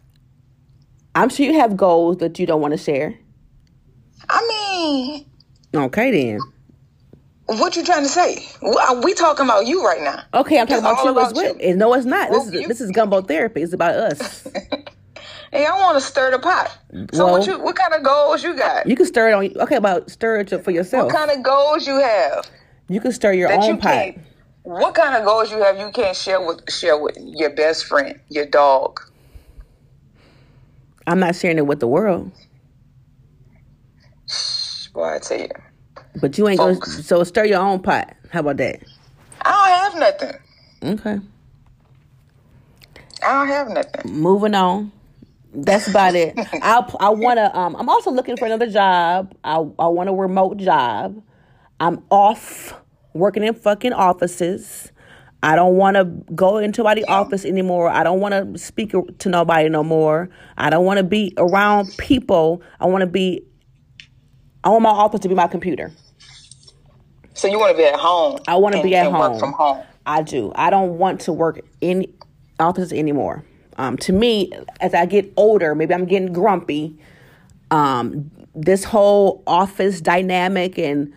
I'm 1.14 1.28
sure 1.28 1.44
you 1.44 1.58
have 1.58 1.76
goals 1.76 2.18
that 2.18 2.38
you 2.38 2.46
don't 2.46 2.60
want 2.60 2.72
to 2.72 2.78
share. 2.78 3.18
I 4.28 4.46
mean, 4.48 5.26
Okay, 5.74 6.10
then. 6.10 6.40
What 7.46 7.76
you 7.76 7.84
trying 7.84 8.02
to 8.04 8.08
say? 8.08 8.38
We 8.62 8.76
we 9.04 9.14
talking 9.14 9.44
about 9.46 9.66
you 9.66 9.84
right 9.84 10.00
now. 10.02 10.22
Okay, 10.40 10.58
I'm 10.60 10.66
talking 10.66 10.84
It's 10.84 11.02
about 11.02 11.14
you 11.14 11.20
as 11.20 11.32
well. 11.34 11.56
you. 11.60 11.76
No, 11.76 11.92
it's 11.94 12.06
not. 12.06 12.30
Well, 12.30 12.40
this 12.44 12.48
is 12.54 12.60
you- 12.60 12.68
this 12.68 12.80
is 12.80 12.90
gumbo 12.90 13.20
therapy. 13.22 13.62
It's 13.62 13.72
about 13.72 13.94
us. 13.94 14.46
Hey, 15.54 15.66
I 15.66 15.78
want 15.78 15.98
to 15.98 16.00
stir 16.00 16.30
the 16.30 16.38
pot. 16.38 16.74
So 17.12 17.26
Well- 17.26 17.32
what 17.34 17.46
you 17.46 17.58
what 17.58 17.76
kind 17.76 17.92
of 17.92 18.02
goals 18.02 18.42
you 18.42 18.56
got? 18.56 18.86
you 18.86 18.96
can 18.96 19.04
stir 19.04 19.28
it 19.28 19.32
on. 19.34 19.62
Okay, 19.64 19.76
about 19.76 20.10
stir 20.10 20.38
it 20.40 20.64
for 20.64 20.70
yourself. 20.70 21.12
What 21.12 21.14
kind 21.14 21.30
of 21.30 21.42
goals 21.44 21.86
you 21.86 22.00
have 22.00 22.46
You 22.88 23.00
can 23.02 23.12
stir 23.12 23.34
your 23.34 23.52
own 23.52 23.62
you 23.62 23.76
pot. 23.76 24.14
What 24.62 24.94
kind 24.94 25.14
of 25.14 25.26
goals 25.26 25.50
you 25.50 25.58
have 25.62 25.78
you 25.78 25.90
can't 25.90 26.16
share 26.16 26.40
with 26.40 26.72
share 26.72 26.96
with 26.96 27.18
your 27.20 27.50
best 27.50 27.84
friend, 27.84 28.18
your 28.30 28.46
dog? 28.46 28.98
I'm 31.06 31.20
not 31.20 31.36
sharing 31.36 31.58
it 31.58 31.66
with 31.66 31.80
the 31.80 31.86
world. 31.86 32.32
Boy, 34.94 35.14
I 35.16 35.18
tell 35.18 35.38
you, 35.38 35.48
But 36.20 36.38
you 36.38 36.48
ain't. 36.48 36.58
Folks. 36.58 37.04
So 37.06 37.24
stir 37.24 37.44
your 37.46 37.60
own 37.60 37.80
pot. 37.80 38.14
How 38.30 38.40
about 38.40 38.58
that? 38.58 38.80
I 39.42 39.90
don't 39.92 40.00
have 40.00 40.20
nothing. 40.20 40.40
Okay. 41.00 41.20
I 43.24 43.32
don't 43.32 43.48
have 43.48 43.68
nothing. 43.70 44.12
Moving 44.12 44.54
on. 44.54 44.92
That's 45.54 45.86
about 45.88 46.14
it. 46.14 46.34
I 46.62 46.84
I 47.00 47.10
want 47.10 47.38
to. 47.38 47.56
Um, 47.56 47.76
I'm 47.76 47.88
also 47.88 48.10
looking 48.10 48.36
for 48.36 48.46
another 48.46 48.70
job. 48.70 49.34
I 49.44 49.56
I 49.56 49.86
want 49.88 50.08
a 50.08 50.12
remote 50.12 50.58
job. 50.58 51.22
I'm 51.80 52.02
off 52.10 52.74
working 53.14 53.44
in 53.44 53.54
fucking 53.54 53.92
offices. 53.92 54.92
I 55.42 55.56
don't 55.56 55.74
want 55.76 55.96
to 55.96 56.04
go 56.34 56.58
into 56.58 56.84
my 56.84 57.02
office 57.08 57.44
anymore. 57.44 57.88
I 57.88 58.04
don't 58.04 58.20
want 58.20 58.32
to 58.54 58.58
speak 58.58 58.92
to 58.92 59.28
nobody 59.28 59.68
no 59.68 59.82
more. 59.82 60.30
I 60.56 60.70
don't 60.70 60.84
want 60.84 60.98
to 60.98 61.04
be 61.04 61.34
around 61.36 61.96
people. 61.98 62.62
I 62.80 62.86
want 62.86 63.02
to 63.02 63.06
be. 63.08 63.42
I 64.64 64.68
want 64.68 64.82
my 64.82 64.90
office 64.90 65.20
to 65.20 65.28
be 65.28 65.34
my 65.34 65.48
computer. 65.48 65.92
So 67.34 67.48
you 67.48 67.58
want 67.58 67.72
to 67.72 67.76
be 67.76 67.84
at 67.86 67.96
home? 67.98 68.38
I 68.46 68.56
want 68.56 68.74
to 68.76 68.82
be 68.82 68.94
at 68.94 69.10
home. 69.10 69.38
From 69.38 69.52
home. 69.52 69.82
I 70.06 70.22
do. 70.22 70.52
I 70.54 70.70
don't 70.70 70.98
want 70.98 71.20
to 71.22 71.32
work 71.32 71.60
in 71.80 72.12
offices 72.60 72.92
anymore. 72.92 73.44
Um, 73.78 73.96
to 73.98 74.12
me, 74.12 74.52
as 74.80 74.94
I 74.94 75.06
get 75.06 75.32
older, 75.36 75.74
maybe 75.74 75.94
I'm 75.94 76.04
getting 76.04 76.32
grumpy. 76.32 76.98
Um, 77.70 78.30
this 78.54 78.84
whole 78.84 79.42
office 79.46 80.00
dynamic 80.00 80.78
and 80.78 81.12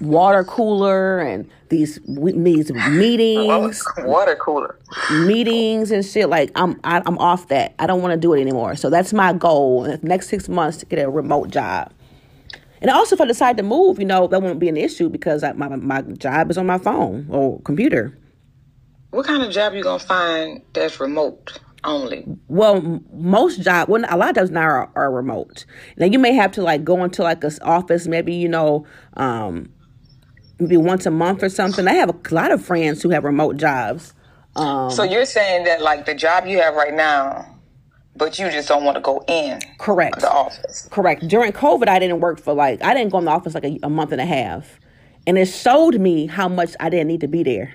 water 0.00 0.44
cooler 0.44 1.18
and 1.18 1.50
these 1.68 1.98
these 2.06 2.72
meetings, 2.90 3.84
Water 3.98 4.36
cooler. 4.36 4.78
meetings 5.26 5.90
and 5.90 6.04
shit. 6.04 6.28
Like 6.28 6.52
I'm 6.54 6.78
I, 6.84 7.02
I'm 7.04 7.18
off 7.18 7.48
that. 7.48 7.74
I 7.78 7.86
don't 7.86 8.00
want 8.02 8.12
to 8.12 8.16
do 8.18 8.32
it 8.34 8.40
anymore. 8.40 8.76
So 8.76 8.88
that's 8.88 9.12
my 9.12 9.32
goal 9.32 9.84
in 9.84 10.00
the 10.00 10.06
next 10.06 10.28
six 10.28 10.48
months 10.48 10.78
to 10.78 10.86
get 10.86 11.00
a 11.00 11.10
remote 11.10 11.50
job. 11.50 11.92
And 12.80 12.90
also, 12.90 13.14
if 13.14 13.20
I 13.20 13.26
decide 13.26 13.56
to 13.58 13.62
move, 13.62 13.98
you 13.98 14.06
know, 14.06 14.26
that 14.26 14.40
won't 14.40 14.58
be 14.58 14.68
an 14.68 14.76
issue 14.76 15.08
because 15.08 15.42
I, 15.42 15.52
my 15.52 15.68
my 15.76 16.02
job 16.02 16.50
is 16.50 16.58
on 16.58 16.66
my 16.66 16.78
phone 16.78 17.26
or 17.30 17.60
computer. 17.62 18.16
What 19.10 19.26
kind 19.26 19.42
of 19.42 19.50
job 19.52 19.74
you 19.74 19.82
gonna 19.82 19.98
find 19.98 20.62
that's 20.72 21.00
remote 21.00 21.60
only? 21.84 22.24
Well, 22.48 23.00
most 23.12 23.60
job, 23.62 23.88
well, 23.88 24.04
a 24.08 24.16
lot 24.16 24.30
of 24.30 24.36
jobs 24.36 24.50
now 24.50 24.62
are, 24.62 24.90
are 24.94 25.12
remote. 25.12 25.64
Now 25.96 26.06
you 26.06 26.18
may 26.18 26.32
have 26.32 26.52
to 26.52 26.62
like 26.62 26.84
go 26.84 27.02
into 27.04 27.22
like 27.22 27.42
a 27.44 27.50
office, 27.62 28.06
maybe 28.06 28.34
you 28.34 28.48
know, 28.48 28.86
um, 29.14 29.70
maybe 30.58 30.76
once 30.76 31.06
a 31.06 31.10
month 31.10 31.42
or 31.42 31.48
something. 31.48 31.88
I 31.88 31.94
have 31.94 32.10
a 32.10 32.34
lot 32.34 32.52
of 32.52 32.64
friends 32.64 33.02
who 33.02 33.10
have 33.10 33.24
remote 33.24 33.56
jobs. 33.56 34.14
Um, 34.56 34.90
So 34.90 35.02
you're 35.02 35.26
saying 35.26 35.64
that 35.64 35.82
like 35.82 36.06
the 36.06 36.14
job 36.14 36.46
you 36.46 36.60
have 36.60 36.74
right 36.74 36.94
now, 36.94 37.49
but 38.20 38.38
you 38.38 38.50
just 38.50 38.68
don't 38.68 38.84
want 38.84 38.96
to 38.96 39.00
go 39.00 39.24
in 39.26 39.58
correct, 39.78 40.20
the 40.20 40.30
office. 40.30 40.86
correct. 40.92 41.26
During 41.26 41.52
COVID, 41.52 41.88
I 41.88 41.98
didn't 41.98 42.20
work 42.20 42.38
for 42.38 42.54
like 42.54 42.80
I 42.84 42.94
didn't 42.94 43.10
go 43.10 43.18
in 43.18 43.24
the 43.24 43.30
office 43.32 43.54
like 43.54 43.64
a, 43.64 43.78
a 43.82 43.90
month 43.90 44.12
and 44.12 44.20
a 44.20 44.26
half, 44.26 44.78
and 45.26 45.38
it 45.38 45.46
showed 45.46 45.98
me 45.98 46.26
how 46.26 46.46
much 46.46 46.76
I 46.78 46.90
didn't 46.90 47.08
need 47.08 47.22
to 47.22 47.28
be 47.28 47.42
there. 47.42 47.74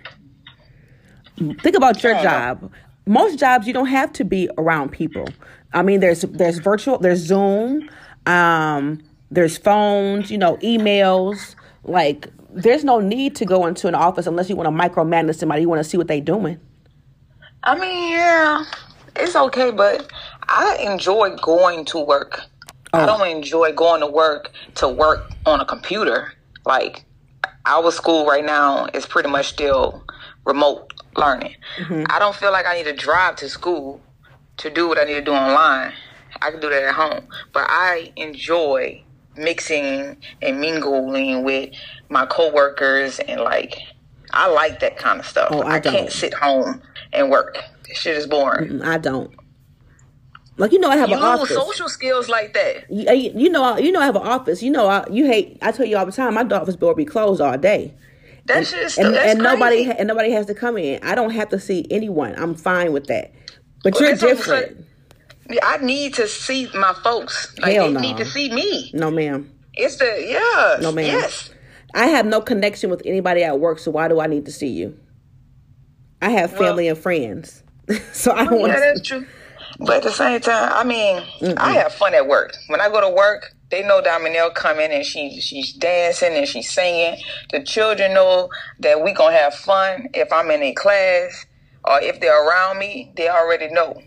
Think 1.38 1.76
about 1.76 2.02
your 2.02 2.14
don't 2.14 2.24
know. 2.24 2.30
job. 2.30 2.72
Most 3.08 3.40
jobs 3.40 3.68
you 3.68 3.74
don't 3.74 3.88
have 3.88 4.14
to 4.14 4.24
be 4.24 4.48
around 4.58 4.92
people. 4.92 5.28
I 5.74 5.82
mean, 5.82 6.00
there's 6.00 6.22
there's 6.22 6.60
virtual, 6.60 7.00
there's 7.00 7.20
Zoom, 7.20 7.90
um, 8.26 9.04
there's 9.32 9.58
phones, 9.58 10.32
you 10.32 10.38
know, 10.38 10.58
emails. 10.58 11.56
Like, 11.84 12.30
there's 12.52 12.84
no 12.84 13.00
need 13.00 13.36
to 13.38 13.46
go 13.46 13.66
into 13.66 13.88
an 13.88 13.96
office 13.96 14.28
unless 14.28 14.50
you 14.50 14.56
want 14.56 14.68
to 14.68 14.72
micromanage 14.72 15.36
somebody. 15.36 15.62
You 15.62 15.70
want 15.70 15.84
to 15.84 15.90
see 15.90 15.98
what 15.98 16.08
they're 16.08 16.22
doing. 16.22 16.60
I 17.64 17.78
mean, 17.78 18.12
yeah, 18.12 18.64
it's 19.16 19.36
okay, 19.36 19.72
but 19.72 20.12
I 20.48 20.78
enjoy 20.82 21.36
going 21.38 21.86
to 21.86 22.00
work. 22.00 22.42
I 22.94 23.04
Oh. 23.04 23.06
don't 23.06 23.28
enjoy 23.28 23.74
going 23.74 24.02
to 24.02 24.08
work 24.08 24.52
to 24.76 24.88
work 24.88 25.30
on 25.46 25.60
a 25.60 25.66
computer. 25.66 26.34
Like 26.66 27.04
our 27.66 27.92
school 27.92 28.26
right 28.26 28.46
now 28.46 28.88
is 28.94 29.06
pretty 29.06 29.30
much 29.30 29.48
still 29.48 30.04
remote 30.46 30.94
learning. 31.18 31.56
Mm-hmm. 31.78 32.04
I 32.10 32.20
don't 32.20 32.36
feel 32.36 32.52
like 32.52 32.66
I 32.66 32.76
need 32.76 32.86
to 32.86 32.94
drive 32.94 33.36
to 33.38 33.50
school 33.50 34.02
to 34.58 34.70
do 34.70 34.88
what 34.88 34.98
I 34.98 35.04
need 35.04 35.16
to 35.16 35.22
do 35.22 35.32
online. 35.34 35.94
I 36.42 36.52
can 36.52 36.60
do 36.60 36.70
that 36.70 36.84
at 36.84 36.94
home. 36.96 37.28
But 37.54 37.66
I 37.70 38.12
enjoy 38.16 39.04
mixing 39.38 40.18
and 40.42 40.62
mingling 40.62 41.44
with 41.44 41.72
my 42.10 42.26
coworkers 42.26 43.20
and 43.20 43.42
like 43.42 43.78
I 44.32 44.48
like 44.48 44.80
that 44.80 44.98
kind 44.98 45.20
of 45.20 45.26
stuff. 45.26 45.50
Oh, 45.52 45.62
I 45.64 45.80
can't 45.80 45.96
don't. 46.08 46.12
sit 46.12 46.34
home 46.34 46.82
and 47.14 47.30
work. 47.30 47.58
This 47.88 47.98
shit 47.98 48.16
is 48.16 48.28
boring. 48.28 48.82
I 48.82 48.98
don't. 48.98 49.32
Like 50.58 50.72
you 50.72 50.80
know, 50.80 50.90
I 50.90 50.98
have 50.98 51.10
You 51.10 51.16
an 51.16 51.22
lose 51.22 51.42
office. 51.42 51.56
social 51.56 51.90
skills 51.90 52.30
like 52.30 52.54
that. 52.54 52.86
You, 52.90 53.08
uh, 53.10 53.12
you 53.12 53.50
know, 53.50 53.64
uh, 53.64 53.78
you 53.78 53.92
know, 53.92 54.00
I 54.00 54.06
have 54.06 54.16
an 54.16 54.22
office. 54.22 54.64
You 54.64 54.72
know, 54.72 54.88
I, 54.88 55.06
you 55.10 55.26
hate. 55.26 55.58
I 55.62 55.72
tell 55.72 55.86
you 55.86 55.98
all 55.98 56.06
the 56.06 56.12
time, 56.12 56.34
my 56.34 56.44
office 56.44 56.76
door 56.76 56.96
be 56.96 57.04
closed 57.04 57.42
all 57.42 57.58
day, 57.58 57.94
That 58.46 58.66
shit 58.66 58.80
is 58.80 58.98
and, 58.98 59.14
that's 59.14 59.32
and 59.34 59.40
nobody 59.44 59.90
and 59.90 60.08
nobody 60.08 60.32
has 60.32 60.46
to 60.46 60.54
come 60.54 60.78
in. 60.78 61.04
I 61.04 61.14
don't 61.16 61.32
have 61.32 61.50
to 61.50 61.60
see 61.60 61.86
anyone. 61.92 62.36
I'm 62.38 62.56
fine 62.56 62.94
with 62.94 63.08
that. 63.08 63.34
But 63.84 63.94
Well, 63.96 64.04
you're 64.04 64.16
that's 64.16 64.22
different. 64.22 64.86
I 65.62 65.78
need 65.78 66.14
to 66.16 66.28
see 66.28 66.70
my 66.74 66.94
folks. 67.04 67.54
Like 67.60 67.74
Hell 67.74 67.88
they 67.88 67.94
no. 67.94 68.00
need 68.00 68.18
to 68.18 68.26
see 68.26 68.52
me. 68.52 68.92
No, 68.94 69.12
ma'am. 69.12 69.52
It's 69.74 69.98
the 69.98 70.26
yeah. 70.28 70.82
No, 70.82 70.92
ma'am. 70.92 71.06
Yes. 71.06 71.52
I 71.94 72.08
have 72.08 72.26
no 72.26 72.42
connection 72.42 72.90
with 72.90 73.02
anybody 73.06 73.44
at 73.44 73.60
work, 73.60 73.80
so 73.80 73.92
why 73.92 74.08
do 74.08 74.20
I 74.20 74.28
need 74.28 74.46
to 74.46 74.52
see 74.52 74.68
you? 74.68 74.98
I 76.22 76.30
have 76.32 76.52
family 76.52 76.88
and 76.88 76.98
friends, 76.98 77.62
so 78.14 78.32
I 78.32 78.42
oh, 78.42 78.50
don't 78.50 78.60
want 78.62 78.74
Yeah, 78.74 78.80
that's 78.80 79.02
true. 79.02 79.26
But 79.80 79.98
at 79.98 80.04
the 80.04 80.12
same 80.12 80.40
time, 80.40 80.72
I 80.74 80.84
mean, 80.84 81.24
I 81.58 81.74
have 81.74 81.94
fun 81.94 82.14
at 82.14 82.28
work. 82.28 82.56
When 82.68 82.80
I 82.80 82.90
go 82.90 83.02
to 83.02 83.10
work, 83.10 83.54
they 83.72 83.84
know 83.84 84.02
Diamond 84.02 84.36
L 84.36 84.52
coming 84.52 84.92
and 84.92 85.06
she 85.06 85.42
she's 85.42 85.74
dancing 85.74 86.34
and 86.34 86.48
she's 86.48 86.70
singing. 86.70 87.18
The 87.52 87.64
children 87.64 88.14
know 88.14 88.50
that 88.80 89.04
we 89.04 89.12
gonna 89.14 89.36
have 89.36 89.54
fun. 89.54 90.08
If 90.14 90.32
I'm 90.32 90.50
in 90.52 90.64
a 90.64 90.74
class 90.74 91.46
or 91.84 92.00
if 92.02 92.20
they're 92.22 92.48
around 92.48 92.80
me, 92.80 93.12
they 93.18 93.28
already 93.28 93.68
know 93.74 94.02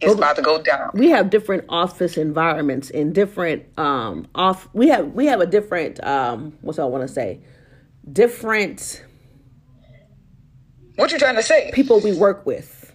it's 0.00 0.14
about 0.14 0.36
to 0.36 0.42
go 0.42 0.60
down. 0.60 0.90
we 0.94 1.10
have 1.10 1.30
different 1.30 1.64
office 1.68 2.16
environments 2.18 2.90
and 2.90 3.14
different 3.14 3.62
um 3.78 4.26
off 4.34 4.68
we 4.74 4.88
have 4.88 5.12
we 5.12 5.26
have 5.26 5.40
a 5.40 5.46
different 5.46 6.02
um 6.04 6.52
what's 6.60 6.78
I 6.78 6.84
want 6.84 7.06
to 7.06 7.12
say 7.12 7.40
different 8.12 9.02
What 10.96 11.10
you 11.10 11.18
trying 11.18 11.36
to 11.36 11.42
say? 11.42 11.70
people 11.72 12.00
we 12.00 12.12
work 12.12 12.44
with 12.44 12.92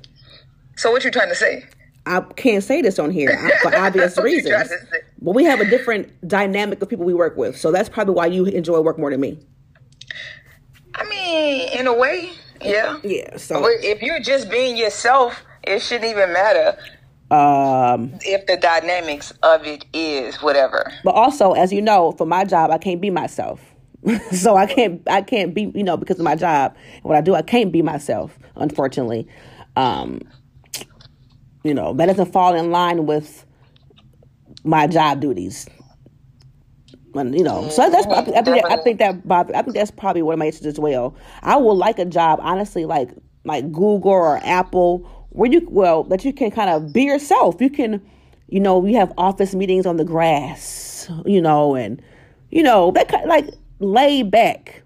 So 0.76 0.92
what 0.92 1.04
you 1.04 1.10
trying 1.12 1.30
to 1.30 1.36
say? 1.36 1.66
I 2.06 2.22
can't 2.22 2.64
say 2.64 2.82
this 2.82 2.98
on 3.00 3.12
here 3.12 3.38
for 3.62 3.76
obvious 3.76 4.16
What 4.18 4.32
you 4.32 4.42
trying 4.42 4.60
reasons 4.62 4.74
but 5.22 5.36
we 5.36 5.44
have 5.44 5.60
a 5.60 5.70
different 5.70 6.28
dynamic 6.28 6.82
of 6.82 6.90
people 6.90 7.06
we 7.06 7.14
work 7.14 7.36
with. 7.38 7.58
So 7.58 7.72
that's 7.72 7.90
probably 7.90 8.14
why 8.14 8.28
you 8.28 8.46
enjoy 8.46 8.80
work 8.80 8.98
more 8.98 9.12
than 9.12 9.20
me. 9.20 9.38
I 10.96 11.04
mean, 11.10 11.70
in 11.78 11.88
a 11.88 11.94
way, 11.94 12.32
yeah. 12.62 13.00
yeah 13.04 13.38
so 13.38 13.62
But 13.62 13.84
if 13.84 14.02
you're 14.02 14.22
just 14.22 14.50
being 14.50 14.78
yourself, 14.78 15.44
it 15.64 15.82
shouldn't 15.82 16.10
even 16.10 16.34
matter 16.34 16.78
um 17.32 18.12
if 18.22 18.48
the 18.48 18.58
dynamics 18.58 19.32
of 19.44 19.64
it 19.64 19.86
is 19.94 20.42
whatever. 20.42 20.92
but 21.04 21.14
also 21.14 21.54
as 21.54 21.72
you 21.72 21.80
know 21.80 22.12
for 22.14 22.26
my 22.26 22.44
job 22.44 22.72
I 22.72 22.78
can't 22.78 23.02
be 23.02 23.10
myself. 23.10 23.62
So 24.32 24.56
I 24.56 24.66
can't 24.66 25.02
I 25.08 25.22
can't 25.22 25.54
be 25.54 25.72
you 25.76 25.84
know 25.84 25.96
because 25.96 26.18
of 26.18 26.24
my 26.24 26.36
job 26.36 26.76
what 27.04 27.16
I 27.16 27.22
do 27.22 27.36
I 27.36 27.44
can't 27.44 27.72
be 27.72 27.82
myself 27.82 28.40
unfortunately. 28.56 29.28
Um 29.76 30.22
you 31.64 31.74
know 31.74 31.94
that 31.94 32.06
doesn't 32.06 32.32
fall 32.32 32.56
in 32.56 32.72
line 32.72 33.06
with 33.06 33.46
my 34.64 34.88
job 34.88 35.20
duties 35.20 35.68
and, 37.16 37.36
you 37.36 37.44
know 37.44 37.70
so 37.70 37.90
that's 37.90 38.06
mm-hmm. 38.06 38.20
I, 38.20 38.22
think- 38.24 38.38
I 38.38 38.42
think 38.42 38.62
that, 38.62 38.72
I 38.72 38.84
think 38.84 39.00
that 39.00 39.28
Bob, 39.28 39.52
I 39.56 39.62
think 39.62 39.76
that's 39.76 39.92
probably 39.92 40.22
one 40.22 40.34
of 40.34 40.40
my 40.40 40.46
issues 40.46 40.66
as 40.66 40.80
well 40.80 41.16
I 41.42 41.58
would 41.58 41.74
like 41.74 42.00
a 42.00 42.06
job 42.06 42.40
honestly 42.42 42.86
like 42.86 43.10
like 43.46 43.72
Google 43.72 44.12
or 44.12 44.38
Apple 44.44 45.00
where 45.30 45.52
you 45.52 45.68
well 45.70 46.04
that 46.06 46.24
you 46.24 46.34
can 46.34 46.52
kind 46.52 46.70
of 46.70 46.94
be 46.94 47.04
yourself 47.04 47.60
you 47.60 47.70
can 47.70 48.02
you 48.48 48.60
know 48.60 48.78
we 48.78 48.94
have 48.94 49.12
office 49.18 49.56
meetings 49.56 49.86
on 49.86 49.98
the 49.98 50.06
grass 50.06 51.10
you 51.26 51.42
know 51.42 51.76
and 51.76 52.02
you 52.52 52.64
know 52.64 52.92
that 52.92 53.08
kind 53.08 53.24
of, 53.24 53.30
like 53.30 53.48
laid 53.80 54.30
back 54.30 54.84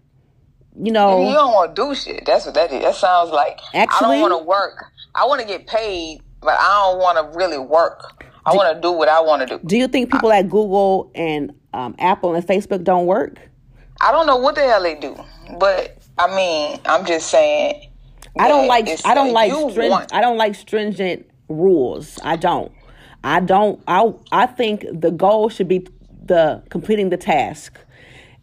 you 0.82 0.92
know 0.92 1.28
You 1.28 1.34
don't 1.34 1.54
want 1.54 1.76
to 1.76 1.82
do 1.82 1.96
shit. 1.96 2.26
That's 2.26 2.46
what 2.46 2.56
that 2.56 2.72
is. 2.72 2.82
That 2.82 2.96
sounds 2.96 3.30
like 3.30 3.60
actually, 3.74 4.18
I 4.18 4.20
don't 4.20 4.32
want 4.32 4.42
to 4.42 4.46
work. 4.46 4.86
I 5.14 5.26
want 5.26 5.42
to 5.42 5.48
get 5.48 5.68
paid, 5.68 6.23
but 6.44 6.60
I 6.60 6.92
don't 6.92 7.00
want 7.00 7.18
to 7.18 7.38
really 7.38 7.58
work. 7.58 8.26
I 8.46 8.54
want 8.54 8.76
to 8.76 8.82
do 8.82 8.92
what 8.92 9.08
I 9.08 9.22
want 9.22 9.48
to 9.48 9.58
do. 9.58 9.64
Do 9.66 9.78
you 9.78 9.88
think 9.88 10.12
people 10.12 10.32
at 10.32 10.50
Google 10.50 11.12
and 11.16 11.54
um, 11.74 11.96
Apple 11.98 12.36
and 12.36 12.46
Facebook 12.46 12.84
don't 12.84 13.06
work? 13.06 13.40
I 14.02 14.12
don't 14.12 14.28
know 14.28 14.36
what 14.36 14.56
the 14.56 14.62
hell 14.62 14.84
they 14.84 14.96
do, 14.96 15.16
but 15.60 15.98
I 16.18 16.36
mean, 16.36 16.80
I'm 16.86 17.06
just 17.06 17.30
saying. 17.30 17.90
I 18.38 18.48
don't 18.48 18.68
like 18.68 18.90
I 19.06 19.14
don't 19.14 19.32
like 19.32 19.54
string, 19.72 19.92
I 20.12 20.20
don't 20.22 20.38
like 20.38 20.56
stringent 20.56 21.30
rules. 21.48 22.20
I 22.24 22.36
don't. 22.36 22.72
I 23.24 23.40
don't 23.40 23.82
I 23.88 24.12
I 24.32 24.46
think 24.48 24.86
the 24.92 25.12
goal 25.12 25.50
should 25.50 25.68
be 25.68 25.88
the 26.26 26.64
completing 26.70 27.10
the 27.10 27.18
task. 27.18 27.80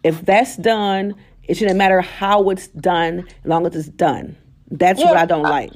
If 0.03 0.25
that's 0.25 0.57
done, 0.57 1.15
it 1.43 1.57
shouldn't 1.57 1.77
matter 1.77 2.01
how 2.01 2.49
it's 2.51 2.69
done 2.69 3.27
as 3.45 3.45
long 3.45 3.67
as 3.67 3.75
it's 3.77 3.89
done. 3.89 4.37
That's 4.71 5.01
what 5.01 5.17
I 5.17 5.27
don't 5.27 5.45
I- 5.45 5.51
like. 5.51 5.73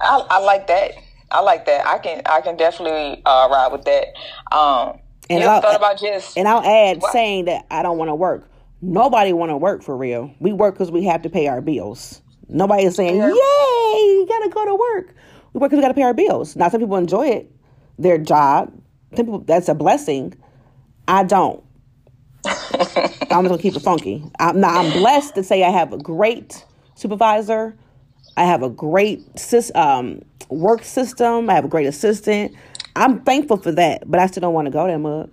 I, 0.00 0.26
I 0.30 0.38
like 0.38 0.66
that. 0.68 0.92
I 1.30 1.40
like 1.40 1.66
that. 1.66 1.86
I 1.86 1.98
can 1.98 2.22
I 2.26 2.40
can 2.40 2.56
definitely 2.56 3.22
uh, 3.24 3.48
ride 3.50 3.68
with 3.72 3.84
that. 3.84 4.06
Um, 4.56 4.98
And 5.28 5.42
you 5.42 5.48
I'll- 5.48 5.60
thought 5.62 5.76
about 5.76 5.98
just 6.00 6.36
And 6.36 6.48
I'll 6.48 6.62
add 6.64 7.00
What? 7.00 7.12
saying 7.12 7.44
that 7.46 7.66
I 7.70 7.82
don't 7.82 7.98
want 7.98 8.08
to 8.10 8.14
work. 8.14 8.48
Nobody 8.82 9.32
want 9.32 9.50
to 9.50 9.56
work 9.56 9.82
for 9.82 9.96
real. 9.96 10.32
We 10.40 10.52
work 10.52 10.74
because 10.74 10.90
we 10.90 11.04
have 11.04 11.22
to 11.22 11.30
pay 11.30 11.46
our 11.48 11.60
bills. 11.60 12.22
Nobody 12.48 12.84
is 12.84 12.96
saying, 12.96 13.16
Yeah. 13.16 13.28
"Yay, 13.28 13.32
you 13.34 14.26
gotta 14.28 14.48
go 14.48 14.64
to 14.64 14.74
work." 14.74 15.14
We 15.52 15.60
work 15.60 15.70
because 15.70 15.78
we 15.78 15.82
got 15.82 15.88
to 15.88 15.94
pay 15.94 16.02
our 16.02 16.14
bills. 16.14 16.56
Now, 16.56 16.68
some 16.68 16.80
people 16.80 16.96
enjoy 16.96 17.28
it, 17.28 17.50
their 17.98 18.18
job. 18.18 18.72
Some 19.16 19.26
people, 19.26 19.40
that's 19.40 19.68
a 19.68 19.74
blessing. 19.74 20.34
I 21.08 21.24
don't. 21.24 21.62
I'm 22.44 22.54
just 22.54 23.28
gonna 23.30 23.58
keep 23.58 23.76
it 23.76 23.82
funky. 23.82 24.24
I'm 24.38 24.60
now 24.60 24.80
I'm 24.80 24.92
blessed 24.92 25.34
to 25.36 25.42
say 25.42 25.62
I 25.62 25.70
have 25.70 25.92
a 25.92 25.98
great 25.98 26.64
supervisor. 26.94 27.76
I 28.36 28.44
have 28.44 28.62
a 28.62 28.70
great 28.70 29.38
sis, 29.38 29.70
um, 29.74 30.22
work 30.50 30.84
system. 30.84 31.48
I 31.48 31.54
have 31.54 31.64
a 31.64 31.68
great 31.68 31.86
assistant. 31.86 32.54
I'm 32.96 33.22
thankful 33.22 33.56
for 33.56 33.72
that, 33.72 34.10
but 34.10 34.20
I 34.20 34.26
still 34.26 34.40
don't 34.42 34.54
want 34.54 34.66
to 34.66 34.70
go 34.70 34.86
there, 34.86 34.98
mug. 34.98 35.30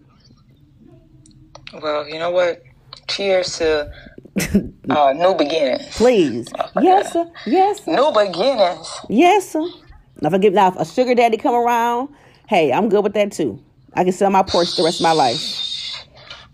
Well, 1.82 2.08
you 2.08 2.20
know 2.20 2.32
what? 2.32 2.62
Cheers 3.08 3.58
to 3.58 3.92
uh, 4.90 5.14
new 5.14 5.36
beginnings. 5.36 5.88
Please, 5.96 6.48
yes, 6.82 7.14
sir. 7.14 7.30
Yes, 7.46 7.84
sir. 7.84 7.96
New 7.96 8.12
beginnings. 8.12 8.90
Yes, 9.10 9.52
sir. 9.52 9.68
Now, 10.22 10.30
if 10.30 10.34
I 10.34 10.38
get 10.38 10.54
now, 10.54 10.68
if 10.70 10.76
a 10.78 10.86
sugar 10.86 11.16
daddy 11.16 11.38
come 11.38 11.56
around, 11.56 12.10
hey, 12.48 12.72
I'm 12.72 12.90
good 12.90 13.04
with 13.04 13.14
that 13.14 13.32
too. 13.32 13.62
I 13.94 14.04
can 14.04 14.14
sell 14.14 14.30
my 14.30 14.44
Porsche 14.44 14.78
the 14.78 14.84
rest 14.84 15.00
of 15.00 15.04
my 15.04 15.12
life. 15.12 15.64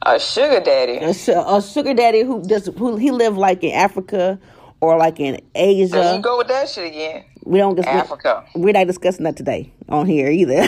A 0.05 0.20
sugar 0.20 0.59
daddy. 0.59 0.97
A, 0.97 1.14
su- 1.14 1.32
a 1.34 1.61
sugar 1.61 1.93
daddy 1.93 2.22
who 2.24 2.43
does 2.43 2.68
who 2.78 2.97
he 2.97 3.11
live 3.11 3.38
like 3.38 3.64
in 3.64 3.74
Africa 3.74 4.39
or 4.84 4.97
like 4.97 5.19
in 5.19 5.39
Asia. 5.55 5.91
There 5.93 6.15
you 6.15 6.21
go 6.21 6.38
with 6.38 6.47
that 6.49 6.67
shit 6.69 6.88
again. 6.88 7.23
We 7.45 7.57
don't 7.59 7.75
discuss 7.75 7.95
Africa. 8.05 8.45
We're 8.55 8.73
not 8.73 8.88
discussing 8.88 9.23
that 9.23 9.38
today 9.38 9.71
on 9.89 10.05
here 10.05 10.29
either. 10.29 10.67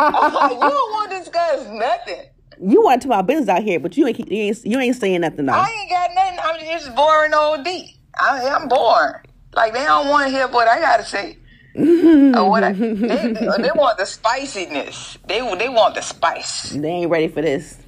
Oh, 0.00 0.48
you 0.52 0.60
don't 0.60 0.92
want 0.92 1.10
to 1.10 1.18
discuss 1.18 1.66
nothing. 1.68 2.26
you 2.60 2.82
want 2.82 3.02
to 3.02 3.08
my 3.08 3.22
business 3.22 3.48
out 3.48 3.62
here, 3.62 3.80
but 3.80 3.96
you 3.96 4.06
ain't 4.06 4.18
you 4.18 4.42
ain't, 4.42 4.64
you 4.64 4.78
ain't 4.78 4.96
saying 4.96 5.20
nothing 5.22 5.46
though. 5.46 5.52
I 5.54 5.68
ain't 5.80 5.90
got 5.90 6.10
nothing. 6.14 6.38
I'm 6.42 6.60
just 6.60 6.94
boring 6.94 7.34
old 7.34 7.64
D. 7.64 7.96
I, 8.18 8.48
I'm 8.48 8.68
bored. 8.68 9.26
Like 9.54 9.72
they 9.72 9.84
don't 9.84 10.08
want 10.08 10.26
to 10.26 10.30
hear 10.30 10.46
what 10.48 10.68
I 10.68 10.80
gotta 10.80 11.04
say. 11.04 11.38
or 11.76 12.48
what 12.50 12.64
I, 12.64 12.72
they, 12.72 12.92
they 12.96 13.70
want 13.74 13.98
the 13.98 14.04
spiciness. 14.06 15.18
They 15.26 15.40
they 15.56 15.68
want 15.68 15.94
the 15.94 16.00
spice. 16.02 16.70
They 16.70 16.88
ain't 16.88 17.10
ready 17.10 17.28
for 17.28 17.42
this. 17.42 17.78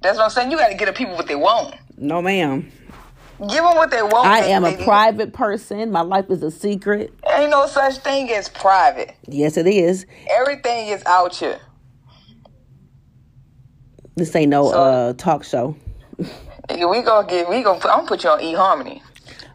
That's 0.00 0.16
what 0.18 0.24
I'm 0.24 0.30
saying. 0.30 0.50
You 0.50 0.58
got 0.58 0.68
to 0.68 0.74
get 0.76 0.86
the 0.86 0.92
people 0.92 1.14
what 1.14 1.26
they 1.28 1.36
want. 1.36 1.74
No, 1.96 2.20
ma'am. 2.20 2.70
Give 3.40 3.50
them 3.64 3.74
what 3.76 3.90
they 3.90 4.02
want. 4.02 4.26
I 4.26 4.40
am 4.46 4.64
a 4.64 4.76
private 4.84 5.32
person. 5.32 5.90
My 5.90 6.02
life 6.02 6.26
is 6.30 6.42
a 6.42 6.50
secret. 6.50 7.12
Ain't 7.28 7.50
no 7.50 7.66
such 7.66 7.96
thing 7.98 8.30
as 8.30 8.48
private. 8.48 9.14
Yes, 9.26 9.56
it 9.56 9.66
is. 9.66 10.06
Everything 10.30 10.88
is 10.88 11.02
out 11.06 11.34
here. 11.34 11.58
This 14.16 14.34
ain't 14.36 14.50
no 14.50 14.70
So- 14.70 14.80
uh 14.82 15.12
talk 15.14 15.44
show. 15.44 15.76
Nigga, 16.68 16.90
We 16.90 17.02
gonna 17.02 17.26
get. 17.26 17.48
We 17.48 17.62
gonna. 17.62 17.80
Put, 17.80 17.90
I'm 17.90 17.98
gonna 17.98 18.08
put 18.08 18.24
you 18.24 18.30
on 18.30 18.38
eHarmony. 18.40 19.00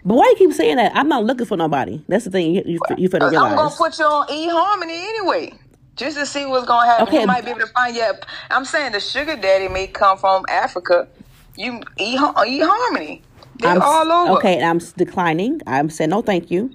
But 0.04 0.16
why 0.16 0.26
you 0.26 0.36
keep 0.38 0.54
saying 0.54 0.78
that? 0.78 0.92
I'm 0.96 1.08
not 1.08 1.24
looking 1.26 1.46
for 1.46 1.58
nobody. 1.58 2.02
That's 2.08 2.26
the 2.26 2.32
thing 2.32 2.54
you 2.54 2.64
you, 2.66 2.80
you 2.98 3.10
finna 3.10 3.26
I'm 3.28 3.56
gonna 3.56 3.70
put 3.76 3.98
you 4.00 4.06
on 4.06 4.28
eHarmony 4.28 4.92
anyway, 5.10 5.54
just 5.96 6.18
to 6.18 6.26
see 6.26 6.46
what's 6.46 6.68
gonna 6.68 6.86
happen. 6.88 7.08
Okay. 7.08 7.22
You 7.22 7.28
might 7.28 7.46
be 7.46 7.52
able 7.52 7.62
to 7.62 7.68
find 7.68 7.96
your. 7.96 8.14
I'm 8.50 8.66
saying 8.66 8.92
the 8.92 9.00
sugar 9.00 9.36
daddy 9.36 9.68
may 9.68 9.88
come 9.88 10.18
from 10.18 10.46
Africa. 10.50 11.08
You 11.56 11.82
e 11.98 12.18
eHarmony. 12.18 13.22
They're 13.60 13.72
I'm, 13.72 13.82
all 13.82 14.12
over. 14.12 14.40
Okay, 14.40 14.56
and 14.58 14.66
I'm 14.66 14.80
declining. 14.98 15.62
I'm 15.68 15.90
saying 15.90 16.10
no, 16.10 16.22
thank 16.22 16.52
you. 16.52 16.72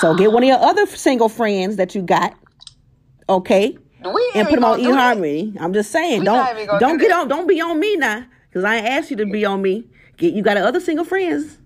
So 0.00 0.14
get 0.14 0.32
one 0.32 0.42
of 0.42 0.48
your 0.48 0.58
other 0.58 0.86
single 0.86 1.28
friends 1.28 1.76
that 1.76 1.94
you 1.94 2.02
got, 2.02 2.34
okay, 3.28 3.76
We 4.04 4.30
and 4.34 4.48
put 4.48 4.56
them 4.56 4.64
on 4.64 4.80
eHarmony. 4.80 5.56
I'm 5.60 5.72
just 5.72 5.90
saying, 5.90 6.20
We 6.20 6.24
don't 6.26 6.80
don't 6.80 6.98
do 6.98 6.98
get 6.98 7.08
that. 7.08 7.20
on, 7.20 7.28
don't 7.28 7.46
be 7.46 7.60
on 7.60 7.78
me 7.78 7.96
now, 7.96 8.24
because 8.48 8.64
I 8.64 8.76
ain't 8.76 8.86
asked 8.86 9.10
you 9.10 9.16
to 9.18 9.26
be 9.26 9.44
on 9.44 9.62
me. 9.62 9.84
Get 10.16 10.34
you 10.34 10.42
got 10.42 10.56
other 10.56 10.80
single 10.80 11.04
friends. 11.04 11.58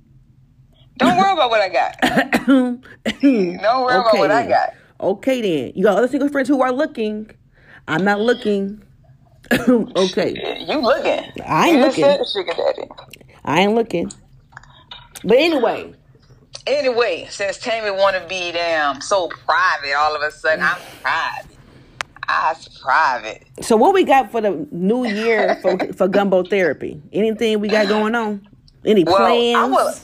Don't 0.99 1.17
worry 1.17 1.33
about 1.33 1.51
what 1.51 1.61
I 1.61 1.69
got. 1.69 2.01
Don't 2.47 2.83
worry 3.23 3.97
about 3.97 4.19
what 4.19 4.31
I 4.31 4.47
got. 4.47 4.75
Okay 5.01 5.41
then, 5.41 5.73
you 5.75 5.85
got 5.85 5.97
other 5.99 6.09
single 6.09 6.29
friends 6.29 6.49
who 6.49 6.61
are 6.63 6.71
looking. 6.73 7.31
I'm 7.89 8.05
not 8.05 8.21
looking. 8.21 8.83
okay, 9.53 10.65
You 10.69 10.79
looking? 10.81 11.25
I 11.45 11.69
ain't 11.71 11.79
You 11.79 12.05
looking. 12.05 12.25
sugar 12.33 12.53
daddy. 12.57 12.89
I 13.45 13.61
ain't 13.61 13.74
looking. 13.74 14.12
But 15.24 15.38
anyway, 15.38 15.95
Anyway, 16.66 17.26
since 17.28 17.59
Tammy 17.59 17.90
want 17.90 18.14
to 18.16 18.28
be 18.28 18.53
damn 18.53 19.01
so 19.01 19.26
private, 19.28 19.95
all 19.99 20.14
of 20.14 20.22
a 20.22 20.30
sudden 20.30 20.62
I'm 20.62 20.78
private. 21.03 21.57
I'm 22.28 22.57
private. 22.80 23.43
so 23.62 23.76
what 23.76 23.95
we 23.95 24.05
got 24.05 24.30
for 24.30 24.40
the 24.40 24.66
new 24.70 25.05
year 25.05 25.57
for 25.61 25.76
for 25.93 26.07
gumbo 26.07 26.45
therapy? 26.45 27.03
Anything 27.12 27.59
we 27.61 27.68
got 27.68 27.88
going 27.88 28.14
on? 28.14 28.47
Any 28.84 29.03
Well, 29.03 29.16
plans? 29.16 29.57
I 29.57 29.66
would, 29.66 29.95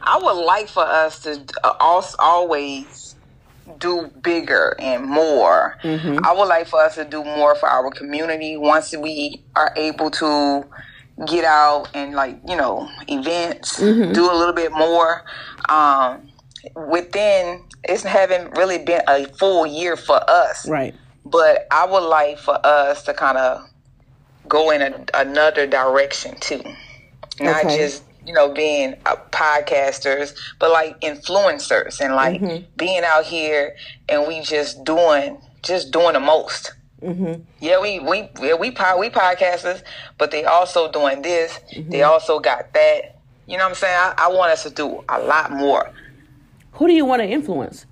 I 0.00 0.18
would 0.22 0.44
like 0.44 0.68
for 0.68 0.84
us 0.84 1.20
to 1.24 1.42
uh, 1.62 2.02
always 2.18 3.14
do 3.78 4.10
bigger 4.22 4.74
and 4.78 5.04
more. 5.04 5.76
Mm-hmm. 5.82 6.24
I 6.24 6.32
would 6.32 6.46
like 6.48 6.66
for 6.66 6.80
us 6.82 6.94
to 6.94 7.04
do 7.04 7.22
more 7.22 7.54
for 7.56 7.68
our 7.68 7.90
community 7.90 8.56
once 8.56 8.96
we 8.96 9.42
are 9.54 9.72
able 9.76 10.10
to 10.12 10.64
get 11.26 11.44
out 11.44 11.88
and 11.94 12.14
like 12.14 12.38
you 12.48 12.56
know 12.56 12.88
events, 13.08 13.80
Mm-hmm. 13.80 14.12
do 14.12 14.30
a 14.30 14.34
little 14.34 14.54
bit 14.54 14.72
more. 14.72 15.24
Um, 15.68 16.28
within 16.90 17.62
it's 17.84 18.02
haven't 18.02 18.56
really 18.56 18.78
been 18.78 19.02
a 19.08 19.24
full 19.38 19.66
year 19.66 19.96
for 19.96 20.20
us, 20.28 20.68
right. 20.68 20.94
but 21.24 21.66
I 21.70 21.86
would 21.86 22.06
like 22.06 22.38
for 22.38 22.58
us 22.64 23.02
to 23.04 23.14
kind 23.14 23.38
of 23.38 23.62
go 24.48 24.70
in 24.70 24.82
a, 24.82 25.04
another 25.14 25.66
direction 25.66 26.36
too. 26.40 26.62
Not 27.40 27.64
Okay. 27.66 27.78
just, 27.78 28.04
you 28.26 28.34
know, 28.34 28.52
being 28.52 28.94
uh, 29.06 29.16
podcasters, 29.30 30.34
but 30.58 30.70
like 30.70 31.00
influencers 31.00 32.00
and 32.00 32.14
like 32.14 32.40
Mm-hmm. 32.40 32.64
being 32.76 33.02
out 33.04 33.24
here 33.24 33.74
and 34.08 34.26
we 34.28 34.40
just 34.42 34.84
doing, 34.84 35.40
just 35.62 35.90
doing 35.92 36.12
the 36.14 36.20
most. 36.20 36.72
Mm-hmm. 37.02 37.42
Yeah, 37.60 37.80
we 37.80 37.98
we 38.00 38.28
yeah, 38.40 38.54
we 38.54 38.70
pod, 38.70 38.98
we 39.00 39.08
podcasters, 39.10 39.82
but 40.18 40.30
they 40.30 40.44
also 40.44 40.90
doing 40.92 41.22
this. 41.22 41.58
Mm-hmm. 41.74 41.90
They 41.90 42.02
also 42.02 42.38
got 42.40 42.72
that. 42.74 43.16
You 43.46 43.56
know 43.56 43.64
what 43.64 43.70
I'm 43.70 43.74
saying? 43.76 43.96
I, 43.98 44.14
I 44.18 44.28
want 44.28 44.52
us 44.52 44.62
to 44.64 44.70
do 44.70 45.02
a 45.08 45.18
lot 45.20 45.50
more. 45.50 45.90
Who 46.74 46.86
do 46.86 46.92
you 46.92 47.04
want 47.04 47.20
to 47.22 47.28
influence? 47.28 47.86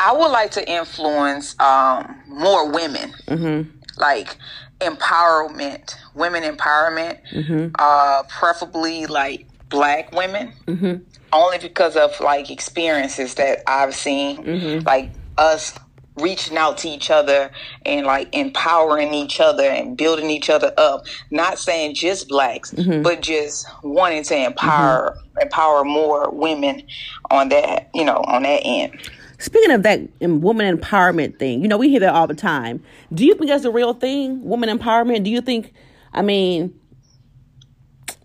I 0.00 0.12
would 0.12 0.28
like 0.30 0.50
to 0.52 0.68
influence 0.70 1.58
um, 1.60 2.22
more 2.26 2.70
women, 2.70 3.12
Mm-hmm. 3.26 3.70
like 3.98 4.36
empowerment, 4.80 5.94
women 6.14 6.42
empowerment, 6.42 7.18
Mm-hmm. 7.32 7.68
uh, 7.78 8.22
preferably 8.28 9.06
like 9.06 9.46
black 9.68 10.12
women, 10.12 10.52
Mm-hmm. 10.66 11.02
only 11.32 11.58
because 11.58 11.96
of 11.96 12.18
like 12.20 12.50
experiences 12.50 13.34
that 13.34 13.62
I've 13.66 13.94
seen, 13.94 14.38
Mm-hmm. 14.44 14.86
like 14.86 15.10
us 15.36 15.78
reaching 16.20 16.56
out 16.56 16.78
to 16.78 16.88
each 16.88 17.10
other 17.10 17.50
and 17.86 18.06
like 18.06 18.28
empowering 18.34 19.14
each 19.14 19.40
other 19.40 19.64
and 19.64 19.96
building 19.96 20.30
each 20.30 20.50
other 20.50 20.72
up. 20.76 21.06
Not 21.30 21.58
saying 21.58 21.94
just 21.94 22.28
blacks, 22.28 22.72
Mm-hmm. 22.72 23.02
but 23.02 23.22
just 23.22 23.66
wanting 23.82 24.22
to 24.24 24.36
empower 24.36 25.16
empower 25.40 25.84
more 25.84 26.30
women 26.30 26.82
on 27.30 27.48
that, 27.50 27.88
you 27.94 28.04
know, 28.04 28.16
on 28.26 28.42
that 28.42 28.60
end. 28.64 28.98
Speaking 29.38 29.70
of 29.70 29.84
that 29.84 30.00
woman 30.20 30.76
empowerment 30.76 31.38
thing, 31.38 31.62
you 31.62 31.68
know, 31.68 31.76
we 31.78 31.88
hear 31.88 32.00
that 32.00 32.12
all 32.12 32.26
the 32.26 32.34
time. 32.34 32.82
Do 33.14 33.24
you 33.24 33.34
think 33.34 33.48
that's 33.48 33.64
a 33.64 33.70
real 33.70 33.94
thing, 33.94 34.42
woman 34.42 34.68
empowerment? 34.76 35.22
Do 35.22 35.30
you 35.30 35.40
think, 35.40 35.72
I 36.12 36.22
mean, 36.22 36.74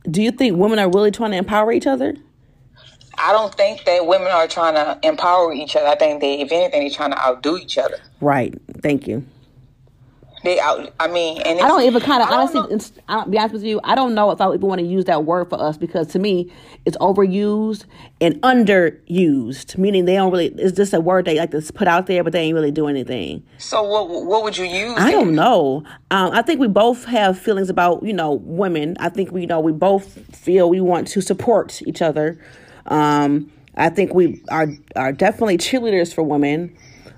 do 0.09 0.23
you 0.23 0.31
think 0.31 0.57
women 0.57 0.79
are 0.79 0.89
really 0.89 1.11
trying 1.11 1.31
to 1.31 1.37
empower 1.37 1.71
each 1.71 1.85
other? 1.87 2.15
I 3.17 3.31
don't 3.31 3.53
think 3.53 3.85
that 3.85 4.05
women 4.05 4.27
are 4.27 4.47
trying 4.47 4.75
to 4.75 4.99
empower 5.07 5.53
each 5.53 5.75
other. 5.75 5.87
I 5.87 5.95
think 5.95 6.21
they, 6.21 6.41
if 6.41 6.51
anything, 6.51 6.81
they're 6.81 6.89
trying 6.89 7.11
to 7.11 7.19
outdo 7.23 7.57
each 7.57 7.77
other. 7.77 7.97
Right. 8.21 8.53
Thank 8.81 9.07
you. 9.07 9.25
They 10.43 10.59
out. 10.59 10.93
I 10.99 11.07
mean, 11.07 11.41
and 11.41 11.59
I 11.61 11.67
don't 11.69 11.83
even 11.83 12.01
kind 12.01 12.21
of 12.21 12.29
honestly. 12.29 12.59
know- 12.59 12.79
I'll 13.07 13.29
be 13.29 13.37
honest 13.37 13.53
with 13.53 13.63
you. 13.63 13.79
I 13.83 13.95
don't 13.95 14.13
know 14.13 14.29
if 14.31 14.41
I 14.41 14.47
even 14.49 14.67
want 14.67 14.79
to 14.79 14.85
use 14.85 15.05
that 15.05 15.23
word 15.23 15.49
for 15.49 15.59
us 15.61 15.77
because 15.77 16.07
to 16.07 16.19
me, 16.19 16.51
it's 16.85 16.97
overused 16.97 17.85
and 18.19 18.41
underused. 18.41 19.77
Meaning 19.77 20.03
they 20.03 20.15
don't 20.15 20.33
really. 20.33 20.47
It's 20.57 20.75
just 20.75 20.93
a 20.93 20.99
word 20.99 21.23
they 21.23 21.39
like 21.39 21.51
to 21.51 21.61
put 21.73 21.87
out 21.87 22.07
there, 22.07 22.25
but 22.25 22.33
they 22.33 22.41
ain't 22.41 22.55
really 22.55 22.71
do 22.71 22.87
anything. 22.87 23.41
So 23.57 23.83
what? 23.83 24.09
What 24.09 24.43
would 24.43 24.57
you 24.57 24.65
use? 24.65 24.95
I 24.97 25.11
then? 25.11 25.13
don't 25.13 25.35
know. 25.35 25.85
Um, 26.11 26.31
I 26.33 26.41
think 26.41 26.59
we 26.59 26.67
both 26.67 27.05
have 27.05 27.39
feelings 27.39 27.69
about 27.69 28.03
you 28.03 28.13
know 28.13 28.33
women. 28.33 28.97
I 28.99 29.07
think 29.07 29.31
we 29.31 29.41
you 29.41 29.47
know 29.47 29.61
we 29.61 29.71
both 29.71 30.35
feel 30.35 30.69
we 30.69 30.81
want 30.81 31.07
to 31.09 31.21
support 31.21 31.81
each 31.83 32.01
other. 32.01 32.37
Um, 32.87 33.51
I 33.75 33.89
think 33.89 34.13
we 34.13 34.41
are 34.49 34.67
are 34.95 35.11
definitely 35.11 35.57
cheerleaders 35.57 36.13
for 36.13 36.23
women. 36.23 36.75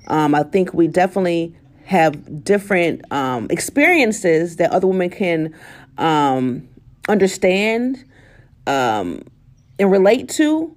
Um, 0.07 0.35
I 0.35 0.43
think 0.43 0.73
we 0.73 0.87
definitely 0.87 1.55
have 1.85 2.43
different 2.43 3.01
um, 3.11 3.47
experiences 3.49 4.57
that 4.57 4.71
other 4.71 4.87
women 4.87 5.09
can 5.09 5.53
um, 5.97 6.67
understand 7.07 8.03
um, 8.67 9.21
and 9.79 9.91
relate 9.91 10.29
to. 10.29 10.75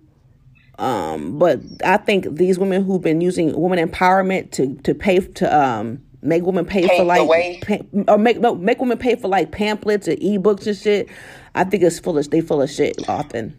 Um, 0.78 1.39
but 1.39 1.61
I 1.84 1.97
think 1.97 2.36
these 2.36 2.59
women 2.59 2.84
who've 2.84 3.03
been 3.03 3.20
using 3.20 3.59
women 3.61 3.86
empowerment 3.86 4.53
to 4.53 4.76
to 4.84 4.95
pay 4.95 5.18
to 5.18 5.59
um 5.59 6.01
make 6.22 6.45
women 6.45 6.64
pay 6.64 6.86
for 6.86 7.05
like 7.05 7.28
way. 7.28 7.61
pa- 7.62 8.12
or 8.12 8.18
make 8.18 8.39
no 8.39 8.55
make 8.55 8.78
women 8.78 8.99
pay 8.99 9.16
for 9.16 9.28
like 9.28 9.51
pamphlets 9.51 10.07
and 10.07 10.18
ebooks 10.20 10.66
and 10.66 10.76
shit. 10.76 11.09
I 11.55 11.64
think 11.64 11.82
it's 11.82 11.99
full 11.99 12.16
of 12.16 12.30
they 12.30 12.41
full 12.41 12.62
of 12.62 12.70
shit 12.70 13.09
often. 13.09 13.57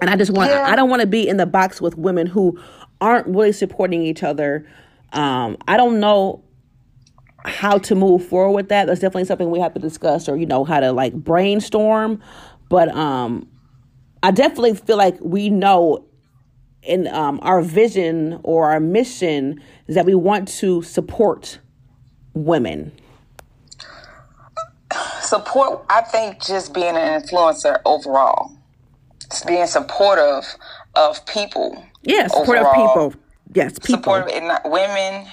And 0.00 0.10
I 0.10 0.16
just 0.16 0.30
want 0.30 0.50
Yeah. 0.50 0.64
I 0.66 0.76
don't 0.76 0.90
want 0.90 1.00
to 1.00 1.06
be 1.06 1.26
in 1.26 1.36
the 1.36 1.46
box 1.46 1.80
with 1.80 1.96
women 1.96 2.26
who 2.26 2.58
aren't 3.00 3.26
really 3.28 3.52
supporting 3.52 4.02
each 4.02 4.22
other. 4.22 4.66
Um, 5.12 5.56
I 5.68 5.76
don't 5.76 6.00
know 6.00 6.42
how 7.44 7.78
to 7.78 7.94
move 7.94 8.24
forward 8.26 8.52
with 8.54 8.68
that. 8.70 8.86
That's 8.86 9.00
definitely 9.00 9.26
something 9.26 9.50
we 9.50 9.60
have 9.60 9.74
to 9.74 9.80
discuss 9.80 10.28
or 10.28 10.36
you 10.36 10.46
know 10.46 10.64
how 10.64 10.80
to 10.80 10.92
like 10.92 11.12
brainstorm. 11.12 12.22
But 12.68 12.88
um 12.94 13.48
I 14.22 14.30
definitely 14.30 14.74
feel 14.74 14.96
like 14.96 15.18
we 15.20 15.50
know 15.50 16.06
in 16.82 17.08
um, 17.08 17.38
our 17.42 17.60
vision 17.60 18.40
or 18.42 18.70
our 18.70 18.80
mission 18.80 19.60
is 19.86 19.94
that 19.94 20.06
we 20.06 20.14
want 20.14 20.48
to 20.48 20.82
support 20.82 21.58
women. 22.34 22.92
support 25.20 25.84
i 25.88 26.00
think 26.02 26.40
just 26.40 26.72
being 26.74 26.96
an 26.96 27.20
influencer 27.20 27.80
overall 27.84 28.52
being 29.46 29.66
supportive 29.66 30.44
of 30.94 31.24
people 31.26 31.84
Yeah, 32.02 32.26
supportive 32.28 32.64
Overall, 32.66 33.10
people. 33.10 33.20
Yes, 33.54 33.78
people. 33.78 34.02
supportive 34.02 34.28
and 34.36 34.48
not 34.48 34.68
women 34.70 35.26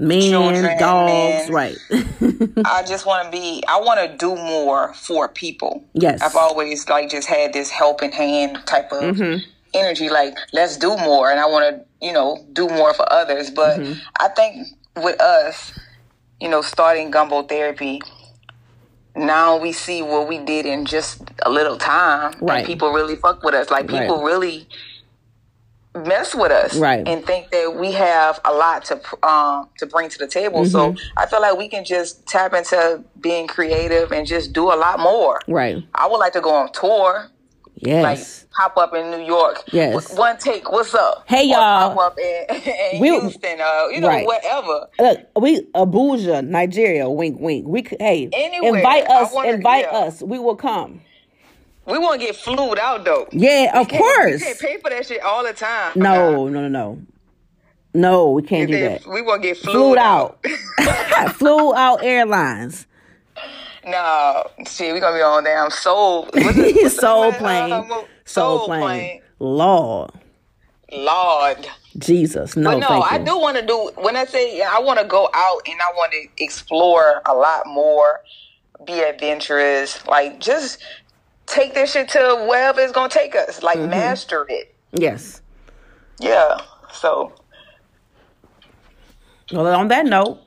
men, 0.00 0.20
children, 0.20 0.78
dogs, 0.78 1.48
men. 1.48 1.52
right. 1.52 1.76
i 2.64 2.84
just 2.86 3.04
want 3.04 3.24
to 3.24 3.30
be 3.32 3.62
i 3.68 3.80
want 3.80 3.98
to 4.00 4.16
do 4.16 4.34
more 4.36 4.92
for 4.94 5.28
people 5.28 5.84
Yes. 5.94 6.22
i've 6.22 6.36
always 6.36 6.88
like 6.88 7.10
just 7.10 7.26
had 7.26 7.52
this 7.52 7.68
helping 7.70 8.12
hand 8.12 8.58
type 8.66 8.92
of 8.92 9.16
Mm-hmm. 9.16 9.38
energy 9.74 10.08
like 10.08 10.36
let's 10.52 10.76
do 10.76 10.96
more 10.98 11.30
and 11.30 11.40
i 11.40 11.46
want 11.46 11.64
to 11.74 12.06
you 12.06 12.12
know 12.12 12.44
do 12.52 12.68
more 12.68 12.94
for 12.94 13.10
others 13.12 13.50
but 13.50 13.80
Mm-hmm. 13.80 13.98
i 14.20 14.28
think 14.28 14.68
with 14.96 15.20
us 15.20 15.72
you 16.40 16.48
know 16.48 16.62
starting 16.62 17.10
gumbo 17.10 17.42
therapy 17.42 18.00
now 19.18 19.56
we 19.58 19.72
see 19.72 20.00
what 20.02 20.28
we 20.28 20.38
did 20.38 20.64
in 20.66 20.84
just 20.84 21.22
a 21.44 21.50
little 21.50 21.76
time 21.76 22.34
Right. 22.40 22.58
and 22.58 22.66
people 22.66 22.90
really 22.92 23.16
fuck 23.16 23.42
with 23.42 23.54
us 23.54 23.70
like 23.70 23.88
people 23.88 24.16
Right. 24.18 24.24
really 24.24 24.68
mess 26.06 26.34
with 26.34 26.52
us 26.52 26.76
Right. 26.76 27.06
and 27.08 27.24
think 27.26 27.50
that 27.50 27.74
we 27.74 27.92
have 27.92 28.40
a 28.44 28.52
lot 28.52 28.84
to 28.86 29.00
um 29.26 29.68
to 29.78 29.86
bring 29.86 30.08
to 30.10 30.18
the 30.18 30.28
table 30.28 30.64
so 30.64 30.92
Mm-hmm. 30.92 30.98
i 31.18 31.26
feel 31.26 31.40
like 31.40 31.56
we 31.58 31.68
can 31.68 31.84
just 31.84 32.26
tap 32.28 32.52
into 32.54 33.02
being 33.20 33.46
creative 33.48 34.12
and 34.12 34.26
just 34.26 34.52
do 34.52 34.64
a 34.72 34.76
lot 34.76 35.00
more 35.00 35.40
right. 35.48 35.82
i 35.94 36.06
would 36.06 36.18
like 36.18 36.34
to 36.34 36.40
go 36.40 36.50
on 36.54 36.70
tour 36.72 37.28
like 37.82 38.18
pop 38.50 38.76
up 38.76 38.94
in 38.94 39.10
New 39.10 39.24
York. 39.24 39.62
Yes. 39.72 40.16
One 40.16 40.36
take. 40.38 40.70
What's 40.70 40.94
up? 40.94 41.24
Hey, 41.26 41.44
y'all. 41.44 41.94
Pop 41.94 41.98
up 42.12 42.18
in, 42.18 42.46
in 42.94 43.00
We- 43.00 43.08
Houston. 43.20 43.60
Uh, 43.60 43.88
you 43.92 44.00
know, 44.00 44.08
Right. 44.08 44.26
whatever. 44.26 44.86
Look, 44.98 45.20
we 45.40 45.62
Abuja, 45.74 46.46
Nigeria. 46.46 47.08
Wink, 47.08 47.38
wink. 47.40 47.66
We 47.66 47.82
could. 47.82 48.00
Hey, 48.00 48.28
Anywhere. 48.32 48.76
invite 48.78 49.06
us. 49.08 49.32
wanna- 49.32 49.52
invite 49.52 49.86
yeah. 49.90 49.98
us. 49.98 50.22
We 50.22 50.38
will 50.38 50.56
come. 50.56 51.00
We 51.86 51.96
want 51.98 52.20
to 52.20 52.26
get 52.26 52.36
flued 52.36 52.78
out 52.78 53.04
though. 53.04 53.26
Yeah, 53.32 53.80
of 53.80 53.88
course. 53.88 54.42
can't 54.44 54.58
pay 54.58 54.76
for 54.78 54.90
that 54.90 55.06
shit 55.06 55.22
all 55.22 55.42
the 55.42 55.54
time. 55.54 55.92
No, 55.96 56.46
no, 56.48 56.60
no, 56.60 56.68
no. 56.68 56.98
No, 57.94 58.30
we 58.32 58.42
can't 58.42 58.70
do 58.70 58.78
that. 58.78 59.06
We 59.06 59.22
want 59.22 59.40
to 59.42 59.48
get 59.48 59.56
flued, 59.56 59.72
Flew 59.72 59.96
out. 59.96 60.38
Flew 61.36 61.74
out 61.74 62.02
airlines. 62.04 62.86
No, 63.90 64.44
see, 64.66 64.92
we 64.92 65.00
gonna 65.00 65.16
be 65.16 65.22
on 65.22 65.44
damn 65.44 65.70
soul. 65.70 66.28
what's 66.32 66.94
Soul 66.96 67.32
plane. 67.32 67.72
uh, 67.72 67.82
mo- 67.82 68.08
Soul 68.24 68.66
plane. 68.66 69.22
Lord. 69.38 70.10
Lord. 70.92 71.66
Jesus. 71.98 72.56
No, 72.56 72.72
But 72.72 72.80
no, 72.80 73.00
I 73.02 73.18
do 73.18 73.38
want 73.38 73.56
to 73.56 73.66
do. 73.66 73.90
When 73.96 74.16
I 74.16 74.24
say 74.24 74.62
I 74.62 74.78
want 74.78 74.98
to 75.00 75.04
go 75.06 75.28
out 75.34 75.60
and 75.66 75.80
I 75.80 75.92
want 75.94 76.12
to 76.12 76.42
explore 76.44 77.22
a 77.26 77.34
lot 77.34 77.66
more, 77.66 78.20
be 78.86 79.00
adventurous, 79.00 80.06
like 80.06 80.38
just 80.40 80.78
take 81.46 81.74
this 81.74 81.92
shit 81.92 82.08
to 82.10 82.46
wherever 82.48 82.80
it's 82.80 82.92
gonna 82.92 83.08
take 83.08 83.34
us. 83.34 83.62
Like 83.62 83.78
Mm-hmm. 83.78 83.90
master 83.90 84.46
it. 84.48 84.74
Yes. 84.92 85.40
Yeah. 86.20 86.58
So 86.92 87.32
Well, 89.52 89.66
on 89.66 89.88
that 89.88 90.06
note, 90.06 90.40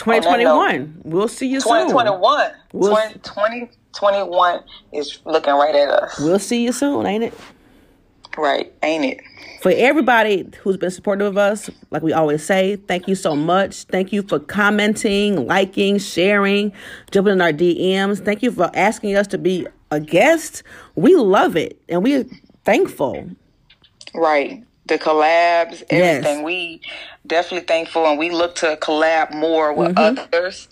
2021. 0.00 1.02
We'll 1.04 1.28
see 1.28 1.46
you 1.46 1.60
soon. 1.60 1.88
2021, 1.88 2.50
We'll- 2.72 2.96
20, 2.96 3.14
2021 3.22 4.60
is 4.92 5.20
looking 5.24 5.54
right 5.54 5.74
at 5.74 5.88
us. 5.88 6.18
We'll 6.18 6.38
see 6.38 6.64
you 6.64 6.72
soon, 6.72 7.06
ain't 7.06 7.24
it? 7.24 7.34
Right, 8.38 8.72
ain't 8.82 9.04
it? 9.04 9.20
For 9.60 9.72
everybody 9.74 10.48
who's 10.62 10.76
been 10.76 10.90
supportive 10.90 11.26
of 11.26 11.36
us, 11.36 11.68
like 11.90 12.02
we 12.02 12.12
always 12.12 12.42
say, 12.42 12.76
thank 12.76 13.08
you 13.08 13.14
so 13.14 13.36
much. 13.36 13.84
Thank 13.84 14.12
you 14.12 14.22
for 14.22 14.38
commenting, 14.38 15.46
liking, 15.46 15.98
sharing, 15.98 16.72
jumping 17.10 17.34
in 17.34 17.40
our 17.42 17.52
DMs. 17.52 18.24
Thank 18.24 18.42
you 18.42 18.52
for 18.52 18.70
asking 18.72 19.16
us 19.16 19.26
to 19.28 19.38
be 19.38 19.66
a 19.90 20.00
guest. 20.00 20.62
We 20.94 21.16
love 21.16 21.56
it 21.56 21.80
and 21.88 22.02
we're 22.02 22.24
thankful. 22.64 23.28
Right. 24.14 24.64
The 24.90 24.98
collabs, 24.98 25.84
Yes. 25.88 26.24
everything. 26.24 26.42
We 26.42 26.80
definitely 27.24 27.64
thankful, 27.66 28.06
and 28.06 28.18
we 28.18 28.30
look 28.30 28.56
to 28.56 28.76
collab 28.82 29.32
more 29.32 29.72
with 29.72 29.94
Mm-hmm. 29.94 30.18
others 30.34 30.66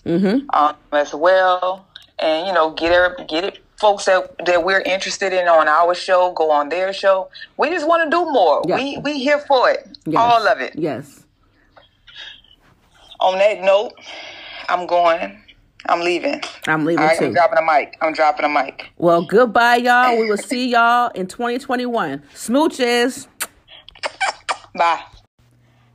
um, 0.53 0.75
as 0.93 1.15
well, 1.15 1.87
and 2.19 2.49
you 2.49 2.53
know, 2.53 2.73
get 2.73 3.29
get 3.29 3.45
it, 3.45 3.59
folks 3.77 4.07
that 4.07 4.35
that 4.45 4.65
we're 4.65 4.81
interested 4.81 5.33
in 5.33 5.47
on 5.47 5.69
our 5.69 5.95
show, 5.95 6.33
go 6.33 6.51
on 6.51 6.69
their 6.69 6.93
show. 6.93 7.31
We 7.57 7.71
just 7.71 7.87
want 7.87 8.03
to 8.05 8.11
do 8.11 8.25
more. 8.33 8.61
We 8.67 8.99
we 8.99 9.21
here 9.21 9.39
for 9.39 9.71
it, 9.71 9.87
Yes. 10.05 10.19
all 10.21 10.49
of 10.49 10.61
it. 10.61 10.73
Yes. 10.75 11.25
On 13.21 13.39
that 13.39 13.61
note, 13.63 13.93
I'm 14.69 14.87
going. 14.89 15.43
I'm 15.87 16.01
leaving. 16.01 16.43
I'm 16.67 16.85
leaving 16.85 17.05
right, 17.05 17.17
too. 17.19 17.27
I'm 17.27 17.33
dropping 17.35 17.55
the 17.55 17.73
mic. 17.73 17.97
I'm 18.03 18.13
dropping 18.13 18.43
the 18.43 18.49
mic. 18.49 18.91
Well, 18.99 19.23
goodbye, 19.23 19.77
y'all. 19.77 20.19
We 20.19 20.29
will 20.29 20.37
see 20.53 20.69
y'all 20.69 21.11
in 21.15 21.29
2021. 21.29 22.21
Smooches. 22.35 23.27
Bye. 24.75 25.03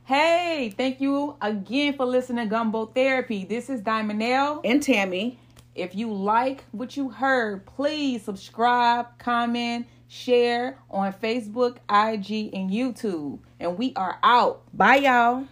Hey, 0.04 0.74
thank 0.76 1.00
you 1.00 1.36
again 1.40 1.94
for 1.94 2.04
listening 2.04 2.44
to 2.44 2.50
Gumbo 2.50 2.86
Therapy. 2.86 3.44
This 3.44 3.70
is 3.70 3.80
Diamond 3.80 4.22
L. 4.22 4.60
And 4.64 4.82
Tammy. 4.82 5.38
If 5.74 5.94
you 5.94 6.12
like 6.12 6.64
what 6.72 6.96
you 6.96 7.08
heard, 7.08 7.66
please 7.66 8.22
subscribe, 8.22 9.18
comment, 9.18 9.86
share 10.08 10.78
on 10.90 11.12
Facebook, 11.14 11.78
IG, 11.90 12.54
and 12.54 12.70
YouTube. 12.70 13.38
And 13.58 13.78
we 13.78 13.92
are 13.96 14.18
out. 14.22 14.62
Bye, 14.72 14.96
y'all. 14.96 15.46